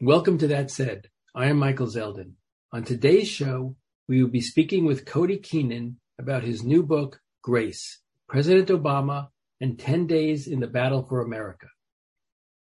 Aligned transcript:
Welcome 0.00 0.38
to 0.38 0.46
That 0.46 0.70
Said. 0.70 1.08
I 1.34 1.46
am 1.46 1.56
Michael 1.56 1.88
Zeldin. 1.88 2.34
On 2.72 2.84
today's 2.84 3.26
show, 3.26 3.74
we 4.06 4.22
will 4.22 4.30
be 4.30 4.40
speaking 4.40 4.84
with 4.84 5.04
Cody 5.04 5.38
Keenan 5.38 5.98
about 6.20 6.44
his 6.44 6.62
new 6.62 6.84
book, 6.84 7.20
Grace, 7.42 7.98
President 8.28 8.68
Obama 8.68 9.30
and 9.60 9.76
10 9.76 10.06
Days 10.06 10.46
in 10.46 10.60
the 10.60 10.68
Battle 10.68 11.02
for 11.02 11.20
America. 11.20 11.66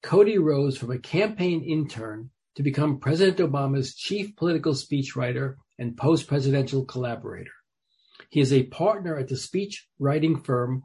Cody 0.05 0.39
rose 0.39 0.79
from 0.79 0.93
a 0.93 1.01
campaign 1.01 1.65
intern 1.65 2.31
to 2.55 2.63
become 2.63 3.01
President 3.01 3.39
Obama's 3.39 3.97
chief 3.97 4.37
political 4.37 4.75
speechwriter 4.75 5.57
and 5.81 5.97
post-presidential 5.97 6.85
collaborator. 6.85 7.51
He 8.31 8.39
is 8.39 8.53
a 8.53 8.69
partner 8.69 9.19
at 9.19 9.27
the 9.27 9.37
speech 9.37 9.89
writing 9.99 10.41
firm 10.41 10.85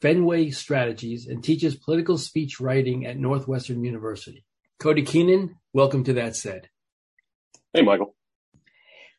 Fenway 0.00 0.50
Strategies 0.50 1.26
and 1.26 1.42
teaches 1.42 1.74
political 1.74 2.18
speech 2.18 2.60
writing 2.60 3.04
at 3.04 3.18
Northwestern 3.18 3.82
University. 3.82 4.44
Cody 4.82 5.02
Keenan, 5.02 5.54
welcome 5.72 6.02
to 6.02 6.12
That 6.14 6.34
Said. 6.34 6.68
Hey, 7.72 7.82
Michael. 7.82 8.16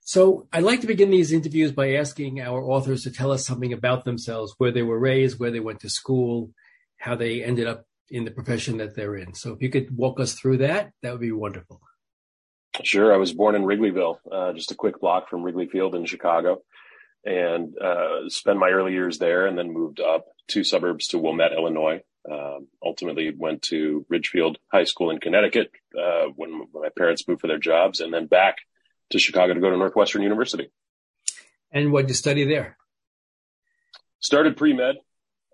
So 0.01 0.45
I'd 0.51 0.63
like 0.63 0.81
to 0.81 0.87
begin 0.87 1.09
these 1.09 1.31
interviews 1.31 1.71
by 1.71 1.93
asking 1.93 2.41
our 2.41 2.61
authors 2.61 3.03
to 3.03 3.11
tell 3.11 3.31
us 3.31 3.47
something 3.47 3.71
about 3.71 4.03
themselves, 4.03 4.53
where 4.57 4.73
they 4.73 4.81
were 4.81 4.99
raised, 4.99 5.39
where 5.39 5.51
they 5.51 5.61
went 5.61 5.79
to 5.79 5.89
school, 5.89 6.51
how 6.97 7.15
they 7.15 7.41
ended 7.41 7.65
up 7.65 7.85
in 8.09 8.25
the 8.25 8.31
profession 8.31 8.75
that 8.79 8.93
they're 8.97 9.15
in. 9.15 9.35
So 9.35 9.53
if 9.53 9.61
you 9.61 9.69
could 9.69 9.95
walk 9.95 10.19
us 10.19 10.33
through 10.33 10.57
that, 10.57 10.91
that 11.01 11.11
would 11.13 11.21
be 11.21 11.31
wonderful. 11.31 11.79
Sure. 12.83 13.13
I 13.13 13.17
was 13.17 13.31
born 13.31 13.55
in 13.55 13.63
Wrigleyville, 13.63 14.17
uh, 14.29 14.51
just 14.51 14.71
a 14.71 14.75
quick 14.75 14.99
block 14.99 15.29
from 15.29 15.43
Wrigley 15.43 15.69
Field 15.69 15.95
in 15.95 16.05
Chicago, 16.05 16.57
and 17.25 17.77
uh, 17.79 18.29
spent 18.29 18.59
my 18.59 18.69
early 18.69 18.93
years 18.93 19.17
there 19.17 19.47
and 19.47 19.57
then 19.57 19.71
moved 19.71 19.99
up 19.99 20.25
two 20.47 20.63
suburbs 20.63 21.07
to 21.09 21.17
Wilmette, 21.17 21.53
Illinois, 21.53 22.01
um, 22.29 22.67
ultimately 22.83 23.33
went 23.35 23.61
to 23.63 24.05
Ridgefield 24.09 24.57
High 24.71 24.85
School 24.85 25.09
in 25.09 25.19
Connecticut 25.19 25.71
uh, 25.97 26.25
when 26.35 26.67
my 26.73 26.89
parents 26.97 27.27
moved 27.27 27.41
for 27.41 27.47
their 27.47 27.57
jobs, 27.57 27.99
and 27.99 28.13
then 28.13 28.27
back 28.27 28.57
to 29.09 29.19
Chicago 29.19 29.53
to 29.53 29.59
go 29.59 29.69
to 29.69 29.77
Northwestern 29.77 30.21
University. 30.21 30.69
And 31.71 31.91
what 31.91 32.03
did 32.03 32.09
you 32.09 32.15
study 32.15 32.45
there? 32.45 32.77
Started 34.19 34.55
pre 34.55 34.73
med, 34.73 34.95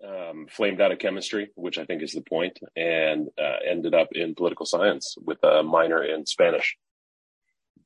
um, 0.06 0.46
flamed 0.48 0.80
out 0.80 0.92
of 0.92 0.98
chemistry, 0.98 1.50
which 1.56 1.78
I 1.78 1.84
think 1.84 2.02
is 2.02 2.12
the 2.12 2.20
point, 2.20 2.58
and 2.76 3.28
uh, 3.38 3.56
ended 3.68 3.94
up 3.94 4.08
in 4.12 4.34
political 4.34 4.66
science 4.66 5.16
with 5.20 5.42
a 5.42 5.62
minor 5.62 6.02
in 6.02 6.26
Spanish. 6.26 6.76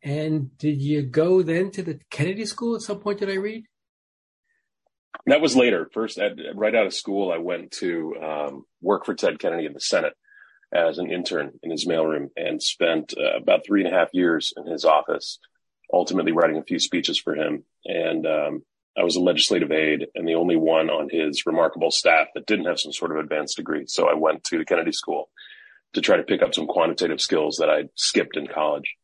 And 0.02 0.56
did 0.58 0.82
you 0.82 1.02
go 1.02 1.42
then 1.42 1.70
to 1.72 1.82
the 1.82 1.98
Kennedy 2.10 2.44
School 2.44 2.74
at 2.74 2.82
some 2.82 3.00
point? 3.00 3.20
Did 3.20 3.30
I 3.30 3.36
read? 3.36 3.64
That 5.26 5.40
was 5.40 5.56
later. 5.56 5.88
First, 5.92 6.18
at, 6.18 6.32
right 6.54 6.74
out 6.74 6.86
of 6.86 6.94
school, 6.94 7.32
I 7.32 7.38
went 7.38 7.72
to 7.72 8.14
um, 8.22 8.64
work 8.80 9.06
for 9.06 9.14
Ted 9.14 9.38
Kennedy 9.38 9.66
in 9.66 9.72
the 9.72 9.80
Senate 9.80 10.14
as 10.72 10.98
an 10.98 11.10
intern 11.10 11.52
in 11.62 11.70
his 11.70 11.86
mailroom 11.86 12.30
and 12.36 12.62
spent 12.62 13.14
uh, 13.16 13.38
about 13.38 13.64
three 13.64 13.84
and 13.84 13.94
a 13.94 13.96
half 13.96 14.08
years 14.12 14.52
in 14.56 14.66
his 14.66 14.84
office, 14.84 15.38
ultimately 15.92 16.32
writing 16.32 16.56
a 16.56 16.64
few 16.64 16.78
speeches 16.78 17.18
for 17.18 17.34
him. 17.34 17.64
And 17.84 18.26
um, 18.26 18.62
I 18.98 19.04
was 19.04 19.16
a 19.16 19.20
legislative 19.20 19.70
aide 19.70 20.06
and 20.14 20.26
the 20.26 20.34
only 20.34 20.56
one 20.56 20.90
on 20.90 21.08
his 21.10 21.46
remarkable 21.46 21.90
staff 21.90 22.28
that 22.34 22.46
didn't 22.46 22.66
have 22.66 22.80
some 22.80 22.92
sort 22.92 23.12
of 23.12 23.18
advanced 23.18 23.56
degree. 23.56 23.84
So 23.86 24.08
I 24.08 24.14
went 24.14 24.44
to 24.44 24.58
the 24.58 24.64
Kennedy 24.64 24.92
School 24.92 25.30
to 25.94 26.00
try 26.00 26.16
to 26.16 26.22
pick 26.24 26.42
up 26.42 26.54
some 26.54 26.66
quantitative 26.66 27.20
skills 27.20 27.58
that 27.60 27.70
I 27.70 27.84
skipped 27.94 28.36
in 28.36 28.46
college. 28.46 28.96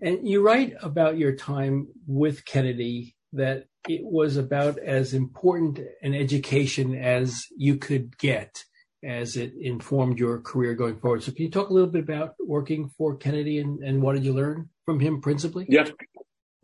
And 0.00 0.28
you 0.28 0.42
write 0.42 0.74
about 0.82 1.18
your 1.18 1.34
time 1.34 1.88
with 2.06 2.44
Kennedy 2.44 3.16
that 3.32 3.66
it 3.88 4.02
was 4.04 4.36
about 4.36 4.78
as 4.78 5.14
important 5.14 5.80
an 6.02 6.14
education 6.14 6.94
as 6.94 7.46
you 7.56 7.76
could 7.76 8.16
get 8.18 8.64
as 9.04 9.36
it 9.36 9.52
informed 9.60 10.18
your 10.18 10.40
career 10.40 10.74
going 10.74 10.98
forward. 10.98 11.22
So 11.22 11.32
can 11.32 11.44
you 11.44 11.50
talk 11.50 11.70
a 11.70 11.72
little 11.72 11.88
bit 11.88 12.02
about 12.02 12.34
working 12.40 12.90
for 12.98 13.16
Kennedy 13.16 13.58
and, 13.58 13.82
and 13.82 14.02
what 14.02 14.14
did 14.14 14.24
you 14.24 14.32
learn 14.32 14.68
from 14.84 15.00
him 15.00 15.20
principally? 15.20 15.66
Yeah, 15.68 15.88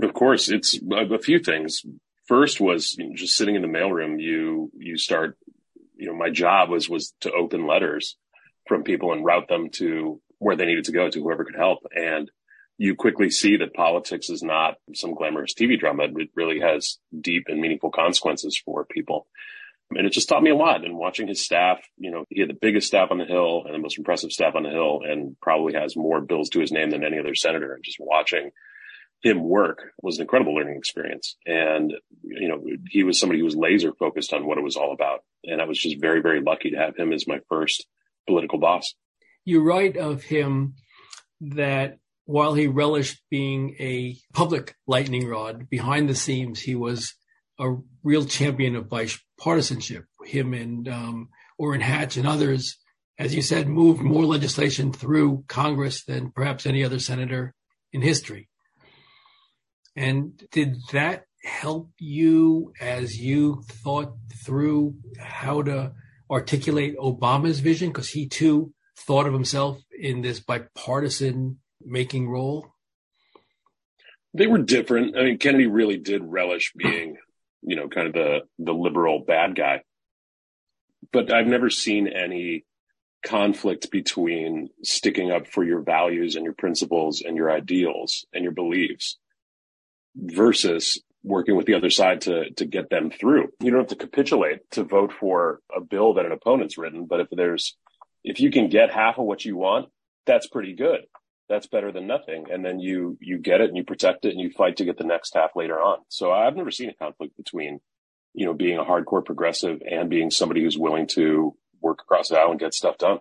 of 0.02 0.14
course. 0.14 0.48
It's 0.48 0.78
a 0.92 1.18
few 1.18 1.38
things. 1.38 1.82
First 2.26 2.60
was 2.60 2.96
you 2.98 3.08
know, 3.08 3.14
just 3.14 3.36
sitting 3.36 3.54
in 3.54 3.62
the 3.62 3.68
mailroom. 3.68 4.20
You, 4.20 4.70
you 4.76 4.98
start, 4.98 5.38
you 5.96 6.06
know, 6.06 6.14
my 6.14 6.30
job 6.30 6.70
was, 6.70 6.88
was 6.88 7.14
to 7.20 7.32
open 7.32 7.66
letters 7.66 8.16
from 8.66 8.82
people 8.82 9.12
and 9.12 9.24
route 9.24 9.48
them 9.48 9.70
to 9.74 10.20
where 10.38 10.56
they 10.56 10.66
needed 10.66 10.84
to 10.86 10.92
go 10.92 11.08
to 11.08 11.22
whoever 11.22 11.44
could 11.44 11.56
help. 11.56 11.80
And 11.94 12.30
you 12.76 12.94
quickly 12.94 13.30
see 13.30 13.56
that 13.56 13.74
politics 13.74 14.30
is 14.30 14.42
not 14.42 14.74
some 14.94 15.14
glamorous 15.14 15.54
TV 15.54 15.78
drama. 15.78 16.04
It 16.04 16.30
really 16.34 16.60
has 16.60 16.98
deep 17.18 17.44
and 17.48 17.60
meaningful 17.60 17.90
consequences 17.90 18.60
for 18.64 18.84
people. 18.84 19.26
And 19.90 20.06
it 20.06 20.12
just 20.12 20.28
taught 20.28 20.42
me 20.42 20.50
a 20.50 20.56
lot. 20.56 20.84
And 20.84 20.96
watching 20.96 21.28
his 21.28 21.44
staff, 21.44 21.78
you 21.96 22.10
know, 22.10 22.24
he 22.30 22.40
had 22.40 22.48
the 22.48 22.58
biggest 22.60 22.88
staff 22.88 23.10
on 23.10 23.18
the 23.18 23.26
Hill 23.26 23.62
and 23.64 23.74
the 23.74 23.78
most 23.78 23.98
impressive 23.98 24.32
staff 24.32 24.54
on 24.56 24.64
the 24.64 24.70
Hill 24.70 25.02
and 25.04 25.36
probably 25.40 25.74
has 25.74 25.96
more 25.96 26.20
bills 26.20 26.48
to 26.50 26.60
his 26.60 26.72
name 26.72 26.90
than 26.90 27.04
any 27.04 27.18
other 27.18 27.34
senator. 27.34 27.74
And 27.74 27.84
just 27.84 27.98
watching 28.00 28.50
him 29.22 29.42
work 29.42 29.92
was 30.02 30.16
an 30.16 30.22
incredible 30.22 30.54
learning 30.54 30.76
experience. 30.76 31.36
And, 31.46 31.92
you 32.22 32.48
know, 32.48 32.62
he 32.90 33.04
was 33.04 33.20
somebody 33.20 33.38
who 33.38 33.44
was 33.44 33.56
laser 33.56 33.92
focused 33.92 34.32
on 34.32 34.46
what 34.46 34.58
it 34.58 34.64
was 34.64 34.76
all 34.76 34.92
about. 34.92 35.20
And 35.44 35.62
I 35.62 35.64
was 35.64 35.78
just 35.78 36.00
very, 36.00 36.20
very 36.20 36.40
lucky 36.40 36.70
to 36.70 36.76
have 36.76 36.96
him 36.96 37.12
as 37.12 37.28
my 37.28 37.38
first 37.48 37.86
political 38.26 38.58
boss. 38.58 38.94
You 39.44 39.62
write 39.62 39.96
of 39.96 40.24
him 40.24 40.74
that 41.40 41.98
while 42.24 42.54
he 42.54 42.66
relished 42.66 43.22
being 43.30 43.76
a 43.78 44.16
public 44.32 44.74
lightning 44.86 45.28
rod, 45.28 45.68
behind 45.68 46.08
the 46.08 46.14
scenes, 46.14 46.60
he 46.60 46.74
was 46.74 47.14
a 47.58 47.76
real 48.02 48.24
champion 48.24 48.76
of 48.76 48.88
bipartisanship. 48.88 50.04
Him 50.24 50.54
and 50.54 50.88
um, 50.88 51.28
Orrin 51.58 51.82
Hatch 51.82 52.16
and 52.16 52.26
others, 52.26 52.78
as 53.18 53.34
you 53.34 53.42
said, 53.42 53.68
moved 53.68 54.00
more 54.00 54.24
legislation 54.24 54.92
through 54.92 55.44
Congress 55.48 56.04
than 56.04 56.30
perhaps 56.30 56.66
any 56.66 56.82
other 56.82 56.98
senator 56.98 57.54
in 57.92 58.02
history. 58.02 58.48
And 59.94 60.42
did 60.50 60.76
that 60.92 61.24
help 61.44 61.90
you 61.98 62.72
as 62.80 63.18
you 63.18 63.62
thought 63.68 64.14
through 64.44 64.96
how 65.20 65.62
to 65.62 65.92
articulate 66.30 66.96
Obama's 66.98 67.60
vision? 67.60 67.90
Because 67.90 68.08
he 68.10 68.26
too 68.26 68.72
thought 68.96 69.26
of 69.26 69.32
himself 69.34 69.80
in 69.96 70.22
this 70.22 70.40
bipartisan 70.40 71.58
making 71.84 72.28
role? 72.28 72.74
They 74.34 74.46
were 74.46 74.58
different. 74.58 75.16
I 75.16 75.24
mean, 75.24 75.38
Kennedy 75.38 75.66
really 75.66 75.96
did 75.96 76.22
relish 76.24 76.72
being, 76.76 77.16
you 77.62 77.76
know, 77.76 77.88
kind 77.88 78.08
of 78.08 78.12
the 78.14 78.40
the 78.58 78.74
liberal 78.74 79.20
bad 79.20 79.54
guy. 79.54 79.82
But 81.12 81.32
I've 81.32 81.46
never 81.46 81.70
seen 81.70 82.08
any 82.08 82.64
conflict 83.24 83.90
between 83.90 84.70
sticking 84.82 85.30
up 85.30 85.46
for 85.46 85.64
your 85.64 85.80
values 85.80 86.34
and 86.34 86.44
your 86.44 86.52
principles 86.52 87.22
and 87.22 87.36
your 87.36 87.50
ideals 87.50 88.26
and 88.34 88.42
your 88.42 88.52
beliefs 88.52 89.18
versus 90.14 91.00
working 91.22 91.56
with 91.56 91.66
the 91.66 91.74
other 91.74 91.90
side 91.90 92.22
to 92.22 92.50
to 92.54 92.64
get 92.64 92.90
them 92.90 93.10
through. 93.10 93.50
You 93.60 93.70
don't 93.70 93.80
have 93.80 93.98
to 93.98 94.06
capitulate 94.06 94.68
to 94.72 94.82
vote 94.82 95.12
for 95.18 95.60
a 95.74 95.80
bill 95.80 96.14
that 96.14 96.26
an 96.26 96.32
opponent's 96.32 96.76
written, 96.76 97.06
but 97.06 97.20
if 97.20 97.28
there's 97.30 97.76
if 98.24 98.40
you 98.40 98.50
can 98.50 98.68
get 98.68 98.92
half 98.92 99.18
of 99.18 99.26
what 99.26 99.44
you 99.44 99.56
want, 99.56 99.90
that's 100.26 100.48
pretty 100.48 100.74
good 100.74 101.02
that's 101.48 101.66
better 101.66 101.92
than 101.92 102.06
nothing. 102.06 102.46
And 102.50 102.64
then 102.64 102.80
you, 102.80 103.18
you 103.20 103.38
get 103.38 103.60
it 103.60 103.68
and 103.68 103.76
you 103.76 103.84
protect 103.84 104.24
it 104.24 104.30
and 104.30 104.40
you 104.40 104.50
fight 104.50 104.76
to 104.76 104.84
get 104.84 104.98
the 104.98 105.04
next 105.04 105.34
half 105.34 105.50
later 105.54 105.78
on. 105.80 105.98
So 106.08 106.32
I've 106.32 106.56
never 106.56 106.70
seen 106.70 106.88
a 106.88 106.94
conflict 106.94 107.36
between, 107.36 107.80
you 108.32 108.46
know, 108.46 108.54
being 108.54 108.78
a 108.78 108.84
hardcore 108.84 109.24
progressive 109.24 109.80
and 109.88 110.08
being 110.08 110.30
somebody 110.30 110.62
who's 110.62 110.78
willing 110.78 111.06
to 111.08 111.54
work 111.80 112.00
across 112.02 112.28
the 112.28 112.38
aisle 112.38 112.50
and 112.50 112.60
get 112.60 112.74
stuff 112.74 112.98
done. 112.98 113.18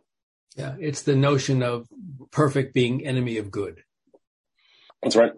Yeah. 0.55 0.75
It's 0.79 1.01
the 1.01 1.15
notion 1.15 1.63
of 1.63 1.87
perfect 2.31 2.73
being 2.73 3.05
enemy 3.05 3.37
of 3.37 3.51
good. 3.51 3.83
That's 5.01 5.15
right. 5.15 5.33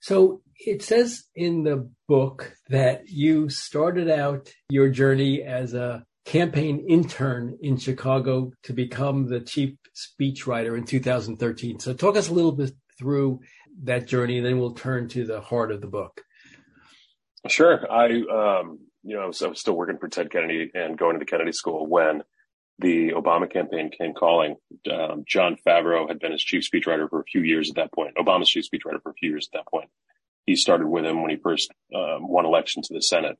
So 0.00 0.40
it 0.58 0.82
says 0.82 1.24
in 1.34 1.64
the 1.64 1.90
book 2.08 2.56
that 2.68 3.08
you 3.08 3.48
started 3.48 4.08
out 4.08 4.52
your 4.68 4.88
journey 4.88 5.42
as 5.42 5.74
a 5.74 6.04
campaign 6.24 6.84
intern 6.88 7.58
in 7.60 7.76
Chicago 7.76 8.52
to 8.62 8.72
become 8.72 9.26
the 9.26 9.40
chief 9.40 9.74
speechwriter 9.94 10.76
in 10.76 10.84
2013. 10.84 11.80
So 11.80 11.94
talk 11.94 12.16
us 12.16 12.28
a 12.28 12.34
little 12.34 12.52
bit 12.52 12.72
through 12.98 13.40
that 13.84 14.06
journey 14.06 14.38
and 14.38 14.46
then 14.46 14.58
we'll 14.58 14.74
turn 14.74 15.08
to 15.08 15.24
the 15.24 15.40
heart 15.40 15.72
of 15.72 15.80
the 15.80 15.86
book. 15.86 16.22
Sure. 17.48 17.90
I, 17.90 18.06
um, 18.60 18.78
you 19.02 19.16
know, 19.16 19.22
I 19.22 19.26
was, 19.26 19.42
I 19.42 19.48
was 19.48 19.60
still 19.60 19.74
working 19.74 19.98
for 19.98 20.08
Ted 20.08 20.30
Kennedy 20.30 20.70
and 20.74 20.96
going 20.96 21.14
to 21.14 21.18
the 21.18 21.24
Kennedy 21.24 21.52
School 21.52 21.86
when 21.86 22.22
the 22.78 23.10
Obama 23.10 23.50
campaign 23.50 23.90
came 23.90 24.14
calling. 24.14 24.56
Um, 24.90 25.24
Jon 25.26 25.56
Favreau 25.66 26.08
had 26.08 26.20
been 26.20 26.32
his 26.32 26.42
chief 26.42 26.68
speechwriter 26.68 27.08
for 27.08 27.20
a 27.20 27.24
few 27.24 27.42
years 27.42 27.68
at 27.70 27.76
that 27.76 27.92
point, 27.92 28.16
Obama's 28.16 28.48
chief 28.48 28.64
speechwriter 28.64 29.02
for 29.02 29.10
a 29.10 29.14
few 29.14 29.30
years 29.30 29.48
at 29.52 29.58
that 29.58 29.68
point. 29.68 29.88
He 30.46 30.56
started 30.56 30.86
with 30.86 31.04
him 31.04 31.22
when 31.22 31.30
he 31.30 31.36
first 31.36 31.70
um, 31.94 32.28
won 32.28 32.44
election 32.44 32.82
to 32.82 32.94
the 32.94 33.02
Senate. 33.02 33.38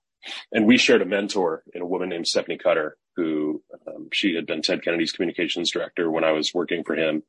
And 0.53 0.67
we 0.67 0.79
shared 0.79 1.03
a 1.03 1.07
mentor 1.07 1.63
in 1.75 1.83
a 1.83 1.87
woman 1.87 2.09
named 2.09 2.27
Stephanie 2.27 2.59
Cutter, 2.59 2.97
who 3.17 3.63
um, 3.87 4.09
she 4.13 4.35
had 4.35 4.47
been 4.47 4.63
Ted 4.63 4.83
Kennedy's 4.83 5.13
communications 5.13 5.71
director 5.71 6.11
when 6.11 6.25
I 6.25 6.33
was 6.33 6.55
working 6.55 6.85
for 6.85 6.95
him. 6.95 7.23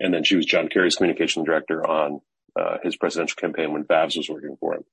And 0.00 0.14
then 0.14 0.24
she 0.24 0.36
was 0.36 0.46
John 0.46 0.68
Kerry's 0.68 0.96
communication 0.96 1.44
director 1.44 1.86
on 1.86 2.20
uh, 2.58 2.78
his 2.82 2.96
presidential 2.96 3.36
campaign 3.36 3.72
when 3.72 3.84
Favs 3.84 4.16
was 4.16 4.28
working 4.28 4.56
for 4.58 4.74
him. 4.74 4.84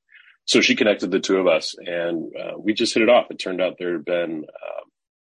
So 0.45 0.61
she 0.61 0.75
connected 0.75 1.09
the 1.09 1.19
two 1.19 1.37
of 1.37 1.47
us 1.47 1.75
and 1.79 2.31
uh, 2.35 2.57
we 2.57 2.73
just 2.73 2.93
hit 2.93 3.03
it 3.03 3.09
off. 3.09 3.31
It 3.31 3.39
turned 3.39 3.61
out 3.61 3.77
there 3.79 3.93
had 3.93 4.05
been, 4.05 4.45
uh, 4.47 4.83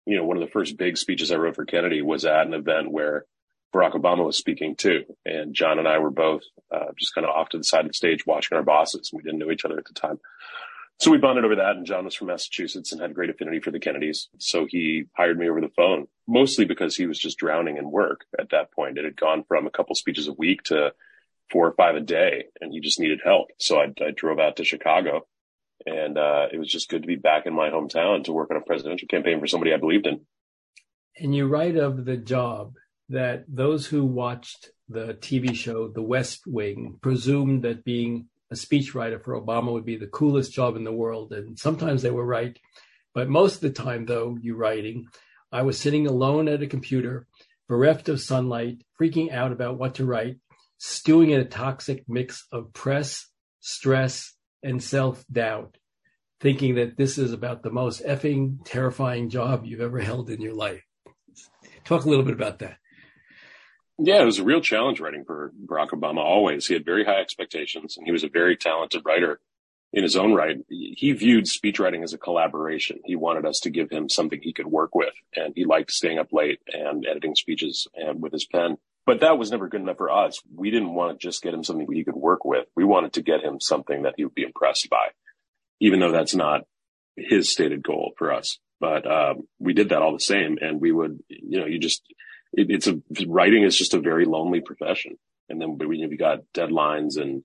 you 0.05 0.17
know, 0.17 0.25
one 0.25 0.37
of 0.37 0.43
the 0.43 0.51
first 0.51 0.77
big 0.77 0.97
speeches 0.97 1.31
I 1.31 1.37
wrote 1.37 1.55
for 1.55 1.65
Kennedy 1.65 2.03
was 2.03 2.25
at 2.25 2.47
an 2.47 2.55
event 2.55 2.91
where 2.91 3.25
Barack 3.75 3.93
Obama 3.93 4.25
was 4.25 4.37
speaking 4.37 4.75
too. 4.75 5.05
And 5.25 5.55
Jon 5.55 5.79
and 5.79 5.87
I 5.87 5.99
were 5.99 6.11
both 6.11 6.43
uh, 6.73 6.93
just 6.99 7.15
kind 7.15 7.27
of 7.27 7.35
off 7.35 7.51
to 7.51 7.59
the 7.59 7.65
side 7.65 7.85
of 7.85 7.89
the 7.89 7.95
stage 7.95 8.27
watching 8.27 8.57
our 8.57 8.65
bosses. 8.65 9.11
We 9.13 9.23
didn't 9.23 9.39
know 9.39 9.51
each 9.51 9.65
other 9.65 9.79
at 9.79 9.85
the 9.85 9.95
time. 9.95 10.19
So 10.99 11.11
we 11.11 11.19
bonded 11.19 11.45
over 11.45 11.57
that. 11.57 11.77
And 11.77 11.87
Jon 11.87 12.05
was 12.05 12.15
from 12.15 12.29
Massachusetts 12.29 12.93
and 12.93 13.01
had 13.01 13.15
great 13.15 13.31
affinity 13.31 13.61
for 13.61 13.71
the 13.71 13.81
Kennedys. 13.81 14.29
So 14.39 14.67
he 14.69 15.05
hired 15.17 15.39
me 15.39 15.49
over 15.49 15.61
the 15.61 15.71
phone, 15.77 16.07
mostly 16.27 16.65
because 16.65 16.97
he 16.97 17.07
was 17.07 17.19
just 17.19 17.39
drowning 17.39 17.77
in 17.77 17.91
work 17.91 18.25
at 18.39 18.51
that 18.51 18.73
point. 18.73 18.99
It 18.99 19.05
had 19.05 19.17
gone 19.17 19.45
from 19.47 19.67
a 19.67 19.71
couple 19.71 19.95
speeches 19.95 20.29
a 20.29 20.33
week 20.33 20.63
to 20.65 20.93
four 21.51 21.69
or 21.69 21.75
five 21.75 21.97
a 21.97 22.01
day, 22.01 22.47
and 22.61 22.73
he 22.73 22.81
just 22.81 22.99
needed 22.99 23.21
help. 23.23 23.49
So 23.59 23.79
I, 23.79 23.93
I 24.01 24.11
drove 24.11 24.39
out 24.39 24.57
to 24.57 24.65
Chicago 24.65 25.27
and 25.85 26.17
uh, 26.17 26.47
it 26.53 26.59
was 26.59 26.71
just 26.71 26.89
good 26.89 27.03
to 27.03 27.09
be 27.09 27.17
back 27.17 27.47
in 27.47 27.55
my 27.55 27.69
hometown 27.71 28.25
to 28.25 28.33
work 28.33 28.51
on 28.51 28.57
a 28.57 28.61
presidential 28.61 29.09
campaign 29.09 29.41
for 29.41 29.47
somebody 29.47 29.75
I 29.75 29.77
believed 29.77 30.07
in. 30.07 30.21
And 31.19 31.35
you 31.35 31.47
write 31.47 31.77
of 31.77 32.05
the 32.05 32.17
job 32.17 32.75
that 33.09 33.45
those 33.49 33.87
who 33.87 34.05
watched 34.05 34.71
the 34.89 35.15
TV 35.15 35.55
show 35.55 35.89
The 35.89 36.03
West 36.03 36.43
Wing 36.47 36.99
presumed 37.01 37.63
that 37.63 37.85
being 37.85 38.27
a 38.51 38.55
speechwriter 38.55 39.23
for 39.23 39.41
Obama 39.41 39.73
would 39.73 39.85
be 39.85 39.97
the 39.97 40.07
coolest 40.07 40.53
job 40.53 40.77
in 40.77 40.85
the 40.85 40.93
world. 40.93 41.33
And 41.33 41.59
sometimes 41.59 42.03
they 42.03 42.11
were 42.11 42.25
right. 42.25 42.59
But 43.15 43.29
most 43.29 43.57
of 43.57 43.61
the 43.63 43.71
time, 43.71 44.07
though, 44.07 44.37
you 44.41 44.57
writing, 44.57 45.07
I 45.51 45.63
was 45.63 45.79
sitting 45.79 46.07
alone 46.07 46.49
at 46.49 46.63
a 46.63 46.67
computer, 46.67 47.27
bereft 47.69 48.09
of 48.09 48.21
sunlight, 48.21 48.83
freaking 49.01 49.33
out 49.33 49.53
about 49.53 49.79
what 49.79 49.95
to 49.97 50.05
write, 50.05 50.37
stewing 50.79 51.31
in 51.31 51.41
a 51.41 51.45
toxic 51.45 52.05
mix 52.09 52.47
of 52.53 52.73
press, 52.73 53.27
stress, 53.61 54.35
and 54.63 54.83
self 54.83 55.25
doubt, 55.31 55.79
thinking 56.41 56.75
that 56.75 56.97
this 56.97 57.19
is 57.19 57.33
about 57.33 57.63
the 57.63 57.71
most 57.71 58.05
effing 58.05 58.59
terrifying 58.65 59.31
job 59.31 59.65
you've 59.65 59.81
ever 59.81 60.01
held 60.01 60.31
in 60.31 60.41
your 60.41 60.55
life. 60.55 60.83
Talk 61.85 62.05
a 62.05 62.09
little 62.09 62.25
bit 62.25 62.35
about 62.35 62.59
that. 62.61 62.79
Yeah, 63.99 64.21
it 64.21 64.27
was 64.27 64.39
a 64.39 64.45
real 64.45 64.61
challenge 64.61 65.01
writing 65.01 65.25
for 65.25 65.53
Barack 65.65 65.91
Obama 65.91 66.19
always. 66.19 66.67
He 66.67 66.75
had 66.75 66.85
very 66.85 67.05
high 67.05 67.21
expectations 67.21 67.97
and 67.97 68.07
he 68.07 68.13
was 68.13 68.25
a 68.25 68.29
very 68.29 68.57
talented 68.57 69.03
writer 69.07 69.41
in 69.93 70.03
his 70.03 70.17
own 70.17 70.35
right. 70.35 70.59
He 70.69 71.13
viewed 71.13 71.49
speech 71.49 71.79
writing 71.79 72.03
as 72.03 72.13
a 72.13 72.19
collaboration. 72.19 73.01
He 73.05 73.17
wanted 73.17 73.47
us 73.47 73.61
to 73.61 73.71
give 73.71 73.91
him 73.91 74.11
something 74.11 74.39
he 74.43 74.53
could 74.53 74.67
work 74.67 74.95
with 74.95 75.15
and 75.35 75.55
he 75.57 75.65
liked 75.65 75.91
staying 75.91 76.19
up 76.19 76.33
late 76.33 76.61
and 76.71 77.07
editing 77.07 77.35
speeches 77.35 77.87
and 77.95 78.21
with 78.21 78.33
his 78.33 78.45
pen. 78.45 78.77
But 79.07 79.21
that 79.21 79.39
was 79.39 79.51
never 79.51 79.69
good 79.69 79.81
enough 79.81 79.97
for 79.99 80.11
us. 80.11 80.43
We 80.55 80.71
didn't 80.71 80.93
want 80.93 81.19
to 81.19 81.27
just 81.27 81.43
get 81.43 81.55
him 81.55 81.65
something 81.65 81.87
he 81.91 82.05
could 82.05 82.17
work 82.17 82.45
with. 82.45 82.67
We 82.75 82.85
wanted 82.85 83.15
to 83.15 83.23
get 83.23 83.43
him 83.43 83.61
something 83.61 84.03
that 84.03 84.15
he 84.17 84.25
would 84.25 84.35
be 84.35 84.43
impressed 84.43 84.91
by, 84.91 85.09
even 85.81 86.01
though 86.01 86.13
that's 86.13 86.35
not 86.35 86.63
his 87.17 87.51
stated 87.51 87.83
goal 87.83 88.13
for 88.19 88.33
us. 88.33 88.59
But 88.81 89.11
um, 89.11 89.49
we 89.59 89.73
did 89.73 89.89
that 89.89 90.03
all 90.03 90.13
the 90.13 90.21
same, 90.21 90.59
and 90.61 90.81
we 90.81 90.93
would, 90.93 91.21
you 91.29 91.61
know, 91.61 91.67
you 91.67 91.79
just 91.79 92.03
it, 92.57 92.71
it's 92.71 92.87
a 92.87 93.01
writing 93.27 93.63
is 93.63 93.77
just 93.77 93.95
a 93.95 94.01
very 94.01 94.25
lonely 94.25 94.61
profession, 94.61 95.17
and 95.49 95.61
then 95.61 95.79
we 95.79 96.17
got 96.17 96.41
deadlines 96.55 97.21
and 97.21 97.45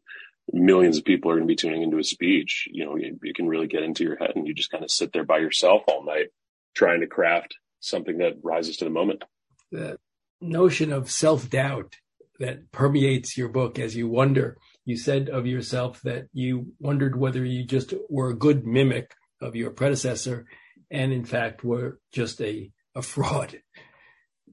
millions 0.52 0.98
of 0.98 1.06
people 1.06 1.32
are 1.32 1.36
going 1.36 1.48
to 1.48 1.52
be 1.52 1.56
tuning 1.56 1.84
into 1.84 2.00
a 2.00 2.04
speech. 2.04 2.68
You 2.72 2.86
know, 2.86 2.96
you, 2.96 3.20
you 3.24 3.34
can 3.34 3.48
really 3.48 3.68
get 3.68 3.84
into 3.84 4.04
your 4.04 4.18
head, 4.18 4.32
and 4.36 4.48
you 4.48 4.54
just 4.54 4.72
kind 4.72 4.84
of 4.84 4.92
sit 4.92 5.14
there 5.14 5.24
by 5.24 5.38
yourself 5.38 5.84
all 5.88 6.04
night 6.04 6.28
trying 6.74 7.02
to 7.02 7.08
craft 7.08 7.56
something 7.80 8.20
that 8.20 8.38
rises 8.44 8.78
to 8.78 8.86
the 8.86 8.92
moment. 8.92 9.24
The 9.72 9.98
notion 10.40 10.92
of 10.92 11.12
self 11.12 11.50
doubt 11.50 11.96
that 12.40 12.72
permeates 12.72 13.38
your 13.38 13.50
book 13.50 13.78
as 13.78 13.96
you 13.96 14.08
wonder. 14.08 14.58
You 14.84 14.98
said 14.98 15.30
of 15.30 15.46
yourself 15.46 16.02
that 16.02 16.26
you 16.34 16.74
wondered 16.80 17.16
whether 17.16 17.46
you 17.46 17.66
just 17.66 17.94
were 18.10 18.30
a 18.30 18.38
good 18.38 18.66
mimic 18.66 19.12
of 19.40 19.56
your 19.56 19.70
predecessor 19.70 20.46
and 20.90 21.14
in 21.14 21.24
fact 21.24 21.64
were 21.64 22.00
just 22.12 22.42
a, 22.42 22.72
a 22.96 23.02
fraud. 23.02 23.62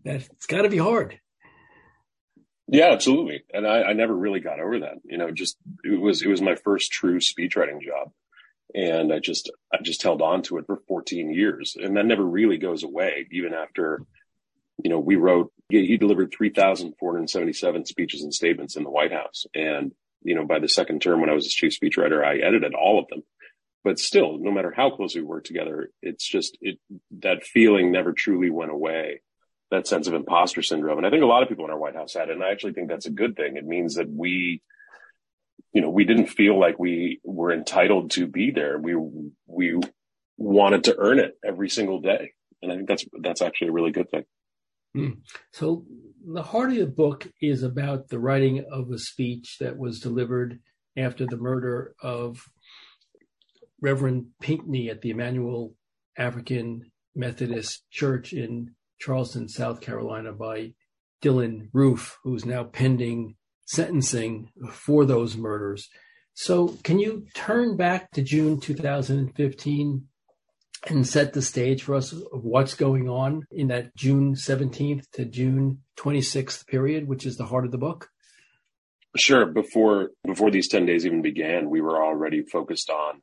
That's 0.04 0.46
got 0.46 0.62
to 0.62 0.68
be 0.68 0.78
hard. 0.78 1.18
Yeah, 2.66 2.92
absolutely. 2.92 3.44
And 3.52 3.66
I, 3.66 3.82
I 3.82 3.92
never 3.94 4.14
really 4.14 4.40
got 4.40 4.60
over 4.60 4.80
that. 4.80 4.96
You 5.04 5.18
know, 5.18 5.30
just 5.30 5.56
it 5.84 6.00
was 6.00 6.22
it 6.22 6.28
was 6.28 6.42
my 6.42 6.54
first 6.54 6.92
true 6.92 7.18
speechwriting 7.18 7.80
job. 7.80 8.12
And 8.74 9.12
I 9.12 9.18
just 9.18 9.50
I 9.72 9.78
just 9.82 10.02
held 10.02 10.20
on 10.20 10.42
to 10.42 10.58
it 10.58 10.66
for 10.66 10.82
14 10.88 11.32
years. 11.32 11.76
And 11.80 11.96
that 11.96 12.06
never 12.06 12.24
really 12.24 12.58
goes 12.58 12.82
away, 12.84 13.26
even 13.30 13.54
after 13.54 14.02
you 14.82 14.90
know, 14.90 14.98
we 14.98 15.16
wrote, 15.16 15.52
he 15.68 15.96
delivered 15.96 16.32
3,477 16.36 17.84
speeches 17.84 18.22
and 18.22 18.32
statements 18.32 18.76
in 18.76 18.84
the 18.84 18.90
White 18.90 19.12
House. 19.12 19.44
And, 19.54 19.92
you 20.22 20.34
know, 20.34 20.46
by 20.46 20.60
the 20.60 20.68
second 20.68 21.02
term, 21.02 21.20
when 21.20 21.30
I 21.30 21.34
was 21.34 21.44
his 21.44 21.52
chief 21.52 21.76
speechwriter, 21.78 22.24
I 22.24 22.38
edited 22.38 22.74
all 22.74 22.98
of 22.98 23.08
them. 23.08 23.22
But 23.84 23.98
still, 23.98 24.38
no 24.38 24.50
matter 24.50 24.72
how 24.74 24.90
close 24.90 25.14
we 25.14 25.22
worked 25.22 25.46
together, 25.46 25.90
it's 26.02 26.26
just, 26.26 26.56
it, 26.60 26.78
that 27.20 27.44
feeling 27.44 27.90
never 27.90 28.12
truly 28.12 28.50
went 28.50 28.70
away. 28.70 29.20
That 29.70 29.86
sense 29.86 30.06
of 30.06 30.14
imposter 30.14 30.62
syndrome. 30.62 30.96
And 30.96 31.06
I 31.06 31.10
think 31.10 31.22
a 31.22 31.26
lot 31.26 31.42
of 31.42 31.48
people 31.48 31.66
in 31.66 31.70
our 31.70 31.78
White 31.78 31.94
House 31.94 32.14
had 32.14 32.30
it. 32.30 32.32
And 32.32 32.42
I 32.42 32.50
actually 32.50 32.72
think 32.72 32.88
that's 32.88 33.06
a 33.06 33.10
good 33.10 33.36
thing. 33.36 33.56
It 33.56 33.66
means 33.66 33.96
that 33.96 34.08
we, 34.08 34.62
you 35.72 35.82
know, 35.82 35.90
we 35.90 36.04
didn't 36.04 36.28
feel 36.28 36.58
like 36.58 36.78
we 36.78 37.20
were 37.22 37.52
entitled 37.52 38.10
to 38.12 38.26
be 38.26 38.50
there. 38.50 38.78
We, 38.78 38.96
we 39.46 39.78
wanted 40.38 40.84
to 40.84 40.96
earn 40.98 41.18
it 41.18 41.36
every 41.44 41.68
single 41.68 42.00
day. 42.00 42.32
And 42.62 42.72
I 42.72 42.76
think 42.76 42.88
that's, 42.88 43.04
that's 43.20 43.42
actually 43.42 43.68
a 43.68 43.72
really 43.72 43.90
good 43.90 44.10
thing. 44.10 44.24
Hmm. 44.94 45.10
So 45.52 45.84
the 46.26 46.42
heart 46.42 46.70
of 46.70 46.78
the 46.78 46.86
book 46.86 47.28
is 47.42 47.62
about 47.62 48.08
the 48.08 48.18
writing 48.18 48.64
of 48.72 48.90
a 48.90 48.98
speech 48.98 49.58
that 49.60 49.76
was 49.76 50.00
delivered 50.00 50.60
after 50.96 51.26
the 51.26 51.36
murder 51.36 51.94
of 52.02 52.48
Reverend 53.80 54.28
Pinckney 54.40 54.88
at 54.88 55.02
the 55.02 55.10
Emanuel 55.10 55.74
African 56.16 56.90
Methodist 57.14 57.84
Church 57.90 58.32
in 58.32 58.74
Charleston, 58.98 59.48
South 59.48 59.80
Carolina 59.80 60.32
by 60.32 60.72
Dylann 61.22 61.68
Roof, 61.72 62.18
who's 62.22 62.44
now 62.44 62.64
pending 62.64 63.36
sentencing 63.66 64.50
for 64.70 65.04
those 65.04 65.36
murders. 65.36 65.88
So 66.34 66.68
can 66.84 66.98
you 66.98 67.26
turn 67.34 67.76
back 67.76 68.10
to 68.12 68.22
June 68.22 68.60
2015 68.60 70.06
and 70.86 71.06
set 71.06 71.32
the 71.32 71.42
stage 71.42 71.82
for 71.82 71.96
us 71.96 72.12
of 72.12 72.44
what's 72.44 72.74
going 72.74 73.08
on 73.08 73.42
in 73.50 73.68
that 73.68 73.94
June 73.96 74.34
17th 74.34 75.10
to 75.12 75.24
June 75.24 75.82
26th 75.96 76.66
period, 76.66 77.08
which 77.08 77.26
is 77.26 77.36
the 77.36 77.46
heart 77.46 77.64
of 77.64 77.72
the 77.72 77.78
book? 77.78 78.08
Sure. 79.16 79.46
Before 79.46 80.10
before 80.24 80.50
these 80.50 80.68
10 80.68 80.86
days 80.86 81.04
even 81.04 81.22
began, 81.22 81.70
we 81.70 81.80
were 81.80 82.02
already 82.02 82.42
focused 82.42 82.90
on 82.90 83.22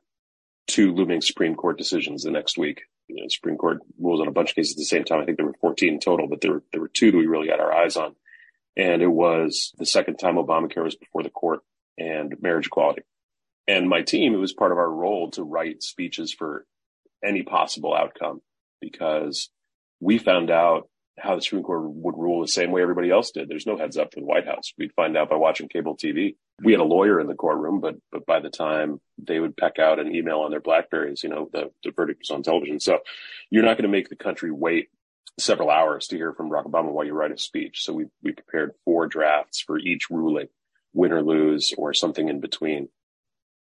two 0.66 0.92
looming 0.92 1.22
Supreme 1.22 1.54
Court 1.54 1.78
decisions 1.78 2.22
the 2.22 2.30
next 2.30 2.58
week. 2.58 2.82
You 3.08 3.16
know, 3.16 3.28
Supreme 3.28 3.56
Court 3.56 3.78
rules 3.98 4.20
on 4.20 4.28
a 4.28 4.32
bunch 4.32 4.50
of 4.50 4.56
cases 4.56 4.72
at 4.72 4.78
the 4.78 4.84
same 4.84 5.04
time. 5.04 5.20
I 5.20 5.24
think 5.24 5.36
there 5.36 5.46
were 5.46 5.54
14 5.60 6.00
total, 6.00 6.28
but 6.28 6.40
there 6.40 6.52
were, 6.52 6.62
there 6.72 6.80
were 6.80 6.88
two 6.88 7.10
that 7.10 7.16
we 7.16 7.26
really 7.26 7.48
got 7.48 7.60
our 7.60 7.72
eyes 7.72 7.96
on. 7.96 8.14
And 8.76 9.00
it 9.00 9.10
was 9.10 9.72
the 9.78 9.86
second 9.86 10.16
time 10.18 10.34
Obamacare 10.34 10.84
was 10.84 10.96
before 10.96 11.22
the 11.22 11.30
court 11.30 11.60
and 11.96 12.34
marriage 12.40 12.66
equality. 12.66 13.02
And 13.68 13.88
my 13.88 14.02
team, 14.02 14.34
it 14.34 14.38
was 14.38 14.52
part 14.52 14.72
of 14.72 14.78
our 14.78 14.90
role 14.90 15.30
to 15.32 15.42
write 15.42 15.82
speeches 15.82 16.32
for 16.32 16.66
any 17.24 17.42
possible 17.42 17.94
outcome 17.94 18.42
because 18.80 19.50
we 20.00 20.18
found 20.18 20.50
out 20.50 20.88
how 21.18 21.34
the 21.34 21.42
Supreme 21.42 21.62
Court 21.62 21.82
would 21.84 22.16
rule 22.16 22.42
the 22.42 22.48
same 22.48 22.70
way 22.70 22.82
everybody 22.82 23.10
else 23.10 23.30
did. 23.30 23.48
There's 23.48 23.66
no 23.66 23.78
heads 23.78 23.96
up 23.96 24.12
for 24.12 24.20
the 24.20 24.26
White 24.26 24.46
House. 24.46 24.72
We'd 24.76 24.92
find 24.92 25.16
out 25.16 25.30
by 25.30 25.36
watching 25.36 25.68
cable 25.68 25.96
TV. 25.96 26.36
We 26.62 26.72
had 26.72 26.80
a 26.80 26.84
lawyer 26.84 27.20
in 27.20 27.26
the 27.26 27.34
courtroom, 27.34 27.80
but 27.80 27.96
but 28.12 28.26
by 28.26 28.40
the 28.40 28.50
time 28.50 29.00
they 29.18 29.40
would 29.40 29.56
peck 29.56 29.78
out 29.78 29.98
an 29.98 30.14
email 30.14 30.40
on 30.40 30.50
their 30.50 30.60
Blackberries, 30.60 31.22
you 31.22 31.30
know, 31.30 31.48
the, 31.52 31.70
the 31.82 31.90
verdict 31.90 32.20
was 32.20 32.30
on 32.30 32.42
television. 32.42 32.80
So 32.80 33.00
you're 33.50 33.64
not 33.64 33.76
going 33.76 33.90
to 33.90 33.96
make 33.96 34.08
the 34.08 34.16
country 34.16 34.50
wait 34.50 34.88
several 35.38 35.70
hours 35.70 36.08
to 36.08 36.16
hear 36.16 36.32
from 36.32 36.50
Barack 36.50 36.66
Obama 36.66 36.92
while 36.92 37.04
you 37.04 37.14
write 37.14 37.32
a 37.32 37.38
speech. 37.38 37.84
So 37.84 37.92
we 37.92 38.06
we 38.22 38.32
prepared 38.32 38.72
four 38.84 39.06
drafts 39.06 39.60
for 39.60 39.78
each 39.78 40.10
ruling, 40.10 40.48
win 40.92 41.12
or 41.12 41.22
lose, 41.22 41.72
or 41.78 41.94
something 41.94 42.28
in 42.28 42.40
between. 42.40 42.88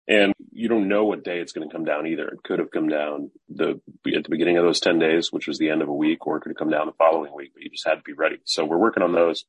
And 0.07 0.33
you 0.51 0.67
don't 0.67 0.87
know 0.87 1.05
what 1.05 1.23
day 1.23 1.39
it's 1.39 1.51
going 1.51 1.67
to 1.67 1.73
come 1.73 1.83
down 1.83 2.05
either. 2.05 2.27
It 2.27 2.43
could 2.43 2.59
have 2.59 2.69
come 2.69 2.87
down 2.87 3.31
the 3.49 3.81
at 4.15 4.23
the 4.23 4.29
beginning 4.29 4.57
of 4.57 4.63
those 4.63 4.79
10 4.79 4.99
days, 4.99 5.31
which 5.31 5.47
was 5.47 5.57
the 5.57 5.69
end 5.69 5.81
of 5.81 5.89
a 5.89 5.93
week, 5.93 6.27
or 6.27 6.37
it 6.37 6.41
could 6.41 6.51
have 6.51 6.57
come 6.57 6.69
down 6.69 6.85
the 6.85 6.93
following 6.93 7.33
week, 7.35 7.51
but 7.53 7.63
you 7.63 7.71
just 7.71 7.87
had 7.87 7.95
to 7.95 8.03
be 8.03 8.13
ready. 8.13 8.37
So 8.45 8.65
we're 8.65 8.77
working 8.77 9.01
on 9.01 9.13
those. 9.13 9.45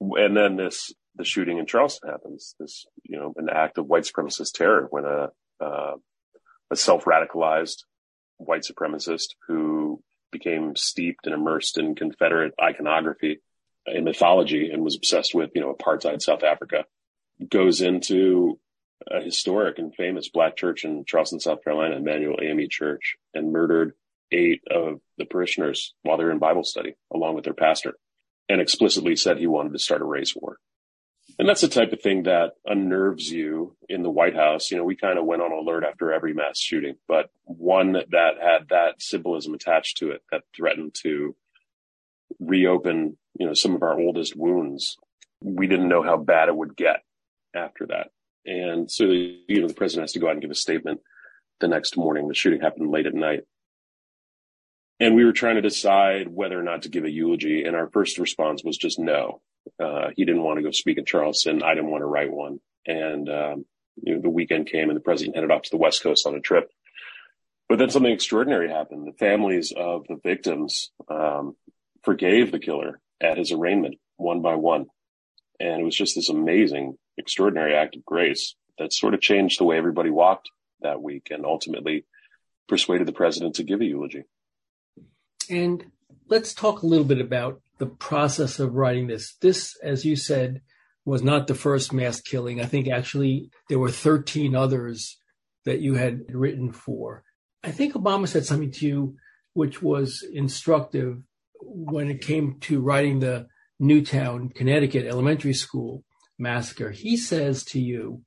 And 0.00 0.36
then 0.36 0.56
this, 0.56 0.92
the 1.16 1.24
shooting 1.24 1.58
in 1.58 1.66
Charleston 1.66 2.10
happens, 2.10 2.54
this, 2.58 2.86
you 3.04 3.18
know, 3.18 3.34
an 3.36 3.48
act 3.52 3.76
of 3.76 3.86
white 3.86 4.04
supremacist 4.04 4.54
terror 4.54 4.86
when 4.88 5.04
a, 5.04 5.28
uh, 5.62 5.96
a 6.70 6.76
self-radicalized 6.76 7.84
white 8.38 8.62
supremacist 8.62 9.34
who 9.46 10.02
became 10.30 10.74
steeped 10.74 11.26
and 11.26 11.34
immersed 11.34 11.76
in 11.76 11.94
Confederate 11.94 12.54
iconography 12.60 13.40
and 13.86 14.04
mythology 14.04 14.70
and 14.70 14.82
was 14.82 14.96
obsessed 14.96 15.34
with, 15.34 15.50
you 15.54 15.60
know, 15.60 15.72
apartheid 15.72 16.22
South 16.22 16.42
Africa 16.42 16.86
goes 17.48 17.80
into 17.80 18.58
a 19.10 19.20
historic 19.20 19.78
and 19.78 19.94
famous 19.94 20.28
black 20.28 20.56
church 20.56 20.84
in 20.84 21.04
Charleston, 21.06 21.40
South 21.40 21.62
Carolina, 21.64 21.96
Emanuel 21.96 22.38
AME 22.42 22.68
Church, 22.70 23.16
and 23.34 23.52
murdered 23.52 23.94
eight 24.30 24.62
of 24.70 25.00
the 25.18 25.24
parishioners 25.24 25.94
while 26.02 26.16
they 26.16 26.24
were 26.24 26.30
in 26.30 26.38
Bible 26.38 26.64
study, 26.64 26.94
along 27.12 27.34
with 27.34 27.44
their 27.44 27.54
pastor, 27.54 27.94
and 28.48 28.60
explicitly 28.60 29.16
said 29.16 29.38
he 29.38 29.46
wanted 29.46 29.72
to 29.72 29.78
start 29.78 30.02
a 30.02 30.06
race 30.06 30.34
war. 30.34 30.58
And 31.38 31.48
that's 31.48 31.60
the 31.60 31.68
type 31.68 31.92
of 31.92 32.02
thing 32.02 32.24
that 32.24 32.52
unnerves 32.66 33.30
you 33.30 33.76
in 33.88 34.02
the 34.02 34.10
White 34.10 34.34
House. 34.34 34.70
You 34.70 34.76
know, 34.76 34.84
we 34.84 34.96
kind 34.96 35.18
of 35.18 35.24
went 35.24 35.42
on 35.42 35.52
alert 35.52 35.84
after 35.84 36.12
every 36.12 36.34
mass 36.34 36.58
shooting, 36.58 36.96
but 37.08 37.30
one 37.44 37.92
that 37.92 38.34
had 38.40 38.68
that 38.70 39.00
symbolism 39.00 39.54
attached 39.54 39.98
to 39.98 40.10
it 40.10 40.22
that 40.30 40.42
threatened 40.54 40.94
to 41.02 41.34
reopen 42.40 43.16
you 43.38 43.46
know, 43.46 43.54
some 43.54 43.74
of 43.74 43.82
our 43.82 43.98
oldest 43.98 44.36
wounds. 44.36 44.96
We 45.40 45.66
didn't 45.66 45.88
know 45.88 46.02
how 46.02 46.16
bad 46.16 46.48
it 46.48 46.56
would 46.56 46.76
get 46.76 47.02
after 47.54 47.86
that. 47.86 48.08
And 48.44 48.90
so, 48.90 49.04
you 49.04 49.60
know, 49.60 49.68
the 49.68 49.74
president 49.74 50.04
has 50.04 50.12
to 50.12 50.18
go 50.18 50.26
out 50.26 50.32
and 50.32 50.40
give 50.40 50.50
a 50.50 50.54
statement 50.54 51.00
the 51.60 51.68
next 51.68 51.96
morning. 51.96 52.28
The 52.28 52.34
shooting 52.34 52.60
happened 52.60 52.90
late 52.90 53.06
at 53.06 53.14
night. 53.14 53.42
And 55.00 55.14
we 55.14 55.24
were 55.24 55.32
trying 55.32 55.56
to 55.56 55.62
decide 55.62 56.28
whether 56.28 56.58
or 56.58 56.62
not 56.62 56.82
to 56.82 56.88
give 56.88 57.04
a 57.04 57.10
eulogy. 57.10 57.64
And 57.64 57.74
our 57.74 57.88
first 57.90 58.18
response 58.18 58.62
was 58.64 58.76
just 58.76 58.98
no. 58.98 59.40
Uh, 59.80 60.08
he 60.16 60.24
didn't 60.24 60.42
want 60.42 60.58
to 60.58 60.62
go 60.62 60.70
speak 60.70 60.98
in 60.98 61.04
Charleston. 61.04 61.62
I 61.62 61.74
didn't 61.74 61.90
want 61.90 62.02
to 62.02 62.06
write 62.06 62.32
one. 62.32 62.60
And, 62.86 63.28
um, 63.28 63.64
you 64.02 64.14
know, 64.14 64.20
the 64.20 64.30
weekend 64.30 64.66
came 64.66 64.90
and 64.90 64.96
the 64.96 65.02
president 65.02 65.36
headed 65.36 65.50
off 65.50 65.62
to 65.62 65.70
the 65.70 65.76
West 65.76 66.02
Coast 66.02 66.26
on 66.26 66.34
a 66.34 66.40
trip. 66.40 66.70
But 67.68 67.78
then 67.78 67.90
something 67.90 68.12
extraordinary 68.12 68.68
happened. 68.68 69.06
The 69.06 69.16
families 69.18 69.72
of 69.74 70.06
the 70.08 70.18
victims 70.22 70.90
um, 71.08 71.56
forgave 72.04 72.52
the 72.52 72.58
killer 72.58 73.00
at 73.20 73.38
his 73.38 73.52
arraignment 73.52 73.96
one 74.16 74.42
by 74.42 74.56
one. 74.56 74.86
And 75.60 75.80
it 75.80 75.84
was 75.84 75.96
just 75.96 76.16
this 76.16 76.28
amazing, 76.28 76.98
extraordinary 77.18 77.74
act 77.74 77.96
of 77.96 78.04
grace 78.04 78.54
that 78.78 78.92
sort 78.92 79.14
of 79.14 79.20
changed 79.20 79.60
the 79.60 79.64
way 79.64 79.76
everybody 79.76 80.10
walked 80.10 80.50
that 80.80 81.02
week 81.02 81.28
and 81.30 81.44
ultimately 81.44 82.04
persuaded 82.68 83.06
the 83.06 83.12
president 83.12 83.54
to 83.56 83.62
give 83.62 83.80
a 83.80 83.84
eulogy. 83.84 84.24
And 85.50 85.84
let's 86.28 86.54
talk 86.54 86.82
a 86.82 86.86
little 86.86 87.04
bit 87.04 87.20
about 87.20 87.60
the 87.78 87.86
process 87.86 88.58
of 88.58 88.74
writing 88.74 89.06
this. 89.06 89.34
This, 89.40 89.76
as 89.82 90.04
you 90.04 90.16
said, 90.16 90.62
was 91.04 91.22
not 91.22 91.46
the 91.46 91.54
first 91.54 91.92
mass 91.92 92.20
killing. 92.20 92.60
I 92.60 92.64
think 92.64 92.88
actually 92.88 93.50
there 93.68 93.78
were 93.78 93.90
13 93.90 94.54
others 94.54 95.18
that 95.64 95.80
you 95.80 95.94
had 95.94 96.22
written 96.30 96.72
for. 96.72 97.24
I 97.62 97.70
think 97.70 97.94
Obama 97.94 98.28
said 98.28 98.44
something 98.44 98.72
to 98.72 98.86
you 98.86 99.16
which 99.54 99.82
was 99.82 100.24
instructive 100.32 101.18
when 101.60 102.10
it 102.10 102.22
came 102.22 102.58
to 102.60 102.80
writing 102.80 103.20
the 103.20 103.46
Newtown, 103.78 104.48
Connecticut 104.48 105.06
elementary 105.06 105.52
school 105.52 106.04
massacre. 106.42 106.90
He 106.90 107.16
says 107.16 107.64
to 107.66 107.80
you, 107.80 108.22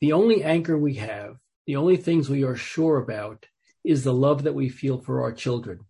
the 0.00 0.12
only 0.12 0.42
anchor 0.42 0.78
we 0.78 0.94
have, 0.94 1.36
the 1.66 1.76
only 1.76 1.96
things 1.96 2.30
we 2.30 2.44
are 2.44 2.56
sure 2.56 2.98
about 2.98 3.46
is 3.84 4.04
the 4.04 4.14
love 4.14 4.44
that 4.44 4.54
we 4.54 4.68
feel 4.68 4.98
for 4.98 5.22
our 5.22 5.32
children, 5.32 5.80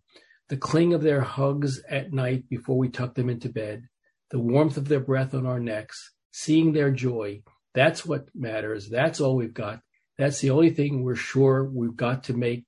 the 0.49 0.57
cling 0.57 0.93
of 0.93 1.01
their 1.01 1.21
hugs 1.21 1.81
at 1.89 2.11
night 2.11 2.49
before 2.49 2.77
we 2.77 2.89
tuck 2.89 3.15
them 3.15 3.29
into 3.29 3.49
bed, 3.49 3.83
the 4.31 4.39
warmth 4.39 4.77
of 4.77 4.87
their 4.87 4.99
breath 4.99 5.33
on 5.33 5.45
our 5.45 5.59
necks, 5.59 6.11
seeing 6.31 6.73
their 6.73 6.91
joy. 6.91 7.41
That's 7.73 8.05
what 8.05 8.27
matters. 8.35 8.89
That's 8.89 9.21
all 9.21 9.35
we've 9.35 9.53
got. 9.53 9.79
That's 10.17 10.39
the 10.41 10.49
only 10.51 10.71
thing 10.71 11.03
we're 11.03 11.15
sure 11.15 11.63
we've 11.63 11.95
got 11.95 12.25
to 12.25 12.33
make 12.33 12.65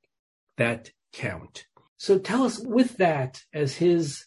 that 0.58 0.92
count. 1.14 1.66
So 1.98 2.18
tell 2.18 2.44
us 2.44 2.60
with 2.60 2.98
that 2.98 3.42
as 3.54 3.76
his, 3.76 4.26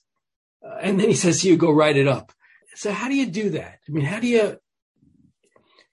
uh, 0.64 0.76
and 0.80 0.98
then 0.98 1.08
he 1.08 1.14
says 1.14 1.42
to 1.42 1.48
you, 1.48 1.56
go 1.56 1.70
write 1.70 1.96
it 1.96 2.08
up. 2.08 2.32
So 2.78 2.92
how 2.92 3.08
do 3.08 3.16
you 3.16 3.26
do 3.26 3.50
that? 3.50 3.80
I 3.88 3.90
mean, 3.90 4.04
how 4.04 4.20
do 4.20 4.28
you 4.28 4.56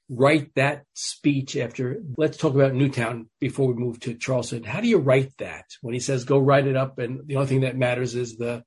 write 0.08 0.54
that 0.54 0.84
speech 0.94 1.58
after, 1.58 2.04
let's 2.16 2.38
talk 2.38 2.54
about 2.54 2.76
Newtown 2.76 3.28
before 3.40 3.68
we 3.68 3.74
move 3.74 4.00
to 4.02 4.14
Charleston. 4.14 4.64
How 4.64 4.82
do 4.82 4.88
you 4.88 5.00
write 5.00 5.36
that 5.40 5.66
when 5.82 5.96
he 5.96 6.00
says, 6.00 6.26
go 6.26 6.38
write 6.38 6.68
it 6.68 6.76
up? 6.76 7.00
And 7.00 7.28
the 7.28 7.38
only 7.38 7.48
thing 7.48 7.62
that 7.62 7.76
matters 7.76 8.14
is 8.14 8.38
the 8.38 8.64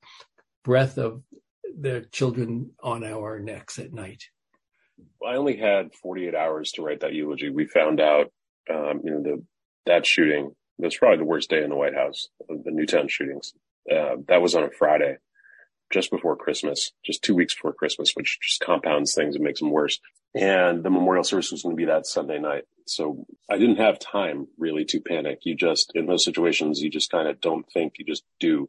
breath 0.64 0.98
of 0.98 1.22
the 1.80 2.06
children 2.10 2.72
on 2.82 3.04
our 3.04 3.38
necks 3.38 3.78
at 3.78 3.92
night. 3.92 4.24
I 5.24 5.36
only 5.36 5.56
had 5.56 5.94
48 5.94 6.34
hours 6.34 6.72
to 6.72 6.82
write 6.82 7.02
that 7.02 7.14
eulogy. 7.14 7.50
We 7.50 7.66
found 7.66 8.00
out, 8.00 8.32
um, 8.68 9.02
you 9.04 9.12
know, 9.12 9.22
the, 9.22 9.44
that 9.86 10.06
shooting 10.06 10.56
was 10.76 10.96
probably 10.96 11.18
the 11.18 11.24
worst 11.24 11.50
day 11.50 11.62
in 11.62 11.70
the 11.70 11.76
White 11.76 11.94
House, 11.94 12.26
of 12.50 12.64
the 12.64 12.72
Newtown 12.72 13.06
shootings. 13.06 13.52
Uh, 13.88 14.16
that 14.26 14.42
was 14.42 14.56
on 14.56 14.64
a 14.64 14.70
Friday, 14.70 15.18
just 15.90 16.10
before 16.10 16.36
Christmas, 16.36 16.92
just 17.04 17.22
two 17.22 17.34
weeks 17.34 17.54
before 17.54 17.72
Christmas, 17.72 18.12
which 18.14 18.38
just 18.42 18.60
compounds 18.60 19.14
things 19.14 19.34
and 19.34 19.44
makes 19.44 19.60
them 19.60 19.70
worse. 19.70 20.00
And 20.34 20.84
the 20.84 20.90
memorial 20.90 21.24
service 21.24 21.50
was 21.50 21.62
going 21.62 21.74
to 21.74 21.80
be 21.80 21.86
that 21.86 22.06
Sunday 22.06 22.38
night. 22.38 22.64
So 22.86 23.26
I 23.50 23.58
didn't 23.58 23.76
have 23.76 23.98
time 23.98 24.48
really 24.58 24.84
to 24.86 25.00
panic. 25.00 25.40
You 25.42 25.54
just, 25.54 25.92
in 25.94 26.06
those 26.06 26.24
situations, 26.24 26.80
you 26.80 26.90
just 26.90 27.10
kind 27.10 27.28
of 27.28 27.40
don't 27.40 27.66
think, 27.72 27.94
you 27.98 28.04
just 28.04 28.24
do. 28.38 28.68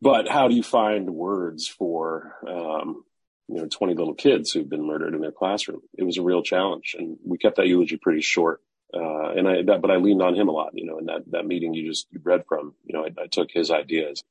But 0.00 0.28
how 0.28 0.48
do 0.48 0.54
you 0.54 0.62
find 0.62 1.10
words 1.10 1.66
for, 1.66 2.34
um, 2.46 3.04
you 3.48 3.56
know, 3.56 3.66
20 3.66 3.94
little 3.94 4.14
kids 4.14 4.52
who've 4.52 4.68
been 4.68 4.86
murdered 4.86 5.14
in 5.14 5.20
their 5.20 5.32
classroom? 5.32 5.80
It 5.96 6.04
was 6.04 6.18
a 6.18 6.22
real 6.22 6.42
challenge. 6.42 6.94
And 6.98 7.16
we 7.24 7.38
kept 7.38 7.56
that 7.56 7.66
eulogy 7.66 7.96
pretty 7.96 8.20
short. 8.20 8.60
Uh, 8.92 9.30
and 9.30 9.48
I, 9.48 9.62
that, 9.62 9.82
but 9.82 9.90
I 9.90 9.96
leaned 9.96 10.22
on 10.22 10.34
him 10.34 10.48
a 10.48 10.52
lot, 10.52 10.70
you 10.74 10.86
know, 10.86 10.98
in 10.98 11.06
that, 11.06 11.22
that 11.30 11.46
meeting 11.46 11.74
you 11.74 11.90
just 11.90 12.06
read 12.22 12.44
from, 12.48 12.74
you 12.84 12.96
know, 12.96 13.04
I, 13.04 13.22
I 13.22 13.26
took 13.26 13.50
his 13.50 13.70
ideas. 13.70 14.22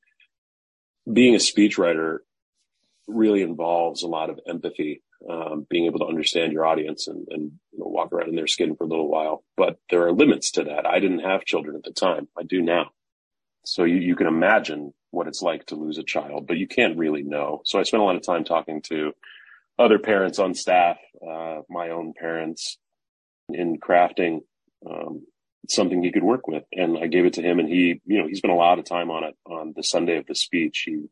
Being 1.10 1.34
a 1.34 1.38
speechwriter 1.38 2.18
really 3.06 3.42
involves 3.42 4.02
a 4.02 4.08
lot 4.08 4.30
of 4.30 4.38
empathy, 4.46 5.02
um, 5.28 5.66
being 5.68 5.86
able 5.86 6.00
to 6.00 6.06
understand 6.06 6.52
your 6.52 6.66
audience 6.66 7.08
and, 7.08 7.26
and 7.30 7.52
you 7.72 7.78
know, 7.78 7.86
walk 7.86 8.12
around 8.12 8.28
in 8.28 8.36
their 8.36 8.46
skin 8.46 8.76
for 8.76 8.84
a 8.84 8.88
little 8.88 9.08
while. 9.08 9.44
But 9.56 9.78
there 9.90 10.06
are 10.06 10.12
limits 10.12 10.50
to 10.52 10.64
that. 10.64 10.86
I 10.86 11.00
didn't 11.00 11.20
have 11.20 11.44
children 11.44 11.76
at 11.76 11.84
the 11.84 11.92
time. 11.92 12.28
I 12.38 12.42
do 12.42 12.60
now. 12.60 12.90
So 13.64 13.84
you, 13.84 13.96
you 13.96 14.16
can 14.16 14.26
imagine 14.26 14.92
what 15.10 15.26
it's 15.26 15.42
like 15.42 15.66
to 15.66 15.74
lose 15.74 15.98
a 15.98 16.02
child, 16.02 16.46
but 16.46 16.58
you 16.58 16.66
can't 16.66 16.98
really 16.98 17.22
know. 17.22 17.62
So 17.64 17.78
I 17.78 17.82
spent 17.82 18.02
a 18.02 18.04
lot 18.04 18.16
of 18.16 18.22
time 18.22 18.44
talking 18.44 18.82
to 18.88 19.12
other 19.78 19.98
parents 19.98 20.38
on 20.38 20.54
staff, 20.54 20.98
uh, 21.26 21.60
my 21.68 21.90
own 21.90 22.12
parents 22.18 22.78
in 23.48 23.78
crafting, 23.78 24.40
um, 24.88 25.26
something 25.68 26.02
he 26.02 26.12
could 26.12 26.24
work 26.24 26.46
with. 26.46 26.64
And 26.72 26.98
I 26.98 27.06
gave 27.06 27.24
it 27.26 27.34
to 27.34 27.42
him 27.42 27.58
and 27.58 27.68
he, 27.68 28.00
you 28.06 28.18
know, 28.18 28.28
he 28.28 28.34
spent 28.34 28.52
a 28.52 28.56
lot 28.56 28.78
of 28.78 28.84
time 28.84 29.10
on 29.10 29.24
it 29.24 29.36
on 29.46 29.72
the 29.76 29.82
Sunday 29.82 30.16
of 30.16 30.26
the 30.26 30.34
speech. 30.34 30.84
He, 30.86 31.06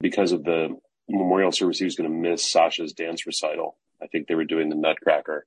because 0.00 0.32
of 0.32 0.44
the 0.44 0.76
memorial 1.08 1.52
service, 1.52 1.78
he 1.78 1.84
was 1.84 1.96
going 1.96 2.10
to 2.10 2.16
miss 2.16 2.50
Sasha's 2.50 2.92
dance 2.92 3.26
recital. 3.26 3.76
I 4.02 4.06
think 4.06 4.28
they 4.28 4.34
were 4.34 4.44
doing 4.44 4.68
the 4.68 4.76
Nutcracker, 4.76 5.46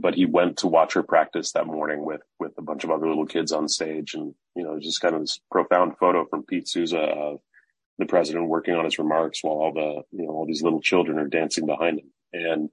but 0.00 0.14
he 0.14 0.24
went 0.24 0.58
to 0.58 0.66
watch 0.66 0.94
her 0.94 1.02
practice 1.02 1.52
that 1.52 1.66
morning 1.66 2.04
with, 2.04 2.22
with 2.38 2.52
a 2.56 2.62
bunch 2.62 2.84
of 2.84 2.90
other 2.90 3.08
little 3.08 3.26
kids 3.26 3.52
on 3.52 3.68
stage. 3.68 4.14
And, 4.14 4.34
you 4.56 4.62
know, 4.62 4.78
just 4.80 5.00
kind 5.00 5.14
of 5.14 5.20
this 5.20 5.40
profound 5.50 5.98
photo 5.98 6.24
from 6.24 6.44
Pete 6.44 6.68
Souza 6.68 7.00
of 7.00 7.40
the 7.98 8.06
president 8.06 8.48
working 8.48 8.74
on 8.74 8.84
his 8.84 8.98
remarks 8.98 9.40
while 9.42 9.56
all 9.56 9.72
the, 9.72 10.02
you 10.16 10.26
know, 10.26 10.32
all 10.32 10.46
these 10.46 10.62
little 10.62 10.80
children 10.80 11.18
are 11.18 11.28
dancing 11.28 11.66
behind 11.66 12.00
him. 12.00 12.10
And, 12.32 12.70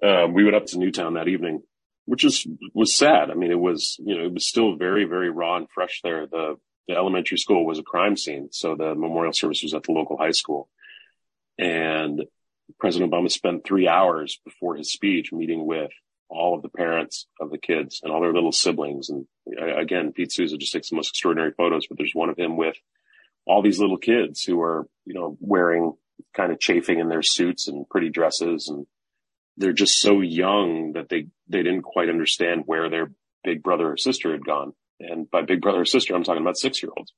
um, 0.00 0.34
we 0.34 0.44
went 0.44 0.54
up 0.54 0.66
to 0.66 0.78
Newtown 0.78 1.14
that 1.14 1.28
evening 1.28 1.62
which 2.08 2.24
is 2.24 2.46
was 2.72 2.96
sad. 2.96 3.30
I 3.30 3.34
mean, 3.34 3.50
it 3.50 3.60
was 3.60 3.96
you 3.98 4.16
know 4.16 4.24
it 4.24 4.32
was 4.32 4.48
still 4.48 4.76
very 4.76 5.04
very 5.04 5.30
raw 5.30 5.56
and 5.56 5.68
fresh 5.70 6.00
there. 6.02 6.26
The 6.26 6.56
the 6.88 6.94
elementary 6.94 7.36
school 7.36 7.66
was 7.66 7.78
a 7.78 7.82
crime 7.82 8.16
scene, 8.16 8.48
so 8.50 8.74
the 8.74 8.94
memorial 8.94 9.34
service 9.34 9.62
was 9.62 9.74
at 9.74 9.82
the 9.82 9.92
local 9.92 10.16
high 10.16 10.30
school, 10.30 10.70
and 11.58 12.24
President 12.80 13.12
Obama 13.12 13.30
spent 13.30 13.64
three 13.64 13.86
hours 13.86 14.40
before 14.42 14.74
his 14.74 14.90
speech 14.90 15.32
meeting 15.32 15.66
with 15.66 15.90
all 16.30 16.54
of 16.54 16.62
the 16.62 16.70
parents 16.70 17.26
of 17.40 17.50
the 17.50 17.58
kids 17.58 18.00
and 18.02 18.10
all 18.10 18.22
their 18.22 18.32
little 18.32 18.52
siblings. 18.52 19.10
And 19.10 19.26
uh, 19.60 19.76
again, 19.76 20.12
Pete 20.12 20.32
Souza 20.32 20.56
just 20.56 20.72
takes 20.72 20.88
the 20.88 20.96
most 20.96 21.10
extraordinary 21.10 21.52
photos, 21.52 21.86
but 21.86 21.98
there's 21.98 22.14
one 22.14 22.30
of 22.30 22.38
him 22.38 22.56
with 22.56 22.76
all 23.46 23.62
these 23.62 23.80
little 23.80 23.96
kids 23.98 24.44
who 24.44 24.60
are, 24.60 24.86
you 25.04 25.14
know, 25.14 25.36
wearing 25.40 25.94
kind 26.34 26.52
of 26.52 26.60
chafing 26.60 27.00
in 27.00 27.08
their 27.08 27.22
suits 27.22 27.68
and 27.68 27.88
pretty 27.88 28.10
dresses 28.10 28.68
and 28.68 28.86
they're 29.58 29.72
just 29.72 30.00
so 30.00 30.20
young 30.20 30.92
that 30.92 31.08
they, 31.08 31.26
they 31.48 31.62
didn't 31.62 31.82
quite 31.82 32.08
understand 32.08 32.62
where 32.66 32.88
their 32.88 33.10
big 33.44 33.62
brother 33.62 33.92
or 33.92 33.96
sister 33.96 34.32
had 34.32 34.46
gone. 34.46 34.72
And 35.00 35.30
by 35.30 35.42
big 35.42 35.60
brother 35.60 35.80
or 35.80 35.84
sister, 35.84 36.14
I'm 36.14 36.24
talking 36.24 36.42
about 36.42 36.56
six 36.56 36.82
year 36.82 36.92
olds. 36.96 37.12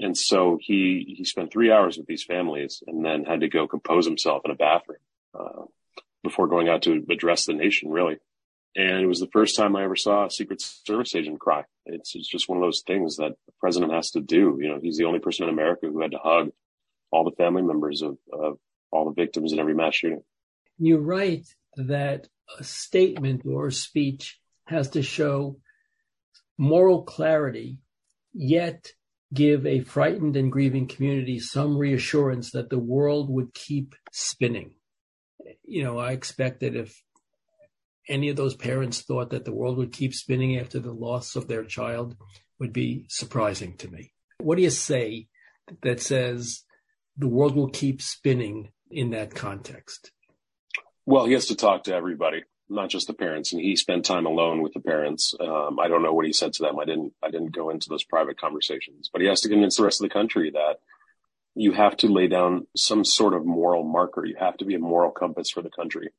And 0.00 0.16
so 0.16 0.58
he, 0.60 1.14
he 1.16 1.24
spent 1.24 1.52
three 1.52 1.70
hours 1.70 1.96
with 1.96 2.06
these 2.06 2.24
families 2.24 2.82
and 2.86 3.04
then 3.04 3.24
had 3.24 3.40
to 3.40 3.48
go 3.48 3.68
compose 3.68 4.06
himself 4.06 4.42
in 4.44 4.50
a 4.50 4.56
bathroom, 4.56 4.98
uh, 5.38 5.64
before 6.22 6.48
going 6.48 6.68
out 6.68 6.82
to 6.82 7.04
address 7.10 7.46
the 7.46 7.52
nation, 7.52 7.90
really. 7.90 8.16
And 8.74 9.02
it 9.02 9.06
was 9.06 9.20
the 9.20 9.28
first 9.32 9.54
time 9.54 9.76
I 9.76 9.84
ever 9.84 9.96
saw 9.96 10.26
a 10.26 10.30
Secret 10.30 10.62
Service 10.62 11.14
agent 11.14 11.38
cry. 11.38 11.64
It's, 11.84 12.14
it's 12.14 12.28
just 12.28 12.48
one 12.48 12.56
of 12.56 12.62
those 12.62 12.82
things 12.86 13.16
that 13.16 13.32
the 13.46 13.52
president 13.60 13.92
has 13.92 14.10
to 14.12 14.20
do. 14.20 14.58
You 14.60 14.68
know, 14.68 14.78
he's 14.80 14.96
the 14.96 15.04
only 15.04 15.18
person 15.18 15.44
in 15.44 15.52
America 15.52 15.86
who 15.86 16.00
had 16.00 16.12
to 16.12 16.18
hug 16.18 16.52
all 17.10 17.24
the 17.24 17.36
family 17.36 17.62
members 17.62 18.00
of, 18.00 18.16
of 18.32 18.58
all 18.90 19.04
the 19.04 19.14
victims 19.14 19.52
in 19.52 19.58
every 19.58 19.74
mass 19.74 19.94
shooting. 19.94 20.22
You're 20.78 21.00
right 21.00 21.46
that 21.76 22.28
a 22.58 22.64
statement 22.64 23.42
or 23.46 23.68
a 23.68 23.72
speech 23.72 24.38
has 24.66 24.90
to 24.90 25.02
show 25.02 25.58
moral 26.58 27.02
clarity, 27.02 27.78
yet 28.32 28.92
give 29.32 29.66
a 29.66 29.80
frightened 29.80 30.36
and 30.36 30.52
grieving 30.52 30.86
community 30.86 31.38
some 31.38 31.76
reassurance 31.76 32.52
that 32.52 32.70
the 32.70 32.78
world 32.78 33.30
would 33.30 33.54
keep 33.54 33.94
spinning. 34.12 34.74
You 35.64 35.84
know, 35.84 35.98
I 35.98 36.12
expect 36.12 36.60
that 36.60 36.76
if 36.76 37.02
any 38.08 38.28
of 38.28 38.36
those 38.36 38.54
parents 38.54 39.02
thought 39.02 39.30
that 39.30 39.44
the 39.44 39.54
world 39.54 39.78
would 39.78 39.92
keep 39.92 40.14
spinning 40.14 40.58
after 40.58 40.80
the 40.80 40.92
loss 40.92 41.36
of 41.36 41.48
their 41.48 41.64
child 41.64 42.16
would 42.58 42.72
be 42.72 43.06
surprising 43.08 43.76
to 43.78 43.88
me. 43.90 44.12
What 44.38 44.56
do 44.56 44.62
you 44.62 44.70
say 44.70 45.28
that 45.82 46.00
says 46.00 46.62
the 47.16 47.28
world 47.28 47.54
will 47.54 47.70
keep 47.70 48.02
spinning 48.02 48.70
in 48.90 49.10
that 49.10 49.34
context? 49.34 50.10
Well, 51.06 51.26
he 51.26 51.32
has 51.32 51.46
to 51.46 51.56
talk 51.56 51.84
to 51.84 51.94
everybody, 51.94 52.44
not 52.68 52.90
just 52.90 53.08
the 53.08 53.14
parents, 53.14 53.52
and 53.52 53.60
he 53.60 53.74
spent 53.76 54.04
time 54.04 54.26
alone 54.26 54.62
with 54.62 54.72
the 54.72 54.80
parents. 54.80 55.34
Um, 55.38 55.78
I 55.80 55.88
don't 55.88 56.02
know 56.02 56.12
what 56.12 56.26
he 56.26 56.32
said 56.32 56.52
to 56.54 56.62
them. 56.62 56.78
I 56.78 56.84
didn't. 56.84 57.12
I 57.22 57.30
didn't 57.30 57.54
go 57.54 57.70
into 57.70 57.88
those 57.88 58.04
private 58.04 58.40
conversations, 58.40 59.10
but 59.12 59.20
he 59.20 59.28
has 59.28 59.40
to 59.42 59.48
convince 59.48 59.76
the 59.76 59.84
rest 59.84 60.00
of 60.00 60.08
the 60.08 60.12
country 60.12 60.50
that 60.52 60.76
you 61.54 61.72
have 61.72 61.96
to 61.98 62.08
lay 62.08 62.28
down 62.28 62.66
some 62.76 63.04
sort 63.04 63.34
of 63.34 63.44
moral 63.44 63.84
marker. 63.84 64.24
You 64.24 64.36
have 64.38 64.56
to 64.58 64.64
be 64.64 64.74
a 64.74 64.78
moral 64.78 65.10
compass 65.10 65.50
for 65.50 65.62
the 65.62 65.70
country. 65.70 66.10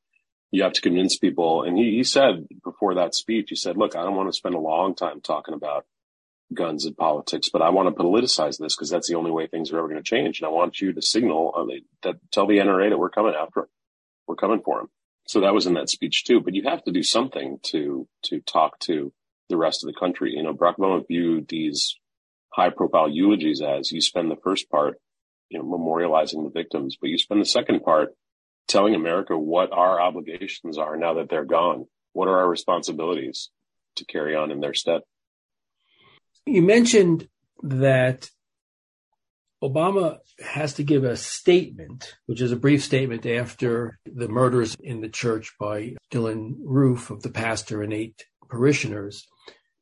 You 0.51 0.63
have 0.63 0.73
to 0.73 0.81
convince 0.81 1.17
people. 1.17 1.63
And 1.63 1.77
he, 1.77 1.95
he 1.95 2.03
said 2.03 2.47
before 2.63 2.95
that 2.95 3.15
speech, 3.15 3.47
he 3.49 3.55
said, 3.55 3.77
look, 3.77 3.95
I 3.95 4.03
don't 4.03 4.15
want 4.15 4.29
to 4.29 4.37
spend 4.37 4.53
a 4.53 4.59
long 4.59 4.93
time 4.93 5.21
talking 5.21 5.55
about 5.55 5.85
guns 6.53 6.85
and 6.85 6.95
politics, 6.95 7.49
but 7.51 7.63
I 7.63 7.69
want 7.69 7.95
to 7.95 8.03
politicize 8.03 8.59
this 8.59 8.75
because 8.75 8.91
that's 8.91 9.09
the 9.09 9.15
only 9.15 9.31
way 9.31 9.47
things 9.47 9.71
are 9.71 9.79
ever 9.79 9.87
going 9.87 10.01
to 10.01 10.03
change. 10.03 10.39
And 10.39 10.45
I 10.45 10.51
want 10.51 10.79
you 10.79 10.93
to 10.93 11.01
signal 11.01 11.53
uh, 11.55 11.65
that 12.03 12.17
tell 12.31 12.45
the 12.45 12.59
NRA 12.59 12.89
that 12.91 12.99
we're 12.99 13.09
coming 13.09 13.33
after 13.33 13.61
him. 13.61 13.67
We're 14.27 14.35
coming 14.35 14.61
for 14.63 14.81
him. 14.81 14.87
So 15.27 15.41
that 15.41 15.53
was 15.53 15.65
in 15.65 15.75
that 15.75 15.89
speech 15.89 16.23
too. 16.25 16.41
But 16.41 16.55
you 16.55 16.63
have 16.63 16.83
to 16.83 16.91
do 16.91 17.03
something 17.03 17.59
to 17.63 18.07
to 18.23 18.41
talk 18.41 18.79
to 18.81 19.13
the 19.49 19.57
rest 19.57 19.83
of 19.83 19.87
the 19.87 19.99
country. 19.99 20.33
You 20.35 20.43
know, 20.43 20.53
Barack 20.53 20.77
Obama 20.77 21.07
viewed 21.07 21.47
these 21.47 21.95
high 22.51 22.69
profile 22.69 23.09
eulogies 23.09 23.61
as 23.61 23.91
you 23.91 24.01
spend 24.01 24.29
the 24.29 24.39
first 24.43 24.69
part, 24.69 24.99
you 25.49 25.59
know, 25.59 25.65
memorializing 25.65 26.43
the 26.43 26.51
victims, 26.53 26.97
but 26.99 27.09
you 27.09 27.17
spend 27.17 27.41
the 27.41 27.45
second 27.45 27.83
part 27.83 28.09
telling 28.67 28.95
America 28.95 29.37
what 29.37 29.71
our 29.71 29.99
obligations 29.99 30.77
are 30.77 30.95
now 30.95 31.15
that 31.15 31.29
they're 31.29 31.45
gone. 31.45 31.85
What 32.13 32.27
are 32.27 32.39
our 32.39 32.49
responsibilities 32.49 33.49
to 33.95 34.05
carry 34.05 34.35
on 34.35 34.51
in 34.51 34.59
their 34.59 34.73
stead? 34.73 35.01
You 36.45 36.61
mentioned 36.61 37.27
that 37.63 38.29
Obama 39.63 40.17
has 40.43 40.73
to 40.73 40.83
give 40.83 41.05
a 41.05 41.15
statement, 41.15 42.15
which 42.25 42.41
is 42.41 42.51
a 42.51 42.57
brief 42.57 42.83
statement 42.83 43.25
after 43.25 43.97
the 44.05 44.27
murders 44.27 44.75
in 44.81 44.99
the 44.99 45.07
church 45.07 45.53
by 45.57 45.95
Dylann 46.11 46.55
Roof 46.65 47.09
of 47.09 47.23
the 47.23 47.29
pastor 47.29 47.81
and 47.81 47.93
eight 47.93 48.25
parishioners. 48.49 49.25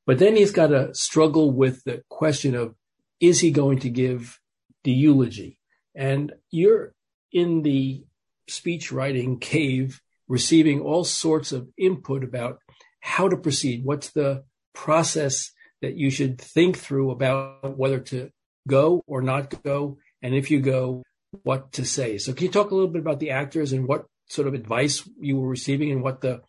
But 0.05 0.19
then 0.19 0.35
he's 0.35 0.51
got 0.51 0.67
to 0.67 0.93
struggle 0.93 1.51
with 1.51 1.83
the 1.83 2.03
question 2.09 2.53
of 2.53 2.75
is 3.19 3.39
he 3.39 3.49
going 3.49 3.79
to 3.79 3.89
give 3.89 4.39
the 4.83 4.91
eulogy? 4.91 5.57
And 5.95 6.33
you're 6.51 6.93
in 7.31 7.63
the 7.63 8.03
speech 8.47 8.91
writing 8.91 9.39
cave 9.39 9.99
receiving 10.27 10.81
all 10.81 11.03
sorts 11.03 11.51
of 11.51 11.69
input 11.77 12.23
about 12.23 12.59
how 12.99 13.27
to 13.27 13.35
proceed. 13.35 13.83
What's 13.83 14.11
the 14.11 14.43
process 14.73 15.51
that 15.81 15.95
you 15.95 16.11
should 16.11 16.39
think 16.39 16.77
through 16.77 17.09
about 17.11 17.77
whether 17.77 17.99
to 17.99 18.29
go 18.67 19.03
or 19.07 19.21
not 19.21 19.63
go? 19.63 19.97
And 20.21 20.35
if 20.35 20.51
you 20.51 20.59
go, 20.59 21.03
what 21.43 21.73
to 21.73 21.85
say. 21.85 22.17
So 22.17 22.33
can 22.33 22.47
you 22.47 22.51
talk 22.51 22.71
a 22.71 22.75
little 22.75 22.89
bit 22.89 23.01
about 23.01 23.19
the 23.19 23.31
actors 23.31 23.71
and 23.73 23.87
what 23.87 24.05
sort 24.27 24.47
of 24.47 24.53
advice 24.53 25.07
you 25.19 25.37
were 25.37 25.47
receiving 25.47 25.91
and 25.91 26.03
what 26.03 26.21
the 26.21 26.41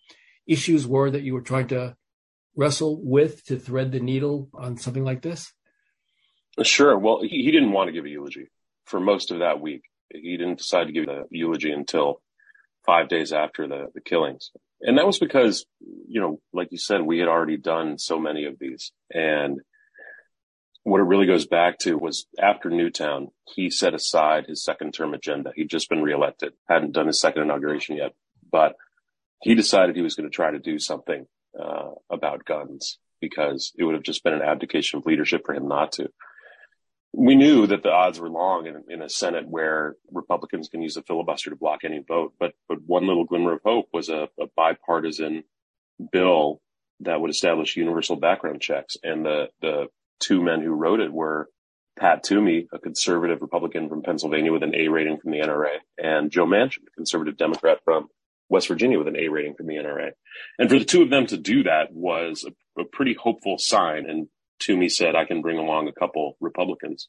issues 0.46 0.86
were 0.86 1.10
that 1.10 1.22
you 1.22 1.34
were 1.34 1.40
trying 1.40 1.68
to 1.68 1.96
wrestle 2.56 3.00
with 3.02 3.44
to 3.44 3.58
thread 3.58 3.92
the 3.92 4.00
needle 4.00 4.48
on 4.54 4.76
something 4.76 5.04
like 5.04 5.22
this? 5.22 5.52
Sure. 6.62 6.98
Well, 6.98 7.22
he, 7.22 7.44
he 7.44 7.50
didn't 7.50 7.72
want 7.72 7.88
to 7.88 7.92
give 7.92 8.04
a 8.04 8.08
eulogy 8.08 8.48
for 8.84 9.00
most 9.00 9.30
of 9.30 9.38
that 9.38 9.60
week. 9.60 9.82
He 10.12 10.36
didn't 10.36 10.58
decide 10.58 10.88
to 10.88 10.92
give 10.92 11.06
the 11.06 11.24
eulogy 11.30 11.72
until 11.72 12.20
five 12.84 13.08
days 13.08 13.32
after 13.32 13.66
the, 13.66 13.86
the 13.94 14.00
killings. 14.00 14.50
And 14.80 14.98
that 14.98 15.06
was 15.06 15.18
because, 15.18 15.64
you 15.80 16.20
know, 16.20 16.40
like 16.52 16.68
you 16.72 16.78
said, 16.78 17.02
we 17.02 17.18
had 17.18 17.28
already 17.28 17.56
done 17.56 17.98
so 17.98 18.18
many 18.18 18.44
of 18.44 18.58
these. 18.58 18.92
And 19.12 19.60
what 20.84 21.00
it 21.00 21.04
really 21.04 21.26
goes 21.26 21.46
back 21.46 21.78
to 21.80 21.96
was 21.96 22.26
after 22.40 22.68
Newtown, 22.68 23.28
he 23.54 23.70
set 23.70 23.94
aside 23.94 24.46
his 24.46 24.64
second 24.64 24.92
term 24.92 25.14
agenda. 25.14 25.52
He'd 25.54 25.70
just 25.70 25.88
been 25.88 26.02
reelected, 26.02 26.54
hadn't 26.68 26.92
done 26.92 27.06
his 27.06 27.20
second 27.20 27.42
inauguration 27.42 27.96
yet, 27.96 28.12
but 28.50 28.74
he 29.42 29.54
decided 29.54 29.94
he 29.94 30.02
was 30.02 30.14
going 30.14 30.28
to 30.28 30.34
try 30.34 30.50
to 30.50 30.58
do 30.58 30.78
something 30.78 31.26
uh, 31.60 31.90
about 32.10 32.44
guns 32.44 32.98
because 33.20 33.72
it 33.76 33.84
would 33.84 33.94
have 33.94 34.02
just 34.02 34.24
been 34.24 34.34
an 34.34 34.42
abdication 34.42 34.98
of 34.98 35.06
leadership 35.06 35.42
for 35.46 35.54
him 35.54 35.68
not 35.68 35.92
to. 35.92 36.08
We 37.14 37.36
knew 37.36 37.66
that 37.66 37.82
the 37.82 37.90
odds 37.92 38.18
were 38.18 38.30
long 38.30 38.66
in, 38.66 38.84
in 38.88 39.02
a 39.02 39.08
Senate 39.08 39.46
where 39.46 39.96
Republicans 40.10 40.68
can 40.68 40.82
use 40.82 40.96
a 40.96 41.02
filibuster 41.02 41.50
to 41.50 41.56
block 41.56 41.80
any 41.84 42.02
vote, 42.06 42.32
but 42.40 42.54
but 42.68 42.78
one 42.86 43.06
little 43.06 43.24
glimmer 43.24 43.52
of 43.52 43.60
hope 43.64 43.88
was 43.92 44.08
a, 44.08 44.28
a 44.40 44.46
bipartisan 44.56 45.44
bill 46.10 46.62
that 47.00 47.20
would 47.20 47.30
establish 47.30 47.76
universal 47.76 48.16
background 48.16 48.62
checks, 48.62 48.96
and 49.02 49.26
the 49.26 49.48
the 49.60 49.88
two 50.22 50.42
men 50.42 50.62
who 50.62 50.70
wrote 50.70 51.00
it 51.00 51.12
were 51.12 51.48
Pat 51.98 52.22
Toomey, 52.22 52.68
a 52.72 52.78
conservative 52.78 53.42
Republican 53.42 53.88
from 53.88 54.02
Pennsylvania 54.02 54.52
with 54.52 54.62
an 54.62 54.74
A 54.74 54.88
rating 54.88 55.18
from 55.18 55.32
the 55.32 55.40
NRA, 55.40 55.76
and 55.98 56.30
Joe 56.30 56.46
Manchin, 56.46 56.86
a 56.88 56.90
conservative 56.96 57.36
Democrat 57.36 57.80
from 57.84 58.08
West 58.48 58.68
Virginia 58.68 58.98
with 58.98 59.08
an 59.08 59.16
A 59.16 59.28
rating 59.28 59.54
from 59.54 59.66
the 59.66 59.74
NRA. 59.74 60.10
And 60.58 60.70
for 60.70 60.78
the 60.78 60.84
two 60.84 61.02
of 61.02 61.10
them 61.10 61.26
to 61.26 61.36
do 61.36 61.64
that 61.64 61.92
was 61.92 62.46
a, 62.46 62.80
a 62.80 62.84
pretty 62.84 63.14
hopeful 63.14 63.56
sign. 63.58 64.08
And 64.08 64.28
Toomey 64.58 64.88
said, 64.88 65.14
I 65.14 65.24
can 65.24 65.42
bring 65.42 65.58
along 65.58 65.88
a 65.88 65.92
couple 65.92 66.36
Republicans. 66.40 67.08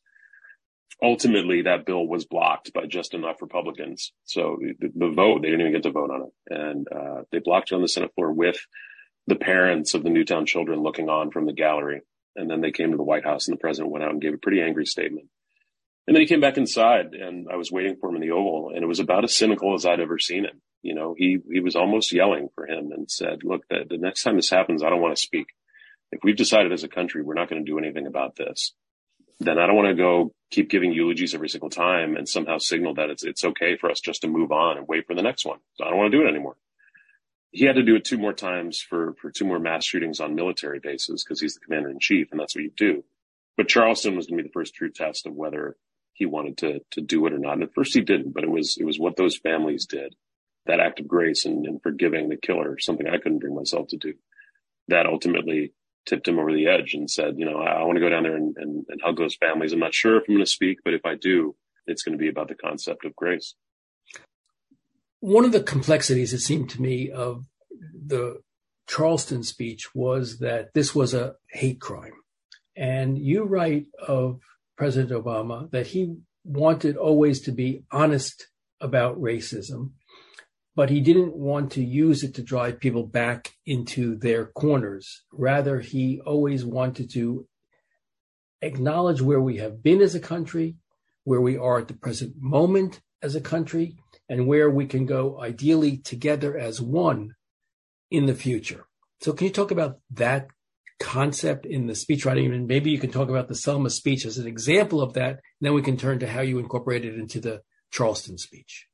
Ultimately, 1.01 1.63
that 1.63 1.85
bill 1.85 2.07
was 2.07 2.25
blocked 2.25 2.71
by 2.73 2.85
just 2.85 3.13
enough 3.13 3.41
Republicans. 3.41 4.13
So 4.25 4.57
the, 4.79 4.89
the 4.95 5.09
vote, 5.09 5.41
they 5.41 5.49
didn't 5.49 5.61
even 5.61 5.73
get 5.73 5.83
to 5.83 5.91
vote 5.91 6.11
on 6.11 6.21
it. 6.21 6.33
And 6.49 6.87
uh, 6.89 7.23
they 7.31 7.39
blocked 7.39 7.71
it 7.71 7.75
on 7.75 7.81
the 7.81 7.87
Senate 7.87 8.11
floor 8.15 8.31
with 8.31 8.57
the 9.27 9.35
parents 9.35 9.93
of 9.93 10.03
the 10.03 10.09
Newtown 10.09 10.45
children 10.45 10.81
looking 10.81 11.09
on 11.09 11.31
from 11.31 11.45
the 11.45 11.53
gallery. 11.53 12.01
And 12.35 12.49
then 12.49 12.61
they 12.61 12.71
came 12.71 12.91
to 12.91 12.97
the 12.97 13.03
White 13.03 13.23
House 13.23 13.47
and 13.47 13.55
the 13.55 13.61
president 13.61 13.91
went 13.91 14.03
out 14.03 14.11
and 14.11 14.21
gave 14.21 14.33
a 14.33 14.37
pretty 14.37 14.61
angry 14.61 14.85
statement. 14.85 15.27
And 16.07 16.15
then 16.15 16.21
he 16.21 16.27
came 16.27 16.41
back 16.41 16.57
inside 16.57 17.13
and 17.13 17.47
I 17.51 17.55
was 17.55 17.71
waiting 17.71 17.95
for 17.95 18.09
him 18.09 18.15
in 18.15 18.21
the 18.21 18.31
Oval 18.31 18.71
and 18.73 18.83
it 18.83 18.87
was 18.87 18.99
about 18.99 19.23
as 19.23 19.35
cynical 19.35 19.73
as 19.73 19.85
I'd 19.85 20.01
ever 20.01 20.19
seen 20.19 20.43
him. 20.43 20.61
You 20.81 20.95
know, 20.95 21.15
he, 21.17 21.39
he 21.49 21.61
was 21.61 21.75
almost 21.75 22.11
yelling 22.11 22.49
for 22.55 22.67
him 22.67 22.91
and 22.91 23.09
said, 23.09 23.43
look, 23.43 23.65
the, 23.69 23.85
the 23.89 23.97
next 23.97 24.23
time 24.23 24.35
this 24.35 24.49
happens, 24.49 24.83
I 24.83 24.89
don't 24.89 25.01
want 25.01 25.15
to 25.15 25.21
speak. 25.21 25.47
If 26.11 26.19
we've 26.23 26.35
decided 26.35 26.73
as 26.73 26.83
a 26.83 26.89
country, 26.89 27.23
we're 27.23 27.35
not 27.35 27.49
going 27.49 27.63
to 27.63 27.71
do 27.71 27.77
anything 27.77 28.05
about 28.05 28.35
this, 28.35 28.73
then 29.39 29.57
I 29.57 29.65
don't 29.65 29.77
want 29.77 29.87
to 29.87 29.95
go 29.95 30.33
keep 30.51 30.69
giving 30.69 30.91
eulogies 30.91 31.33
every 31.33 31.49
single 31.49 31.69
time 31.69 32.17
and 32.17 32.27
somehow 32.27 32.57
signal 32.57 32.95
that 32.95 33.09
it's, 33.09 33.23
it's 33.23 33.45
okay 33.45 33.77
for 33.77 33.89
us 33.89 34.01
just 34.01 34.21
to 34.21 34.27
move 34.27 34.51
on 34.51 34.77
and 34.77 34.87
wait 34.87 35.07
for 35.07 35.15
the 35.15 35.21
next 35.21 35.45
one. 35.45 35.59
So 35.75 35.85
I 35.85 35.89
don't 35.89 35.97
want 35.97 36.11
to 36.11 36.17
do 36.17 36.25
it 36.25 36.29
anymore. 36.29 36.55
He 37.53 37.65
had 37.65 37.75
to 37.75 37.83
do 37.83 37.95
it 37.95 38.03
two 38.03 38.17
more 38.17 38.33
times 38.33 38.81
for, 38.81 39.15
for 39.21 39.31
two 39.31 39.45
more 39.45 39.59
mass 39.59 39.85
shootings 39.85 40.19
on 40.19 40.35
military 40.35 40.79
bases 40.79 41.23
because 41.23 41.39
he's 41.39 41.53
the 41.53 41.61
commander 41.61 41.91
in 41.91 41.99
chief 41.99 42.29
and 42.31 42.39
that's 42.39 42.55
what 42.55 42.63
you 42.63 42.71
do. 42.75 43.03
But 43.57 43.67
Charleston 43.69 44.15
was 44.15 44.27
going 44.27 44.39
to 44.39 44.43
be 44.43 44.49
the 44.49 44.53
first 44.53 44.73
true 44.75 44.89
test 44.89 45.27
of 45.27 45.35
whether 45.35 45.77
he 46.13 46.25
wanted 46.25 46.57
to 46.59 46.81
to 46.91 47.01
do 47.01 47.25
it 47.27 47.33
or 47.33 47.39
not. 47.39 47.53
And 47.53 47.63
at 47.63 47.73
first 47.75 47.93
he 47.93 48.01
didn't, 48.01 48.33
but 48.33 48.43
it 48.43 48.49
was 48.49 48.77
it 48.79 48.85
was 48.85 48.99
what 48.99 49.17
those 49.17 49.37
families 49.37 49.85
did. 49.85 50.15
That 50.65 50.79
act 50.79 50.99
of 50.99 51.07
grace 51.07 51.45
and, 51.45 51.65
and 51.65 51.81
forgiving 51.81 52.29
the 52.29 52.37
killer, 52.37 52.79
something 52.79 53.07
I 53.07 53.17
couldn't 53.17 53.39
bring 53.39 53.55
myself 53.55 53.89
to 53.89 53.97
do. 53.97 54.13
That 54.87 55.05
ultimately 55.05 55.73
tipped 56.05 56.27
him 56.27 56.39
over 56.39 56.53
the 56.53 56.67
edge 56.67 56.93
and 56.93 57.09
said, 57.09 57.35
you 57.37 57.45
know, 57.45 57.59
I, 57.59 57.73
I 57.73 57.83
want 57.83 57.97
to 57.97 58.01
go 58.01 58.09
down 58.09 58.23
there 58.23 58.35
and, 58.35 58.55
and, 58.57 58.85
and 58.89 59.01
hug 59.01 59.17
those 59.17 59.35
families. 59.35 59.73
I'm 59.73 59.79
not 59.79 59.93
sure 59.93 60.17
if 60.17 60.23
I'm 60.27 60.35
going 60.35 60.45
to 60.45 60.51
speak, 60.51 60.79
but 60.83 60.93
if 60.93 61.05
I 61.05 61.15
do, 61.15 61.55
it's 61.87 62.03
going 62.03 62.17
to 62.17 62.21
be 62.21 62.29
about 62.29 62.47
the 62.49 62.55
concept 62.55 63.05
of 63.05 63.15
grace. 63.15 63.55
One 65.23 65.45
of 65.45 65.53
the 65.53 65.63
complexities, 65.63 66.33
it 66.33 66.39
seemed 66.39 66.69
to 66.71 66.81
me, 66.81 67.09
of 67.09 67.45
the 67.71 68.41
Charleston 68.89 69.43
speech 69.43 69.95
was 69.95 70.39
that 70.39 70.73
this 70.73 70.93
was 70.93 71.13
a 71.13 71.35
hate 71.47 71.79
crime. 71.79 72.11
And 72.75 73.17
you 73.17 73.45
write 73.45 73.85
of 74.05 74.41
President 74.77 75.13
Obama 75.13 75.71
that 75.71 75.87
he 75.87 76.17
wanted 76.43 76.97
always 76.97 77.39
to 77.43 77.53
be 77.53 77.85
honest 77.89 78.49
about 78.81 79.17
racism, 79.17 79.91
but 80.75 80.89
he 80.89 80.99
didn't 80.99 81.37
want 81.37 81.71
to 81.71 81.81
use 81.81 82.21
it 82.21 82.35
to 82.35 82.43
drive 82.43 82.81
people 82.81 83.07
back 83.07 83.53
into 83.65 84.17
their 84.17 84.47
corners. 84.47 85.23
Rather, 85.31 85.79
he 85.79 86.19
always 86.25 86.65
wanted 86.65 87.09
to 87.13 87.47
acknowledge 88.61 89.21
where 89.21 89.39
we 89.39 89.55
have 89.55 89.81
been 89.81 90.01
as 90.01 90.15
a 90.15 90.19
country, 90.19 90.75
where 91.23 91.39
we 91.39 91.55
are 91.55 91.79
at 91.79 91.87
the 91.87 91.93
present 91.93 92.33
moment 92.41 92.99
as 93.21 93.35
a 93.35 93.39
country, 93.41 93.95
and 94.29 94.47
where 94.47 94.69
we 94.69 94.85
can 94.85 95.05
go 95.05 95.39
ideally 95.39 95.97
together 95.97 96.57
as 96.57 96.81
one 96.81 97.35
in 98.09 98.25
the 98.25 98.35
future. 98.35 98.85
So, 99.21 99.33
can 99.33 99.47
you 99.47 99.53
talk 99.53 99.71
about 99.71 99.99
that 100.11 100.47
concept 101.03 101.65
in 101.65 101.87
the 101.87 101.95
speech 101.95 102.25
writing, 102.25 102.53
and 102.53 102.65
maybe 102.65 102.89
you 102.89 102.97
can 102.97 103.11
talk 103.11 103.29
about 103.29 103.47
the 103.49 103.55
Selma 103.55 103.89
speech 103.89 104.25
as 104.25 104.37
an 104.37 104.47
example 104.47 105.01
of 105.01 105.13
that. 105.13 105.31
And 105.31 105.61
then 105.61 105.73
we 105.73 105.81
can 105.81 105.97
turn 105.97 106.19
to 106.19 106.27
how 106.27 106.41
you 106.41 106.59
incorporate 106.59 107.05
it 107.05 107.15
into 107.15 107.39
the 107.39 107.61
Charleston 107.91 108.37
speech. 108.37 108.87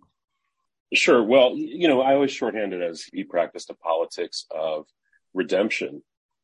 Sure. 0.93 1.23
Well, 1.23 1.53
you 1.55 1.87
know, 1.87 2.01
I 2.01 2.15
always 2.15 2.31
shorthand 2.31 2.73
it 2.73 2.81
as 2.81 3.03
he 3.03 3.23
practiced 3.23 3.69
a 3.69 3.75
politics 3.75 4.45
of 4.49 4.85
redemption 5.35 6.01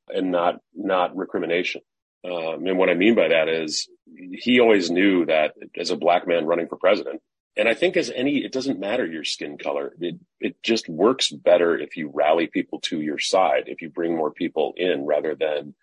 and 0.08 0.32
not 0.32 0.60
not 0.76 1.18
recrimination. 1.18 1.82
Um, 2.24 2.66
and 2.66 2.78
what 2.78 2.90
I 2.90 2.94
mean 2.94 3.16
by 3.16 3.30
that 3.30 3.50
is 3.50 3.88
he 4.32 4.60
always 4.60 4.92
knew 4.92 5.26
that 5.26 5.54
as 5.76 5.90
a 5.90 5.98
black 5.98 6.28
man 6.28 6.46
running 6.46 6.68
for 6.68 6.78
president, 6.78 7.22
and 7.58 7.70
I 7.70 7.74
think 7.74 7.96
as 7.96 8.12
any, 8.14 8.44
it 8.44 8.52
doesn't 8.52 8.80
matter 8.80 9.06
your 9.06 9.24
skin 9.24 9.58
color. 9.58 9.94
It, 10.00 10.20
it 10.40 10.62
just 10.62 10.90
works 10.90 11.30
better 11.30 11.78
if 11.78 11.96
you 11.96 12.12
rally 12.14 12.48
people 12.48 12.80
to 12.82 13.00
your 13.00 13.20
side, 13.20 13.64
if 13.68 13.82
you 13.82 13.90
bring 13.90 14.16
more 14.16 14.32
people 14.32 14.74
in 14.76 15.06
rather 15.06 15.36
than 15.36 15.74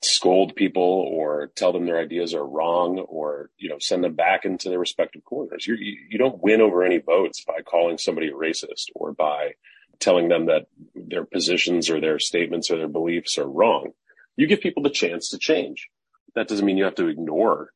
scold 0.00 0.56
people 0.56 0.82
or 0.82 1.50
tell 1.54 1.72
them 1.72 1.84
their 1.84 2.00
ideas 2.00 2.34
are 2.34 2.46
wrong 2.46 2.98
or, 2.98 3.50
you 3.58 3.68
know, 3.68 3.78
send 3.78 4.02
them 4.02 4.14
back 4.14 4.44
into 4.44 4.68
their 4.68 4.78
respective 4.78 5.22
corners. 5.24 5.66
You're, 5.66 5.76
you 5.76 5.96
you 6.10 6.18
don't 6.18 6.42
win 6.42 6.60
over 6.60 6.82
any 6.82 6.98
votes 6.98 7.44
by 7.44 7.60
calling 7.60 7.98
somebody 7.98 8.28
a 8.28 8.32
racist 8.32 8.86
or 8.94 9.12
by 9.12 9.52
telling 10.00 10.28
them 10.28 10.46
that 10.46 10.66
their 10.94 11.24
positions 11.24 11.88
or 11.88 12.00
their 12.00 12.18
statements 12.18 12.70
or 12.70 12.78
their 12.78 12.88
beliefs 12.88 13.38
are 13.38 13.48
wrong. 13.48 13.92
You 14.36 14.46
give 14.46 14.60
people 14.60 14.82
the 14.82 14.90
chance 14.90 15.28
to 15.30 15.38
change. 15.38 15.88
That 16.34 16.48
doesn't 16.48 16.64
mean 16.64 16.78
you 16.78 16.84
have 16.84 16.96
to 16.96 17.08
ignore 17.08 17.70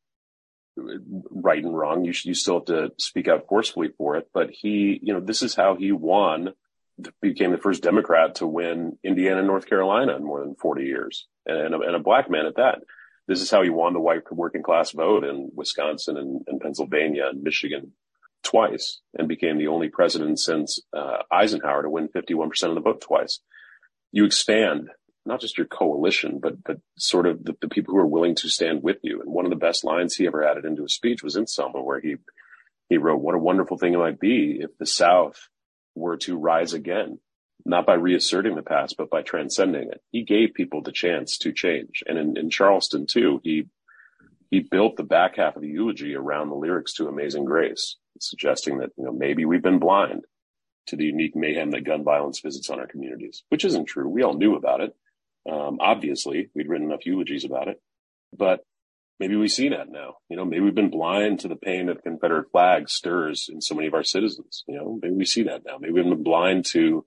right 0.76 1.62
and 1.62 1.76
wrong. 1.76 2.04
You 2.04 2.12
you 2.24 2.34
still 2.34 2.56
have 2.56 2.66
to 2.66 2.92
speak 2.98 3.28
out 3.28 3.46
forcefully 3.48 3.88
for 3.96 4.16
it. 4.16 4.28
But 4.32 4.50
he, 4.50 4.98
you 5.02 5.12
know, 5.12 5.20
this 5.20 5.42
is 5.42 5.54
how 5.54 5.76
he 5.76 5.92
won, 5.92 6.52
became 7.20 7.52
the 7.52 7.58
first 7.58 7.82
Democrat 7.82 8.36
to 8.36 8.46
win 8.46 8.98
Indiana 9.02 9.38
and 9.38 9.46
North 9.46 9.66
Carolina 9.66 10.16
in 10.16 10.24
more 10.24 10.40
than 10.40 10.54
40 10.54 10.84
years, 10.84 11.26
and 11.46 11.74
a, 11.74 11.80
and 11.80 11.96
a 11.96 12.00
black 12.00 12.30
man 12.30 12.46
at 12.46 12.56
that. 12.56 12.78
This 13.26 13.40
is 13.40 13.50
how 13.50 13.62
he 13.62 13.70
won 13.70 13.92
the 13.92 14.00
white 14.00 14.30
working 14.30 14.62
class 14.62 14.92
vote 14.92 15.24
in 15.24 15.50
Wisconsin 15.54 16.16
and, 16.16 16.42
and 16.46 16.60
Pennsylvania 16.60 17.26
and 17.28 17.42
Michigan 17.42 17.92
twice, 18.44 19.00
and 19.18 19.26
became 19.26 19.58
the 19.58 19.66
only 19.66 19.88
president 19.88 20.38
since 20.38 20.80
uh, 20.96 21.22
Eisenhower 21.32 21.82
to 21.82 21.90
win 21.90 22.08
51% 22.08 22.68
of 22.68 22.74
the 22.76 22.80
vote 22.80 23.00
twice. 23.00 23.40
You 24.12 24.24
expand 24.24 24.90
not 25.26 25.40
just 25.40 25.58
your 25.58 25.66
coalition, 25.66 26.38
but 26.38 26.62
but 26.62 26.80
sort 26.96 27.26
of 27.26 27.44
the, 27.44 27.56
the, 27.60 27.68
people 27.68 27.92
who 27.92 28.00
are 28.00 28.06
willing 28.06 28.34
to 28.36 28.48
stand 28.48 28.82
with 28.82 28.98
you. 29.02 29.20
And 29.20 29.30
one 29.30 29.44
of 29.44 29.50
the 29.50 29.56
best 29.56 29.84
lines 29.84 30.14
he 30.14 30.26
ever 30.26 30.44
added 30.44 30.64
into 30.64 30.84
a 30.84 30.88
speech 30.88 31.22
was 31.22 31.36
in 31.36 31.46
Selma, 31.46 31.82
where 31.82 32.00
he 32.00 32.16
he 32.88 32.96
wrote, 32.96 33.20
"What 33.20 33.34
a 33.34 33.38
wonderful 33.38 33.76
thing 33.76 33.94
it 33.94 33.98
might 33.98 34.20
be 34.20 34.58
if 34.60 34.76
the 34.78 34.86
South 34.86 35.48
were 35.94 36.16
to 36.18 36.38
rise 36.38 36.72
again, 36.72 37.18
not 37.64 37.86
by 37.86 37.94
reasserting 37.94 38.54
the 38.54 38.62
past, 38.62 38.96
but 38.96 39.10
by 39.10 39.22
transcending 39.22 39.88
it." 39.90 40.02
He 40.12 40.22
gave 40.22 40.54
people 40.54 40.82
the 40.82 40.92
chance 40.92 41.38
to 41.38 41.52
change, 41.52 42.02
and 42.06 42.18
in, 42.18 42.36
in 42.36 42.50
Charleston 42.50 43.06
too, 43.06 43.40
he 43.42 43.68
he 44.50 44.60
built 44.60 44.96
the 44.96 45.02
back 45.02 45.36
half 45.36 45.56
of 45.56 45.62
the 45.62 45.68
eulogy 45.68 46.14
around 46.14 46.48
the 46.48 46.54
lyrics 46.54 46.94
to 46.94 47.08
"Amazing 47.08 47.44
Grace," 47.44 47.96
suggesting 48.20 48.78
that 48.78 48.90
you 48.96 49.04
know 49.04 49.12
maybe 49.12 49.44
we've 49.44 49.62
been 49.62 49.80
blind 49.80 50.24
to 50.86 50.94
the 50.94 51.04
unique 51.04 51.34
mayhem 51.34 51.72
that 51.72 51.82
gun 51.82 52.04
violence 52.04 52.38
visits 52.38 52.70
on 52.70 52.78
our 52.78 52.86
communities, 52.86 53.42
which 53.48 53.64
isn't 53.64 53.86
true. 53.86 54.08
We 54.08 54.22
all 54.22 54.34
knew 54.34 54.54
about 54.54 54.80
it 54.80 54.94
um, 55.50 55.78
obviously, 55.80 56.50
we'd 56.54 56.68
written 56.68 56.88
enough 56.88 57.06
eulogies 57.06 57.44
about 57.44 57.68
it, 57.68 57.80
but 58.36 58.64
maybe 59.20 59.36
we 59.36 59.48
see 59.48 59.68
that 59.70 59.90
now. 59.90 60.16
You 60.28 60.36
know, 60.36 60.44
maybe 60.44 60.62
we've 60.62 60.74
been 60.74 60.90
blind 60.90 61.40
to 61.40 61.48
the 61.48 61.56
pain 61.56 61.86
that 61.86 61.96
the 61.96 62.02
Confederate 62.02 62.50
flag 62.50 62.88
stirs 62.88 63.48
in 63.52 63.60
so 63.60 63.74
many 63.74 63.86
of 63.86 63.94
our 63.94 64.02
citizens. 64.02 64.64
You 64.66 64.76
know, 64.76 64.98
maybe 65.00 65.14
we 65.14 65.24
see 65.24 65.44
that 65.44 65.62
now. 65.64 65.78
Maybe 65.78 65.92
we've 65.92 66.04
been 66.04 66.22
blind 66.22 66.66
to 66.72 67.04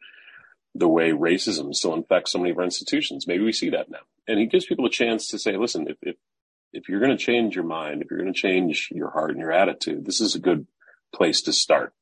the 0.76 0.88
way 0.88 1.12
racism 1.12 1.74
still 1.74 1.94
infects 1.94 2.32
so 2.32 2.40
many 2.40 2.52
of 2.52 2.58
our 2.58 2.64
institutions. 2.64 3.28
Maybe 3.28 3.44
we 3.44 3.52
see 3.52 3.72
that 3.72 3.90
now. 3.90 4.00
And 4.28 4.40
he 4.40 4.46
gives 4.46 4.66
people 4.66 4.86
a 4.86 4.92
chance 4.92 5.28
to 5.30 5.40
say, 5.40 5.58
listen, 5.58 5.88
if, 5.88 5.98
if, 6.02 6.16
if 6.72 6.88
you're 6.88 7.00
going 7.00 7.16
to 7.16 7.24
change 7.24 7.56
your 7.56 7.66
mind, 7.66 8.02
if 8.02 8.10
you're 8.10 8.20
going 8.20 8.34
to 8.34 8.40
change 8.40 8.90
your 8.92 9.10
heart 9.10 9.32
and 9.32 9.40
your 9.40 9.52
attitude, 9.52 10.06
this 10.06 10.22
is 10.22 10.36
a 10.36 10.40
good 10.40 10.68
place 11.14 11.42
to 11.42 11.54
start. 11.54 11.94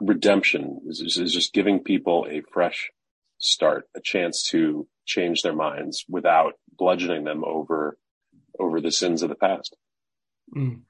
Redemption 0.00 0.80
is, 0.86 1.00
is 1.00 1.32
just 1.32 1.52
giving 1.52 1.82
people 1.82 2.26
a 2.28 2.42
fresh 2.52 2.90
start, 3.38 3.88
a 3.96 4.00
chance 4.00 4.42
to 4.50 4.88
change 5.08 5.42
their 5.42 5.54
minds 5.54 6.04
without 6.08 6.52
bludgeoning 6.76 7.24
them 7.24 7.42
over 7.44 7.98
over 8.60 8.80
the 8.80 8.92
sins 8.92 9.22
of 9.22 9.28
the 9.28 9.34
past. 9.34 9.76
Mm. 10.54 10.82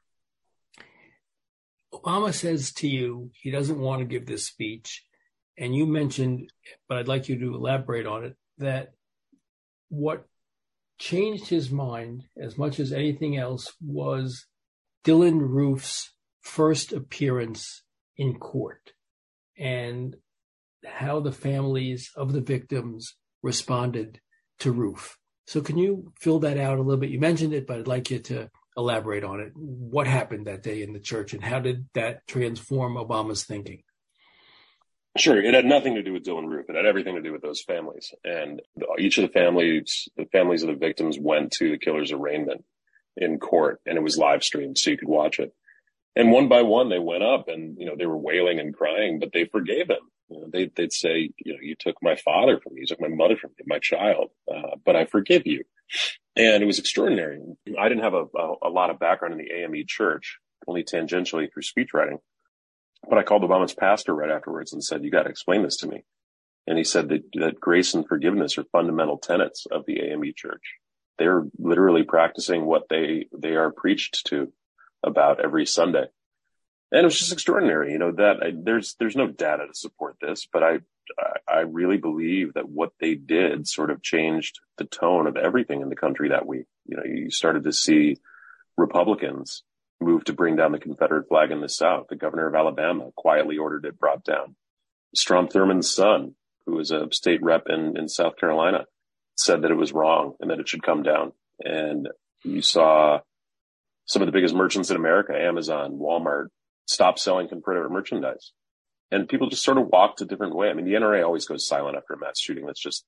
Obama 1.95 2.33
says 2.35 2.73
to 2.73 2.89
you 2.89 3.31
he 3.33 3.51
doesn't 3.51 3.79
want 3.79 4.01
to 4.01 4.07
give 4.07 4.27
this 4.27 4.47
speech, 4.47 5.05
and 5.57 5.75
you 5.75 5.87
mentioned, 5.87 6.51
but 6.89 6.99
I'd 6.99 7.09
like 7.09 7.29
you 7.29 7.39
to 7.39 7.55
elaborate 7.55 8.07
on 8.07 8.25
it, 8.25 8.37
that 8.59 8.93
what 9.89 10.25
changed 10.99 11.49
his 11.49 11.71
mind 11.71 12.25
as 12.37 12.59
much 12.59 12.81
as 12.81 12.93
anything 12.93 13.37
else 13.37 13.73
was 13.81 14.47
Dylann 15.05 15.41
Roof's 15.41 16.13
first 16.41 16.93
appearance 16.93 17.83
in 18.17 18.39
court 18.39 18.93
and 19.57 20.17
how 20.85 21.21
the 21.21 21.33
families 21.33 22.11
of 22.17 22.33
the 22.33 22.41
victims 22.41 23.15
responded 23.43 24.21
to 24.61 24.73
Roof. 24.73 25.17
So 25.47 25.61
can 25.61 25.79
you 25.79 26.13
fill 26.21 26.41
that 26.41 26.59
out 26.59 26.79
a 26.79 26.83
little 26.83 27.01
bit? 27.01 27.11
You 27.11 27.21
mentioned 27.21 27.55
it, 27.55 27.67
but 27.67 27.79
I'd 27.79 27.87
like 27.87 28.11
you 28.11 28.19
to 28.19 28.51
elaborate 28.77 29.25
on 29.25 29.41
it. 29.41 29.53
What 29.55 30.07
happened 30.07 30.47
that 30.47 30.63
day 30.63 30.83
in 30.83 30.93
the 30.93 31.01
church 31.01 31.33
and 31.33 31.43
how 31.43 31.59
did 31.59 31.89
that 31.95 32.27
transform 32.27 32.95
Obama's 32.95 33.45
thinking? 33.45 33.83
Sure. 35.17 35.43
It 35.43 35.55
had 35.55 35.65
nothing 35.65 35.95
to 35.95 36.03
do 36.03 36.13
with 36.13 36.25
Dylann 36.25 36.49
Roof. 36.49 36.67
It 36.69 36.77
had 36.77 36.87
everything 36.87 37.17
to 37.17 37.23
do 37.23 37.33
with 37.33 37.43
those 37.43 37.63
families. 37.63 38.13
And 38.25 38.61
each 38.99 39.19
of 39.19 39.23
the 39.23 39.33
families, 39.33 40.09
the 40.17 40.27
families 40.27 40.63
of 40.63 40.69
the 40.69 40.75
victims 40.75 41.19
went 41.19 41.53
to 41.53 41.71
the 41.71 41.79
killer's 41.79 42.13
arraignment 42.13 42.65
in 43.17 43.39
court 43.41 43.81
and 43.85 43.97
it 43.97 44.03
was 44.03 44.17
live 44.17 44.45
streamed 44.45 44.79
so 44.79 44.91
you 44.91 44.99
could 44.99 45.09
watch 45.09 45.41
it. 45.41 45.53
And 46.15 46.31
one 46.31 46.49
by 46.49 46.63
one, 46.63 46.89
they 46.89 46.99
went 46.99 47.23
up 47.23 47.49
and, 47.49 47.77
you 47.79 47.87
know, 47.87 47.97
they 47.97 48.07
were 48.07 48.19
wailing 48.19 48.61
and 48.61 48.75
crying, 48.75 49.19
but 49.19 49.33
they 49.33 49.47
forgave 49.47 49.89
him. 49.89 50.11
You 50.29 50.41
know, 50.41 50.47
they, 50.53 50.71
would 50.77 50.93
say, 50.93 51.31
you 51.39 51.53
know, 51.53 51.59
you 51.61 51.75
took 51.79 51.97
my 52.03 52.17
father 52.17 52.61
from 52.61 52.75
me, 52.75 52.83
you 52.83 52.87
took 52.87 53.01
my 53.01 53.09
mother 53.09 53.37
from 53.37 53.51
me, 53.59 53.65
my 53.67 53.79
child, 53.79 54.31
uh, 54.53 54.77
but 54.85 54.97
I 54.97 55.07
forgive 55.07 55.47
you. 55.47 55.65
And 56.37 56.63
it 56.63 56.67
was 56.67 56.79
extraordinary. 56.79 57.41
I 57.79 57.89
didn't 57.89 58.05
have 58.05 58.15
a, 58.15 58.25
a, 58.37 58.55
a 58.65 58.69
lot 58.69 58.91
of 58.91 58.99
background 58.99 59.33
in 59.33 59.39
the 59.39 59.53
AME 59.53 59.85
church, 59.87 60.39
only 60.67 60.85
tangentially 60.85 61.53
through 61.53 61.63
speech 61.63 61.95
writing. 61.95 62.19
But 63.09 63.19
I 63.19 63.23
called 63.23 63.43
Obama's 63.43 63.75
pastor 63.75 64.15
right 64.15 64.31
afterwards 64.31 64.73
and 64.73 64.85
said, 64.85 65.03
you 65.03 65.11
got 65.11 65.23
to 65.23 65.31
explain 65.31 65.63
this 65.63 65.77
to 65.79 65.89
me. 65.89 66.05
And 66.67 66.77
he 66.77 66.85
said 66.85 67.09
that, 67.09 67.23
that 67.35 67.61
grace 67.61 67.95
and 67.95 68.07
forgiveness 68.07 68.59
are 68.59 68.65
fundamental 68.65 69.17
tenets 69.17 69.67
of 69.71 69.87
the 69.87 70.01
AME 70.01 70.33
church. 70.37 70.75
They're 71.17 71.45
literally 71.59 72.03
practicing 72.03 72.67
what 72.67 72.89
they, 72.91 73.27
they 73.37 73.55
are 73.55 73.73
preached 73.73 74.27
to 74.27 74.53
about 75.03 75.43
every 75.43 75.65
Sunday 75.65 76.07
and 76.91 77.01
it 77.01 77.05
was 77.05 77.19
just 77.19 77.33
extraordinary. 77.33 77.93
You 77.93 77.99
know 77.99 78.13
that 78.13 78.43
I, 78.43 78.53
there's 78.55 78.95
there's 78.99 79.17
no 79.17 79.27
data 79.27 79.67
to 79.67 79.75
support 79.75 80.17
this, 80.21 80.47
but 80.51 80.63
I 80.63 80.79
I 81.49 81.61
really 81.61 81.97
believe 81.97 82.55
that 82.55 82.69
what 82.69 82.93
they 83.01 83.15
did 83.15 83.67
sort 83.67 83.91
of 83.91 84.03
changed 84.03 84.61
the 84.77 84.85
tone 84.85 85.27
of 85.27 85.37
everything 85.37 85.81
in 85.81 85.89
the 85.89 85.97
country 85.97 86.29
that 86.31 86.47
week. 86.47 86.67
You 86.87 86.97
know, 86.97 87.05
you 87.05 87.31
started 87.31 87.65
to 87.65 87.73
see 87.73 88.17
Republicans 88.77 89.63
move 90.01 90.25
to 90.25 90.33
bring 90.33 90.57
down 90.57 90.73
the 90.73 90.79
Confederate 90.79 91.29
flag 91.29 91.51
in 91.51 91.61
the 91.61 91.69
South. 91.69 92.07
The 92.09 92.17
governor 92.17 92.47
of 92.47 92.55
Alabama 92.55 93.11
quietly 93.17 93.59
ordered 93.59 93.85
it 93.85 93.99
brought 93.99 94.25
down. 94.25 94.55
Strom 95.15 95.49
Thurmond's 95.49 95.93
son, 95.93 96.35
who 96.67 96.77
was 96.77 96.91
a 96.91 97.09
state 97.11 97.43
rep 97.43 97.65
in, 97.69 97.97
in 97.97 98.09
South 98.09 98.37
Carolina, 98.37 98.85
said 99.37 99.63
that 99.63 99.71
it 99.71 99.77
was 99.77 99.93
wrong 99.93 100.35
and 100.41 100.51
that 100.51 100.61
it 100.61 100.69
should 100.69 100.83
come 100.83 101.03
down. 101.03 101.33
And 101.61 102.09
you 102.45 102.63
saw 102.63 103.21
some 104.05 104.23
of 104.23 104.27
the 104.27 104.33
biggest 104.33 104.55
merchants 104.55 104.91
in 104.91 104.97
America, 104.97 105.33
Amazon, 105.37 105.99
Walmart, 105.99 106.49
stop 106.89 107.19
selling 107.19 107.49
Confederate 107.49 107.91
merchandise. 107.91 108.53
And 109.11 109.29
people 109.29 109.49
just 109.49 109.65
sort 109.65 109.79
of 109.79 109.87
walked 109.87 110.21
a 110.21 110.27
different 110.27 110.55
way. 110.55 110.69
I 110.69 110.75
mean, 110.75 110.85
the 110.85 110.95
NRA 110.95 111.25
always 111.25 111.47
goes 111.47 111.67
silent 111.67 111.97
after 111.97 112.15
a 112.15 112.19
mass 112.19 112.39
shooting. 112.41 112.67
That's 112.67 112.83
just, 112.83 113.05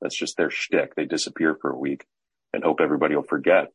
that's 0.00 0.16
just 0.16 0.36
their 0.36 0.50
shtick. 0.50 0.94
They 0.94 1.06
disappear 1.06 1.56
for 1.60 1.70
a 1.70 1.78
week 1.78 2.04
and 2.52 2.62
hope 2.62 2.80
everybody 2.80 3.16
will 3.16 3.22
forget. 3.22 3.68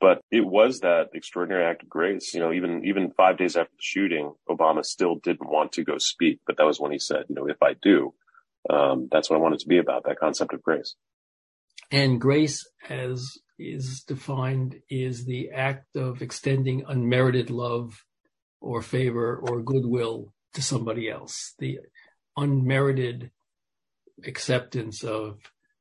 But 0.00 0.20
it 0.30 0.46
was 0.46 0.80
that 0.80 1.08
extraordinary 1.14 1.64
act 1.64 1.82
of 1.82 1.88
grace. 1.88 2.32
You 2.32 2.40
know, 2.40 2.52
even, 2.52 2.84
even 2.84 3.12
five 3.12 3.38
days 3.38 3.56
after 3.56 3.72
the 3.72 3.82
shooting, 3.82 4.32
Obama 4.48 4.84
still 4.84 5.16
didn't 5.16 5.48
want 5.48 5.72
to 5.72 5.84
go 5.84 5.98
speak. 5.98 6.40
But 6.46 6.56
that 6.56 6.66
was 6.66 6.80
when 6.80 6.92
he 6.92 6.98
said, 6.98 7.24
you 7.28 7.34
know, 7.34 7.48
if 7.48 7.62
I 7.62 7.74
do, 7.80 8.14
um, 8.68 9.08
that's 9.10 9.28
what 9.28 9.36
I 9.36 9.40
want 9.40 9.54
it 9.54 9.60
to 9.60 9.68
be 9.68 9.78
about, 9.78 10.04
that 10.04 10.18
concept 10.18 10.54
of 10.54 10.62
grace. 10.62 10.94
And 11.90 12.20
grace, 12.20 12.68
as 12.88 13.38
is 13.58 14.04
defined, 14.06 14.80
is 14.88 15.24
the 15.24 15.50
act 15.50 15.96
of 15.96 16.22
extending 16.22 16.84
unmerited 16.86 17.50
love 17.50 18.04
or 18.60 18.82
favor 18.82 19.36
or 19.36 19.62
goodwill 19.62 20.32
to 20.54 20.62
somebody 20.62 21.08
else. 21.08 21.54
The 21.58 21.80
unmerited 22.36 23.30
acceptance 24.26 25.02
of 25.02 25.38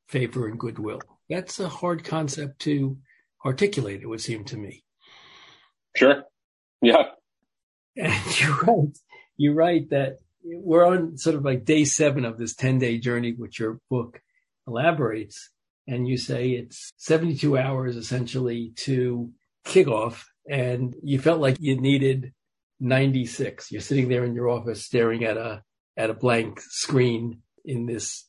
favor 0.08 0.48
and 0.48 0.60
goodwill. 0.60 1.02
That's 1.30 1.60
a 1.60 1.70
hard 1.70 2.04
concept 2.04 2.60
to 2.62 2.98
articulate, 3.46 4.02
it 4.02 4.08
would 4.08 4.22
seem 4.22 4.44
to 4.46 4.58
me. 4.58 4.84
Sure. 5.96 6.24
Yeah. 6.82 7.04
And 7.96 8.40
you're 8.40 8.58
right. 8.58 8.98
You're 9.38 9.54
right 9.54 9.90
that 9.90 10.20
we're 10.44 10.86
on 10.86 11.18
sort 11.18 11.36
of 11.36 11.44
like 11.44 11.66
day 11.66 11.86
seven 11.86 12.26
of 12.26 12.38
this 12.38 12.56
10 12.56 12.80
day 12.80 12.98
journey, 12.98 13.34
which 13.34 13.60
your 13.60 13.80
book 13.90 14.22
elaborates. 14.68 15.50
And 15.88 16.08
you 16.08 16.18
say 16.18 16.52
it's 16.52 16.92
72 16.98 17.58
hours 17.58 17.96
essentially 17.96 18.74
to 18.78 19.32
kick 19.66 19.88
off. 19.88 20.30
And 20.50 20.96
you 21.04 21.20
felt 21.20 21.40
like 21.40 21.58
you 21.60 21.80
needed 21.80 22.34
96. 22.80 23.72
You're 23.72 23.82
sitting 23.82 24.10
there 24.10 24.24
in 24.24 24.34
your 24.34 24.50
office 24.50 24.86
staring 24.86 25.24
at 25.24 25.38
a, 25.38 25.64
at 25.98 26.10
a 26.10 26.14
blank 26.14 26.62
screen 26.62 27.42
in 27.66 27.86
this 27.86 28.28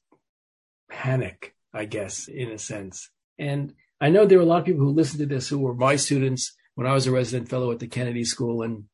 panic, 0.90 1.54
I 1.72 1.84
guess, 1.84 2.28
in 2.28 2.50
a 2.50 2.58
sense. 2.58 3.10
And 3.38 3.74
I 4.00 4.10
know 4.10 4.26
there 4.26 4.38
are 4.38 4.42
a 4.42 4.46
lot 4.46 4.60
of 4.60 4.64
people 4.64 4.84
who 4.84 4.92
listen 4.92 5.18
to 5.20 5.26
this 5.26 5.48
who 5.48 5.58
were 5.58 5.74
my 5.74 5.96
students 5.96 6.54
when 6.74 6.86
I 6.86 6.94
was 6.94 7.06
a 7.06 7.12
resident 7.12 7.48
fellow 7.48 7.70
at 7.70 7.78
the 7.78 7.86
Kennedy 7.86 8.24
School 8.24 8.62
and 8.62 8.84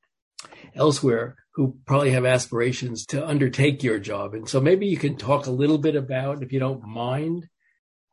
elsewhere 0.74 1.36
who 1.54 1.78
probably 1.86 2.10
have 2.10 2.26
aspirations 2.26 3.06
to 3.06 3.26
undertake 3.26 3.82
your 3.82 3.98
job. 3.98 4.34
And 4.34 4.48
so 4.48 4.60
maybe 4.60 4.86
you 4.86 4.98
can 4.98 5.16
talk 5.16 5.46
a 5.46 5.50
little 5.50 5.78
bit 5.78 5.96
about, 5.96 6.42
if 6.42 6.52
you 6.52 6.60
don't 6.60 6.86
mind, 6.86 7.48